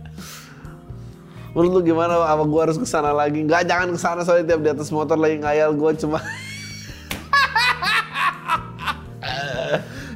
Menurut 1.55 1.71
lu 1.79 1.81
gimana? 1.95 2.19
Apa 2.27 2.43
gue 2.43 2.61
harus 2.61 2.75
ke 2.75 2.87
sana 2.91 3.15
lagi? 3.15 3.47
Enggak 3.47 3.71
jangan 3.71 3.95
ke 3.95 3.99
sana 4.03 4.21
soalnya 4.27 4.59
tiap 4.59 4.61
di 4.67 4.71
atas 4.75 4.91
motor 4.91 5.15
lagi 5.15 5.39
ngayal 5.39 5.79
gue 5.79 5.91
cuma 5.95 6.19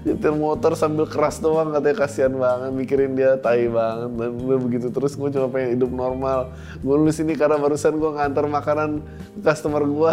nyetir 0.03 0.35
motor 0.35 0.75
sambil 0.75 1.07
keras 1.07 1.39
doang 1.39 1.71
katanya 1.71 1.97
kasihan 2.03 2.35
banget 2.35 2.71
mikirin 2.75 3.15
dia 3.15 3.39
tai 3.39 3.71
banget. 3.71 4.11
Dan 4.19 4.31
gue 4.43 4.57
begitu 4.59 4.87
terus 4.91 5.15
gue 5.15 5.31
cuma 5.31 5.47
pengen 5.51 5.79
hidup 5.79 5.91
normal. 5.95 6.51
Gue 6.83 6.95
lulus 6.99 7.23
ini 7.23 7.39
karena 7.39 7.59
barusan 7.59 7.95
gue 7.97 8.11
ngantar 8.11 8.45
makanan 8.51 9.03
ke 9.39 9.41
customer 9.47 9.83
gue 9.87 10.13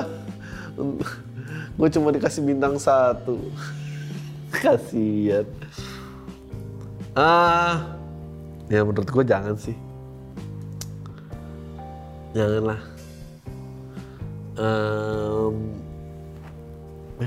gue 1.79 1.87
cuma 1.97 2.09
dikasih 2.13 2.45
bintang 2.45 2.77
satu. 2.77 3.41
Kasihan. 4.61 5.45
Ah 7.17 7.97
ya 8.69 8.85
menurut 8.85 9.09
gue 9.09 9.25
jangan 9.25 9.57
sih. 9.57 9.77
Janganlah. 12.37 12.77
Um, 14.59 15.88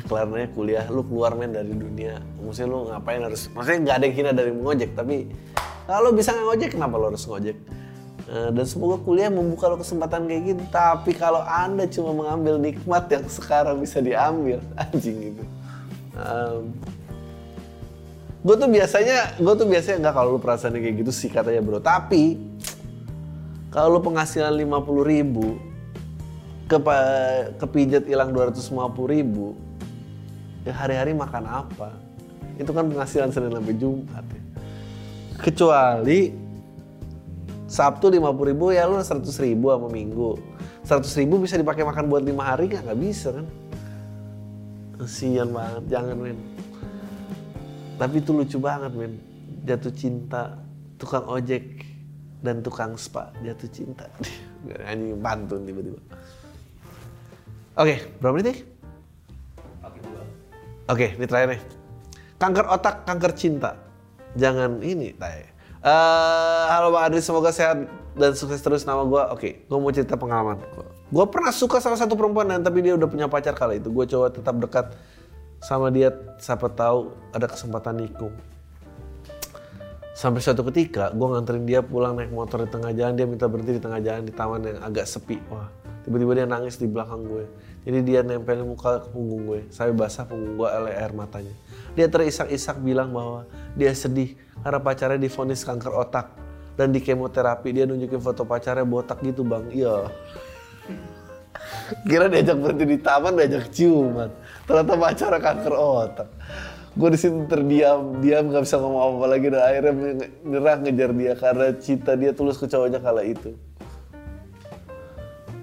kelarnya 0.00 0.48
kuliah 0.56 0.84
lu 0.88 1.04
keluar 1.04 1.36
men 1.36 1.52
dari 1.52 1.76
dunia 1.76 2.24
maksudnya 2.40 2.68
lu 2.72 2.78
ngapain 2.88 3.20
harus 3.20 3.52
maksudnya 3.52 3.80
nggak 3.84 3.96
ada 4.00 4.04
yang 4.08 4.16
hina 4.16 4.32
dari 4.32 4.50
mengojek 4.56 4.90
tapi 4.96 5.28
Kalau 5.86 6.14
bisa 6.14 6.30
ngojek, 6.34 6.78
kenapa 6.78 6.94
lo 6.94 7.10
harus 7.10 7.26
ngojek? 7.26 7.56
Eh, 8.30 8.48
dan 8.54 8.64
semoga 8.64 9.02
kuliah 9.02 9.28
membuka 9.28 9.66
lo 9.66 9.76
kesempatan 9.76 10.30
kayak 10.30 10.42
gitu. 10.54 10.62
Tapi 10.70 11.10
kalau 11.18 11.42
anda 11.42 11.90
cuma 11.90 12.14
mengambil 12.14 12.54
nikmat 12.56 13.10
yang 13.10 13.26
sekarang 13.26 13.82
bisa 13.82 13.98
diambil, 13.98 14.62
anjing 14.82 15.18
gitu. 15.32 15.44
Um, 16.12 16.70
gue 18.46 18.54
tuh 18.58 18.70
biasanya, 18.70 19.36
gue 19.42 19.54
tuh 19.58 19.66
biasanya 19.66 19.96
nggak 20.06 20.14
kalau 20.14 20.38
lu 20.38 20.40
perasaan 20.40 20.76
kayak 20.78 21.02
gitu 21.02 21.12
sih 21.12 21.30
katanya 21.32 21.60
bro. 21.64 21.82
Tapi 21.82 22.38
kalau 23.74 23.98
lu 23.98 24.00
penghasilan 24.06 24.54
50 24.54 25.02
ribu, 25.02 25.58
ke 26.70 26.78
kepijat 27.58 28.06
hilang 28.06 28.30
250 28.30 28.70
ribu, 29.10 29.58
ya 30.62 30.72
hari-hari 30.74 31.12
makan 31.14 31.44
apa? 31.46 31.94
Itu 32.58 32.70
kan 32.70 32.90
penghasilan 32.90 33.30
Senin 33.34 33.52
sampai 33.54 33.74
Jumat 33.78 34.24
ya. 34.28 34.42
Kecuali 35.42 36.20
Sabtu 37.66 38.12
50 38.12 38.50
ribu 38.52 38.68
ya 38.68 38.84
lu 38.84 39.00
100 39.00 39.24
ribu 39.40 39.72
sama 39.72 39.88
minggu. 39.88 40.36
100 40.84 41.08
ribu 41.24 41.40
bisa 41.40 41.56
dipakai 41.56 41.86
makan 41.88 42.10
buat 42.12 42.20
lima 42.20 42.44
hari 42.44 42.68
nggak? 42.68 42.84
Nggak 42.84 43.00
bisa 43.00 43.28
kan? 43.32 43.46
Kasian 45.00 45.50
banget, 45.50 45.84
jangan 45.88 46.16
men. 46.20 46.38
Tapi 47.96 48.20
itu 48.20 48.30
lucu 48.36 48.58
banget 48.60 48.92
men. 48.92 49.16
Jatuh 49.64 49.94
cinta, 49.94 50.58
tukang 51.00 51.24
ojek 51.26 51.86
dan 52.42 52.60
tukang 52.60 52.98
spa 52.98 53.30
jatuh 53.40 53.70
cinta. 53.70 54.04
Ini 54.92 55.16
pantun 55.18 55.66
tiba-tiba. 55.66 55.98
Oke, 57.78 58.04
berapa 58.20 58.36
menit 58.36 58.46
nih? 58.52 58.58
Oke, 60.92 61.16
ini 61.16 61.24
terakhir 61.24 61.56
nih. 61.56 61.62
Kanker 62.36 62.68
otak, 62.68 63.08
kanker 63.08 63.32
cinta. 63.32 63.80
Jangan 64.36 64.84
ini, 64.84 65.16
tay. 65.16 65.48
Uh, 65.80 66.68
halo 66.68 66.92
Bang 66.92 67.08
Adri, 67.08 67.24
semoga 67.24 67.48
sehat 67.48 67.88
dan 68.12 68.36
sukses 68.36 68.60
terus 68.60 68.84
nama 68.84 69.00
gue. 69.08 69.22
Oke, 69.32 69.64
gue 69.64 69.78
mau 69.80 69.88
cerita 69.88 70.20
pengalaman. 70.20 70.60
Gue 71.08 71.24
pernah 71.32 71.48
suka 71.48 71.80
sama 71.80 71.96
satu 71.96 72.12
perempuan 72.12 72.44
dan 72.44 72.60
tapi 72.60 72.84
dia 72.84 72.92
udah 72.92 73.08
punya 73.08 73.24
pacar 73.24 73.56
kala 73.56 73.80
itu. 73.80 73.88
Gue 73.88 74.04
coba 74.04 74.28
tetap 74.28 74.52
dekat 74.60 74.92
sama 75.64 75.88
dia, 75.88 76.12
siapa 76.36 76.68
tahu 76.68 77.08
ada 77.32 77.48
kesempatan 77.48 77.96
nikung. 77.96 78.36
Sampai 80.12 80.44
suatu 80.44 80.60
ketika, 80.68 81.08
gue 81.08 81.24
nganterin 81.24 81.64
dia 81.64 81.80
pulang 81.80 82.20
naik 82.20 82.36
motor 82.36 82.68
di 82.68 82.70
tengah 82.70 82.92
jalan, 82.92 83.16
dia 83.16 83.24
minta 83.24 83.48
berhenti 83.48 83.80
di 83.80 83.82
tengah 83.82 84.04
jalan 84.04 84.28
di 84.28 84.32
taman 84.36 84.60
yang 84.60 84.84
agak 84.84 85.08
sepi. 85.08 85.40
Wah, 85.48 85.72
tiba-tiba 86.04 86.36
dia 86.36 86.44
nangis 86.44 86.76
di 86.76 86.84
belakang 86.84 87.24
gue. 87.24 87.48
Jadi 87.82 87.98
dia 88.06 88.22
nempelin 88.22 88.62
muka 88.62 89.02
ke 89.02 89.10
punggung 89.10 89.42
gue, 89.50 89.60
sampai 89.74 89.90
basah 89.90 90.22
punggung 90.22 90.54
gue 90.54 90.68
oleh 90.70 90.94
air 90.94 91.10
matanya. 91.10 91.50
Dia 91.98 92.06
terisak-isak 92.06 92.78
bilang 92.78 93.10
bahwa 93.10 93.42
dia 93.74 93.90
sedih 93.90 94.38
karena 94.62 94.78
pacarnya 94.78 95.18
difonis 95.18 95.66
kanker 95.66 95.90
otak 95.90 96.30
dan 96.78 96.94
di 96.94 97.02
kemoterapi. 97.02 97.74
Dia 97.74 97.84
nunjukin 97.90 98.22
foto 98.22 98.46
pacarnya 98.46 98.86
botak 98.86 99.18
gitu 99.26 99.42
bang. 99.42 99.66
Iya. 99.74 99.96
Kira 102.06 102.30
diajak 102.30 102.56
berhenti 102.62 102.86
di 102.86 102.98
taman 103.02 103.34
diajak 103.34 103.66
ciuman. 103.74 104.30
Ternyata 104.62 104.92
pacarnya 104.94 105.40
kanker 105.42 105.74
otak. 105.74 106.28
Gue 106.94 107.08
di 107.10 107.18
sini 107.18 107.50
terdiam. 107.50 108.22
Diam 108.22 108.46
nggak 108.46 108.62
bisa 108.62 108.78
ngomong 108.78 109.18
apa, 109.18 109.26
lagi. 109.26 109.46
Dan 109.50 109.62
akhirnya 109.66 109.92
nyerah 110.46 110.76
ngejar 110.78 111.10
dia 111.18 111.32
karena 111.34 111.66
cinta 111.82 112.14
dia 112.14 112.30
tulus 112.30 112.62
ke 112.62 112.70
cowoknya 112.70 113.02
kala 113.02 113.26
itu 113.26 113.58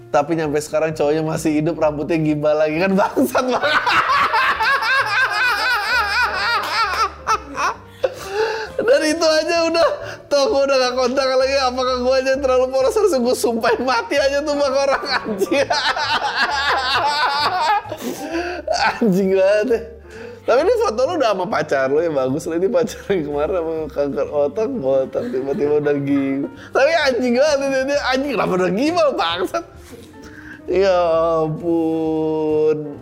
tapi 0.10 0.34
nyampe 0.34 0.57
sekarang 0.57 0.97
cowoknya 0.97 1.22
masih 1.22 1.62
hidup 1.62 1.78
rambutnya 1.78 2.18
gimbal 2.18 2.57
lagi 2.57 2.82
kan 2.82 2.91
bangsat 2.97 3.45
banget 3.45 3.84
Dan 8.80 9.05
itu 9.05 9.22
aja 9.22 9.55
udah, 9.70 9.88
toh 10.32 10.49
gue 10.49 10.62
udah 10.66 10.78
gak 10.82 10.93
kontak 10.97 11.28
lagi. 11.30 11.55
Apakah 11.62 11.99
gue 11.99 12.16
aja 12.26 12.32
terlalu 12.41 12.74
polos 12.74 12.95
harus 12.95 13.12
gue 13.12 13.36
sumpahin 13.38 13.86
mati 13.86 14.18
aja 14.18 14.41
tuh 14.41 14.55
bang 14.57 14.76
orang 14.76 15.03
anjing. 15.03 15.62
anjing 18.97 19.30
banget. 19.38 19.99
Tapi 20.50 20.66
ini 20.66 20.74
foto 20.82 21.06
lu 21.06 21.22
udah 21.22 21.38
sama 21.38 21.45
pacar 21.45 21.93
lu 21.93 22.02
ya 22.02 22.10
bagus 22.10 22.50
lah 22.50 22.58
ini 22.58 22.66
pacar 22.66 22.97
yang 23.14 23.22
kemarin 23.30 23.54
sama 23.54 23.74
kanker 23.93 24.28
otak 24.34 24.70
botak 24.82 25.24
tiba-tiba 25.30 25.78
udah 25.78 25.95
gini. 26.02 26.50
Tapi 26.74 26.91
anjing 27.06 27.34
banget 27.38 27.70
ini 27.86 27.95
anjing 28.02 28.32
kenapa 28.34 28.54
udah 28.58 28.72
gimana 28.74 29.12
bangsat. 29.14 29.66
Ya 30.66 30.97
ampun. 31.45 32.97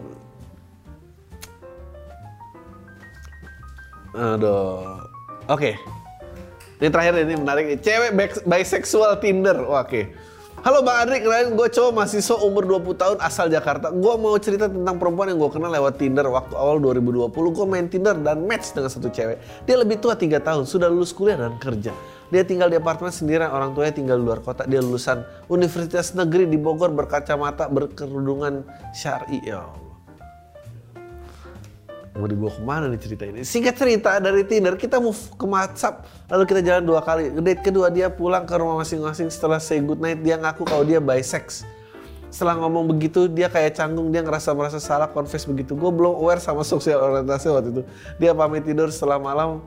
Aduh. 4.12 5.08
Oke. 5.48 5.72
Okay. 5.72 5.74
Ini 6.84 6.88
terakhir 6.92 7.16
ini 7.24 7.36
menarik. 7.40 7.80
Cewek 7.80 8.44
bisexual 8.44 9.24
Tinder. 9.24 9.56
Oke. 9.64 9.88
Okay. 9.88 10.04
Halo 10.68 10.84
Bang 10.84 11.08
Adri, 11.08 11.24
kenalin 11.24 11.56
gue 11.56 11.68
cowok 11.72 11.96
mahasiswa 11.96 12.44
umur 12.44 12.68
20 12.68 13.00
tahun 13.00 13.18
asal 13.24 13.48
Jakarta. 13.48 13.88
Gue 13.88 14.20
mau 14.20 14.36
cerita 14.36 14.68
tentang 14.68 15.00
perempuan 15.00 15.32
yang 15.32 15.40
gue 15.40 15.48
kenal 15.48 15.72
lewat 15.72 15.96
Tinder 15.96 16.28
waktu 16.28 16.60
awal 16.60 16.84
2020. 16.84 17.32
Gue 17.32 17.64
main 17.64 17.88
Tinder 17.88 18.12
dan 18.20 18.44
match 18.44 18.76
dengan 18.76 18.92
satu 18.92 19.08
cewek. 19.08 19.64
Dia 19.64 19.80
lebih 19.80 20.04
tua 20.04 20.20
3 20.20 20.28
tahun, 20.44 20.68
sudah 20.68 20.92
lulus 20.92 21.16
kuliah 21.16 21.40
dan 21.40 21.56
kerja. 21.56 21.96
Dia 22.36 22.44
tinggal 22.44 22.68
di 22.68 22.76
apartemen 22.76 23.16
sendirian, 23.16 23.48
orang 23.48 23.72
tuanya 23.80 23.96
tinggal 23.96 24.20
di 24.20 24.28
luar 24.28 24.44
kota. 24.44 24.68
Dia 24.68 24.84
lulusan 24.84 25.24
Universitas 25.48 26.12
Negeri 26.12 26.52
di 26.52 26.60
Bogor 26.60 26.92
berkacamata 26.92 27.72
berkerudungan 27.72 28.68
syari. 28.92 29.40
Ya 29.48 29.87
mau 32.18 32.28
dibawa 32.28 32.52
ke 32.52 32.62
mana 32.66 32.86
nih 32.90 33.00
cerita 33.00 33.24
ini? 33.30 33.46
Singkat 33.46 33.76
cerita 33.78 34.10
dari 34.18 34.42
Tinder 34.44 34.74
kita 34.74 34.98
move 34.98 35.18
ke 35.38 35.46
WhatsApp, 35.46 36.04
lalu 36.28 36.44
kita 36.50 36.62
jalan 36.66 36.84
dua 36.84 37.06
kali. 37.06 37.30
Date 37.38 37.62
kedua 37.62 37.94
dia 37.94 38.10
pulang 38.10 38.44
ke 38.44 38.54
rumah 38.58 38.82
masing-masing 38.82 39.30
setelah 39.30 39.62
say 39.62 39.78
good 39.78 40.02
night 40.02 40.20
dia 40.26 40.36
ngaku 40.36 40.66
kalau 40.66 40.82
dia 40.82 40.98
bisex. 40.98 41.64
Setelah 42.28 42.60
ngomong 42.60 42.92
begitu 42.92 43.32
dia 43.32 43.48
kayak 43.48 43.80
canggung 43.80 44.12
dia 44.12 44.20
ngerasa 44.20 44.52
merasa 44.52 44.82
salah 44.84 45.08
confess 45.08 45.48
begitu. 45.48 45.78
Gue 45.78 45.94
belum 45.94 46.18
aware 46.20 46.44
sama 46.44 46.66
sosial 46.68 47.00
orientasi 47.00 47.48
waktu 47.54 47.70
itu. 47.72 47.82
Dia 48.20 48.36
pamit 48.36 48.68
tidur 48.68 48.92
setelah 48.92 49.16
malam 49.16 49.64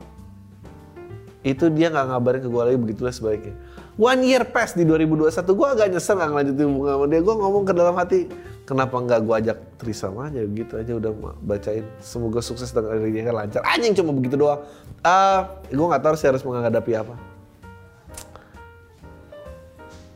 itu 1.41 1.73
dia 1.73 1.89
nggak 1.89 2.05
ngabarin 2.05 2.41
ke 2.45 2.49
gue 2.53 2.61
lagi 2.61 2.77
begitulah 2.77 3.09
sebaiknya. 3.09 3.57
One 3.97 4.21
year 4.21 4.45
pass 4.45 4.77
di 4.77 4.85
2021 4.85 5.41
gue 5.41 5.67
agak 5.67 5.87
nyesel 5.89 6.13
nggak 6.21 6.29
ngelanjutin 6.29 6.65
hubungan 6.69 6.91
sama 6.93 7.05
dia. 7.09 7.21
Gue 7.25 7.35
ngomong 7.41 7.63
ke 7.65 7.73
dalam 7.73 7.95
hati 7.97 8.19
kenapa 8.65 8.95
nggak 8.97 9.19
gue 9.23 9.35
ajak 9.45 9.57
Trisam 9.77 10.17
aja? 10.21 10.41
Gitu 10.43 10.73
aja 10.77 10.91
udah 10.97 11.11
bacain. 11.41 11.85
Semoga 12.01 12.39
sukses 12.43 12.69
dan 12.73 12.87
kan 12.87 13.35
lancar. 13.35 13.61
Anjing 13.65 13.93
cuma 13.97 14.11
begitu 14.15 14.35
doang. 14.37 14.61
Uh, 15.01 15.47
gue 15.69 15.87
nggak 15.87 16.03
tahu 16.03 16.15
sih 16.17 16.27
harus 16.29 16.43
menghadapi 16.45 16.91
apa. 16.97 17.15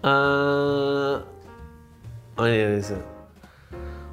Uh, 0.05 1.17
oh 2.37 2.45
iya, 2.45 2.77
iya 2.77 2.99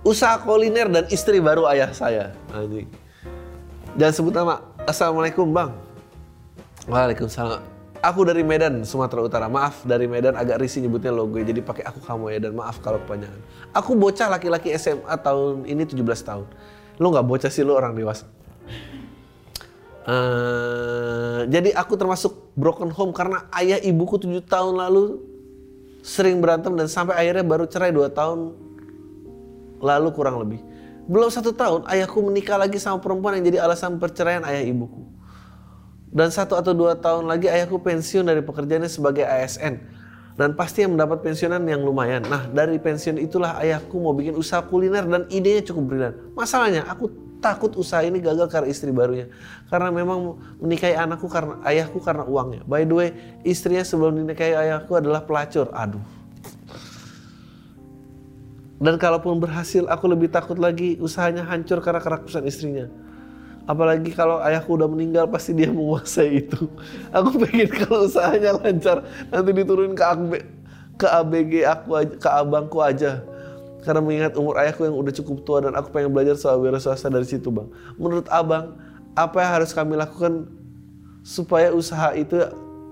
usaha 0.03 0.35
kuliner 0.43 0.91
dan 0.91 1.05
istri 1.13 1.39
baru 1.39 1.69
ayah 1.71 1.91
saya. 1.95 2.35
Anjing. 2.51 2.91
Jangan 3.97 4.15
sebut 4.15 4.35
nama. 4.35 4.65
Assalamualaikum 4.89 5.47
bang. 5.53 5.71
Waalaikumsalam 6.91 7.72
Aku 8.03 8.27
dari 8.27 8.43
Medan, 8.43 8.83
Sumatera 8.83 9.23
Utara. 9.23 9.47
Maaf 9.47 9.87
dari 9.87 10.11
Medan 10.11 10.35
agak 10.35 10.59
risih 10.59 10.83
nyebutnya 10.83 11.15
logo 11.15 11.39
jadi 11.39 11.63
pakai 11.63 11.87
aku 11.87 12.03
kamu 12.03 12.35
ya 12.35 12.39
dan 12.43 12.59
maaf 12.59 12.83
kalau 12.83 12.99
kepanjangan. 12.99 13.39
Aku 13.71 13.95
bocah 13.95 14.27
laki-laki 14.27 14.75
SMA 14.75 15.15
tahun 15.23 15.71
ini 15.71 15.87
17 15.87 16.03
tahun. 16.03 16.51
Lo 16.99 17.15
nggak 17.15 17.23
bocah 17.23 17.47
sih 17.47 17.63
lo 17.63 17.79
orang 17.79 17.95
dewasa. 17.95 18.27
Uh, 20.03 21.47
jadi 21.47 21.79
aku 21.79 21.95
termasuk 21.95 22.51
broken 22.59 22.91
home 22.91 23.15
karena 23.15 23.47
ayah 23.55 23.79
ibuku 23.79 24.19
7 24.19 24.35
tahun 24.51 24.83
lalu 24.83 25.23
sering 26.03 26.43
berantem 26.43 26.75
dan 26.75 26.91
sampai 26.91 27.15
akhirnya 27.15 27.47
baru 27.47 27.71
cerai 27.71 27.95
2 27.95 28.11
tahun 28.11 28.51
lalu 29.79 30.09
kurang 30.11 30.43
lebih. 30.43 30.59
Belum 31.07 31.31
satu 31.31 31.55
tahun 31.55 31.87
ayahku 31.87 32.19
menikah 32.19 32.59
lagi 32.59 32.83
sama 32.83 32.99
perempuan 32.99 33.39
yang 33.39 33.47
jadi 33.47 33.63
alasan 33.63 34.03
perceraian 34.03 34.43
ayah 34.43 34.67
ibuku. 34.67 35.12
Dan 36.13 36.29
satu 36.29 36.61
atau 36.61 36.77
dua 36.77 36.93
tahun 36.93 37.25
lagi 37.25 37.49
ayahku 37.49 37.81
pensiun 37.81 38.29
dari 38.29 38.45
pekerjaannya 38.45 38.93
sebagai 38.93 39.25
ASN. 39.25 39.81
Dan 40.37 40.53
pasti 40.57 40.85
yang 40.85 40.93
mendapat 40.97 41.25
pensiunan 41.25 41.61
yang 41.65 41.81
lumayan. 41.81 42.21
Nah 42.29 42.49
dari 42.53 42.77
pensiun 42.77 43.17
itulah 43.17 43.57
ayahku 43.57 43.97
mau 43.97 44.13
bikin 44.13 44.37
usaha 44.37 44.61
kuliner 44.61 45.09
dan 45.09 45.25
idenya 45.33 45.65
cukup 45.65 45.83
brilian. 45.89 46.15
Masalahnya 46.37 46.85
aku 46.85 47.09
takut 47.41 47.75
usaha 47.75 48.05
ini 48.05 48.21
gagal 48.21 48.49
karena 48.53 48.69
istri 48.69 48.93
barunya. 48.93 49.33
Karena 49.73 49.89
memang 49.89 50.37
menikahi 50.61 50.95
anakku 50.97 51.27
karena 51.33 51.59
ayahku 51.65 51.99
karena 52.01 52.29
uangnya. 52.29 52.63
By 52.69 52.85
the 52.85 52.95
way, 52.95 53.09
istrinya 53.43 53.83
sebelum 53.83 54.21
dinikahi 54.21 54.53
ayahku 54.53 54.93
adalah 54.95 55.25
pelacur. 55.25 55.69
Aduh. 55.73 56.01
Dan 58.83 58.99
kalaupun 58.99 59.39
berhasil, 59.39 59.87
aku 59.87 60.11
lebih 60.11 60.27
takut 60.27 60.59
lagi 60.59 60.99
usahanya 60.99 61.47
hancur 61.47 61.79
karena 61.79 62.03
kerakusan 62.03 62.43
istrinya. 62.43 62.91
Apalagi 63.63 64.11
kalau 64.11 64.43
ayahku 64.43 64.75
udah 64.75 64.91
meninggal 64.91 65.31
pasti 65.31 65.55
dia 65.55 65.71
menguasai 65.71 66.43
itu. 66.43 66.67
Aku 67.15 67.39
pengen 67.39 67.71
kalau 67.71 68.11
usahanya 68.11 68.59
lancar 68.59 69.07
nanti 69.31 69.51
diturunin 69.55 69.95
ke 69.95 70.03
AB, 70.03 70.31
ke 70.99 71.07
ABG 71.07 71.53
aku 71.63 71.91
aja, 71.95 72.15
ke 72.19 72.29
abangku 72.29 72.79
aja. 72.83 73.23
Karena 73.83 73.99
mengingat 74.03 74.35
umur 74.39 74.59
ayahku 74.59 74.87
yang 74.87 74.95
udah 74.95 75.15
cukup 75.15 75.43
tua 75.43 75.59
dan 75.63 75.75
aku 75.75 75.91
pengen 75.91 76.15
belajar 76.15 76.39
soal 76.39 76.63
wira 76.63 76.79
swasta 76.79 77.11
dari 77.11 77.27
situ 77.27 77.51
bang. 77.51 77.67
Menurut 77.99 78.27
abang, 78.31 78.79
apa 79.15 79.37
yang 79.43 79.51
harus 79.63 79.71
kami 79.75 79.99
lakukan 79.99 80.47
supaya 81.23 81.71
usaha 81.75 82.15
itu 82.15 82.43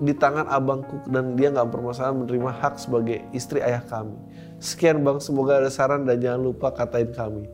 di 0.01 0.15
tangan 0.17 0.49
abangku 0.49 1.03
dan 1.11 1.35
dia 1.37 1.53
nggak 1.53 1.71
bermasalah 1.71 2.15
menerima 2.15 2.51
hak 2.63 2.79
sebagai 2.79 3.23
istri 3.35 3.59
ayah 3.63 3.83
kami. 3.87 4.15
Sekian 4.59 5.03
bang, 5.03 5.19
semoga 5.19 5.59
ada 5.63 5.71
saran 5.71 6.07
dan 6.07 6.19
jangan 6.19 6.43
lupa 6.47 6.75
katain 6.75 7.11
kami. 7.11 7.47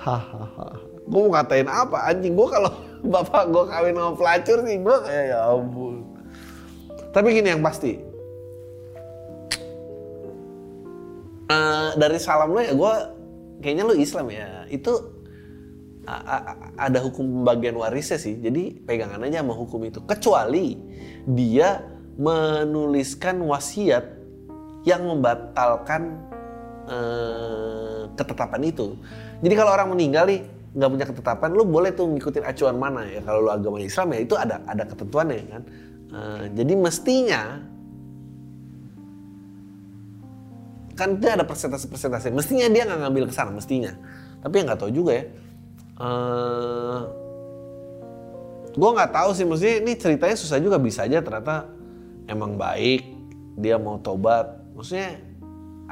Hahaha. 0.00 0.93
Gue 1.04 1.20
mau 1.28 1.32
katain 1.36 1.68
apa 1.68 2.08
anjing? 2.08 2.32
Gue 2.36 2.48
kalau 2.48 2.72
bapak 3.12 3.52
gue 3.52 3.64
kawin 3.68 3.94
sama 3.96 4.12
pelacur 4.16 4.58
sih 4.64 4.76
gue 4.80 4.96
kayak 5.04 5.24
ya 5.32 5.38
ampun. 5.52 5.94
Tapi 7.12 7.26
gini 7.30 7.48
yang 7.52 7.62
pasti. 7.62 8.00
Uh, 11.44 11.92
dari 12.00 12.16
salam 12.16 12.56
lo 12.56 12.60
ya 12.64 12.72
gue 12.72 12.94
kayaknya 13.60 13.84
lo 13.84 13.94
Islam 13.94 14.32
ya. 14.32 14.64
Itu 14.72 15.14
ada 16.76 17.00
hukum 17.00 17.42
pembagian 17.42 17.76
warisnya 17.80 18.20
sih. 18.20 18.36
Jadi 18.36 18.84
pegangan 18.84 19.24
aja 19.24 19.40
sama 19.40 19.56
hukum 19.56 19.80
itu. 19.88 20.04
Kecuali 20.04 20.76
dia 21.24 21.80
menuliskan 22.20 23.40
wasiat 23.42 24.04
yang 24.84 25.08
membatalkan 25.08 26.20
eh, 26.86 28.00
ketetapan 28.14 28.62
itu. 28.68 29.00
Jadi 29.40 29.54
kalau 29.56 29.72
orang 29.72 29.96
meninggal 29.96 30.28
nih 30.28 30.44
nggak 30.74 30.90
punya 30.90 31.06
ketetapan, 31.06 31.50
lu 31.54 31.64
boleh 31.64 31.94
tuh 31.94 32.10
ngikutin 32.10 32.44
acuan 32.44 32.76
mana 32.76 33.06
ya. 33.06 33.22
Kalau 33.22 33.46
lu 33.46 33.50
agama 33.50 33.78
Islam 33.78 34.10
ya 34.12 34.18
itu 34.26 34.34
ada 34.34 34.58
ada 34.66 34.82
ketentuannya 34.82 35.38
kan. 35.46 35.62
Eh, 36.14 36.44
jadi 36.58 36.74
mestinya 36.74 37.42
kan 40.94 41.18
dia 41.18 41.38
ada 41.38 41.46
persentase-persentase. 41.46 42.34
Mestinya 42.34 42.66
dia 42.70 42.82
nggak 42.86 43.00
ngambil 43.06 43.24
ke 43.30 43.34
sana, 43.34 43.50
mestinya. 43.54 43.94
Tapi 44.42 44.66
nggak 44.66 44.78
tahu 44.82 44.90
juga 44.90 45.22
ya 45.22 45.24
uh, 46.00 46.04
eh, 46.04 47.00
gue 48.74 48.90
nggak 48.90 49.12
tahu 49.14 49.30
sih 49.36 49.46
maksudnya 49.46 49.76
ini 49.86 49.92
ceritanya 49.94 50.36
susah 50.38 50.58
juga 50.58 50.82
bisa 50.82 51.06
aja 51.06 51.22
ternyata 51.22 51.70
emang 52.26 52.58
baik 52.58 53.06
dia 53.54 53.78
mau 53.78 54.02
tobat 54.02 54.58
maksudnya 54.74 55.22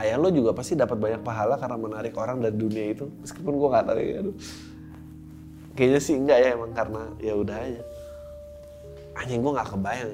ayah 0.03 0.19
lo 0.19 0.35
juga 0.35 0.51
pasti 0.51 0.75
dapat 0.75 0.99
banyak 0.99 1.23
pahala 1.23 1.55
karena 1.61 1.79
menarik 1.79 2.15
orang 2.19 2.43
dari 2.43 2.57
dunia 2.59 2.91
itu 2.91 3.07
meskipun 3.23 3.55
gue 3.55 3.69
nggak 3.71 3.85
tahu 3.87 3.99
ya 4.03 4.17
aduh 4.27 4.37
kayaknya 5.77 6.01
sih 6.01 6.15
enggak 6.17 6.39
ya 6.41 6.49
emang 6.57 6.73
karena 6.73 7.03
ya 7.19 7.35
udah 7.37 7.57
aja. 7.57 7.83
Anjing 9.17 9.41
gue 9.45 9.53
nggak 9.53 9.69
kebayang. 9.77 10.13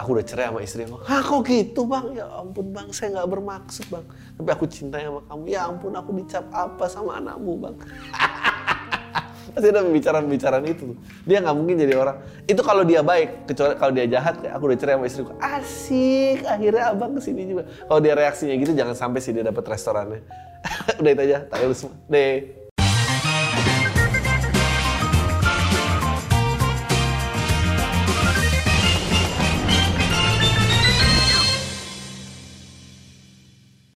Aku 0.00 0.18
udah 0.18 0.24
cerai 0.24 0.48
sama 0.48 0.60
istri 0.64 0.82
aku 0.88 0.98
ah 1.04 1.20
kok 1.20 1.40
gitu 1.46 1.84
bang? 1.84 2.06
Ya 2.16 2.26
ampun 2.32 2.72
bang 2.72 2.88
saya 2.90 3.20
nggak 3.20 3.28
bermaksud 3.28 3.86
bang. 3.92 4.04
Tapi 4.40 4.48
aku 4.50 4.64
cinta 4.66 4.96
sama 4.98 5.20
kamu. 5.28 5.42
Ya 5.52 5.60
ampun 5.68 5.92
aku 5.92 6.10
dicap 6.16 6.48
apa 6.50 6.84
sama 6.88 7.20
anakmu 7.20 7.60
bang? 7.60 7.76
Pasti 9.52 9.68
ada 9.68 9.84
pembicaraan-pembicaraan 9.84 10.64
itu. 10.64 10.96
Dia 11.28 11.44
nggak 11.44 11.56
mungkin 11.56 11.76
jadi 11.76 11.94
orang. 12.00 12.16
Itu 12.48 12.64
kalau 12.64 12.88
dia 12.88 13.04
baik 13.04 13.52
kecuali 13.52 13.74
kalau 13.76 13.92
dia 13.92 14.06
jahat 14.08 14.40
ya 14.40 14.56
aku 14.56 14.64
udah 14.72 14.78
cerai 14.80 14.96
sama 14.96 15.06
istriku 15.06 15.32
asik 15.44 16.38
akhirnya 16.48 16.84
abang 16.96 17.12
ke 17.12 17.20
sini 17.20 17.42
juga. 17.52 17.62
Kalau 17.68 18.00
dia 18.00 18.14
reaksinya 18.16 18.54
gitu 18.56 18.72
jangan 18.72 18.96
sampai 18.96 19.20
sih 19.20 19.36
dia 19.36 19.44
dapat 19.44 19.64
restorannya. 19.68 20.24
Udah 21.02 21.10
itu 21.10 21.22
aja 21.26 21.38
tahu 21.50 21.74
semua. 21.74 21.94
Deh 22.06 22.61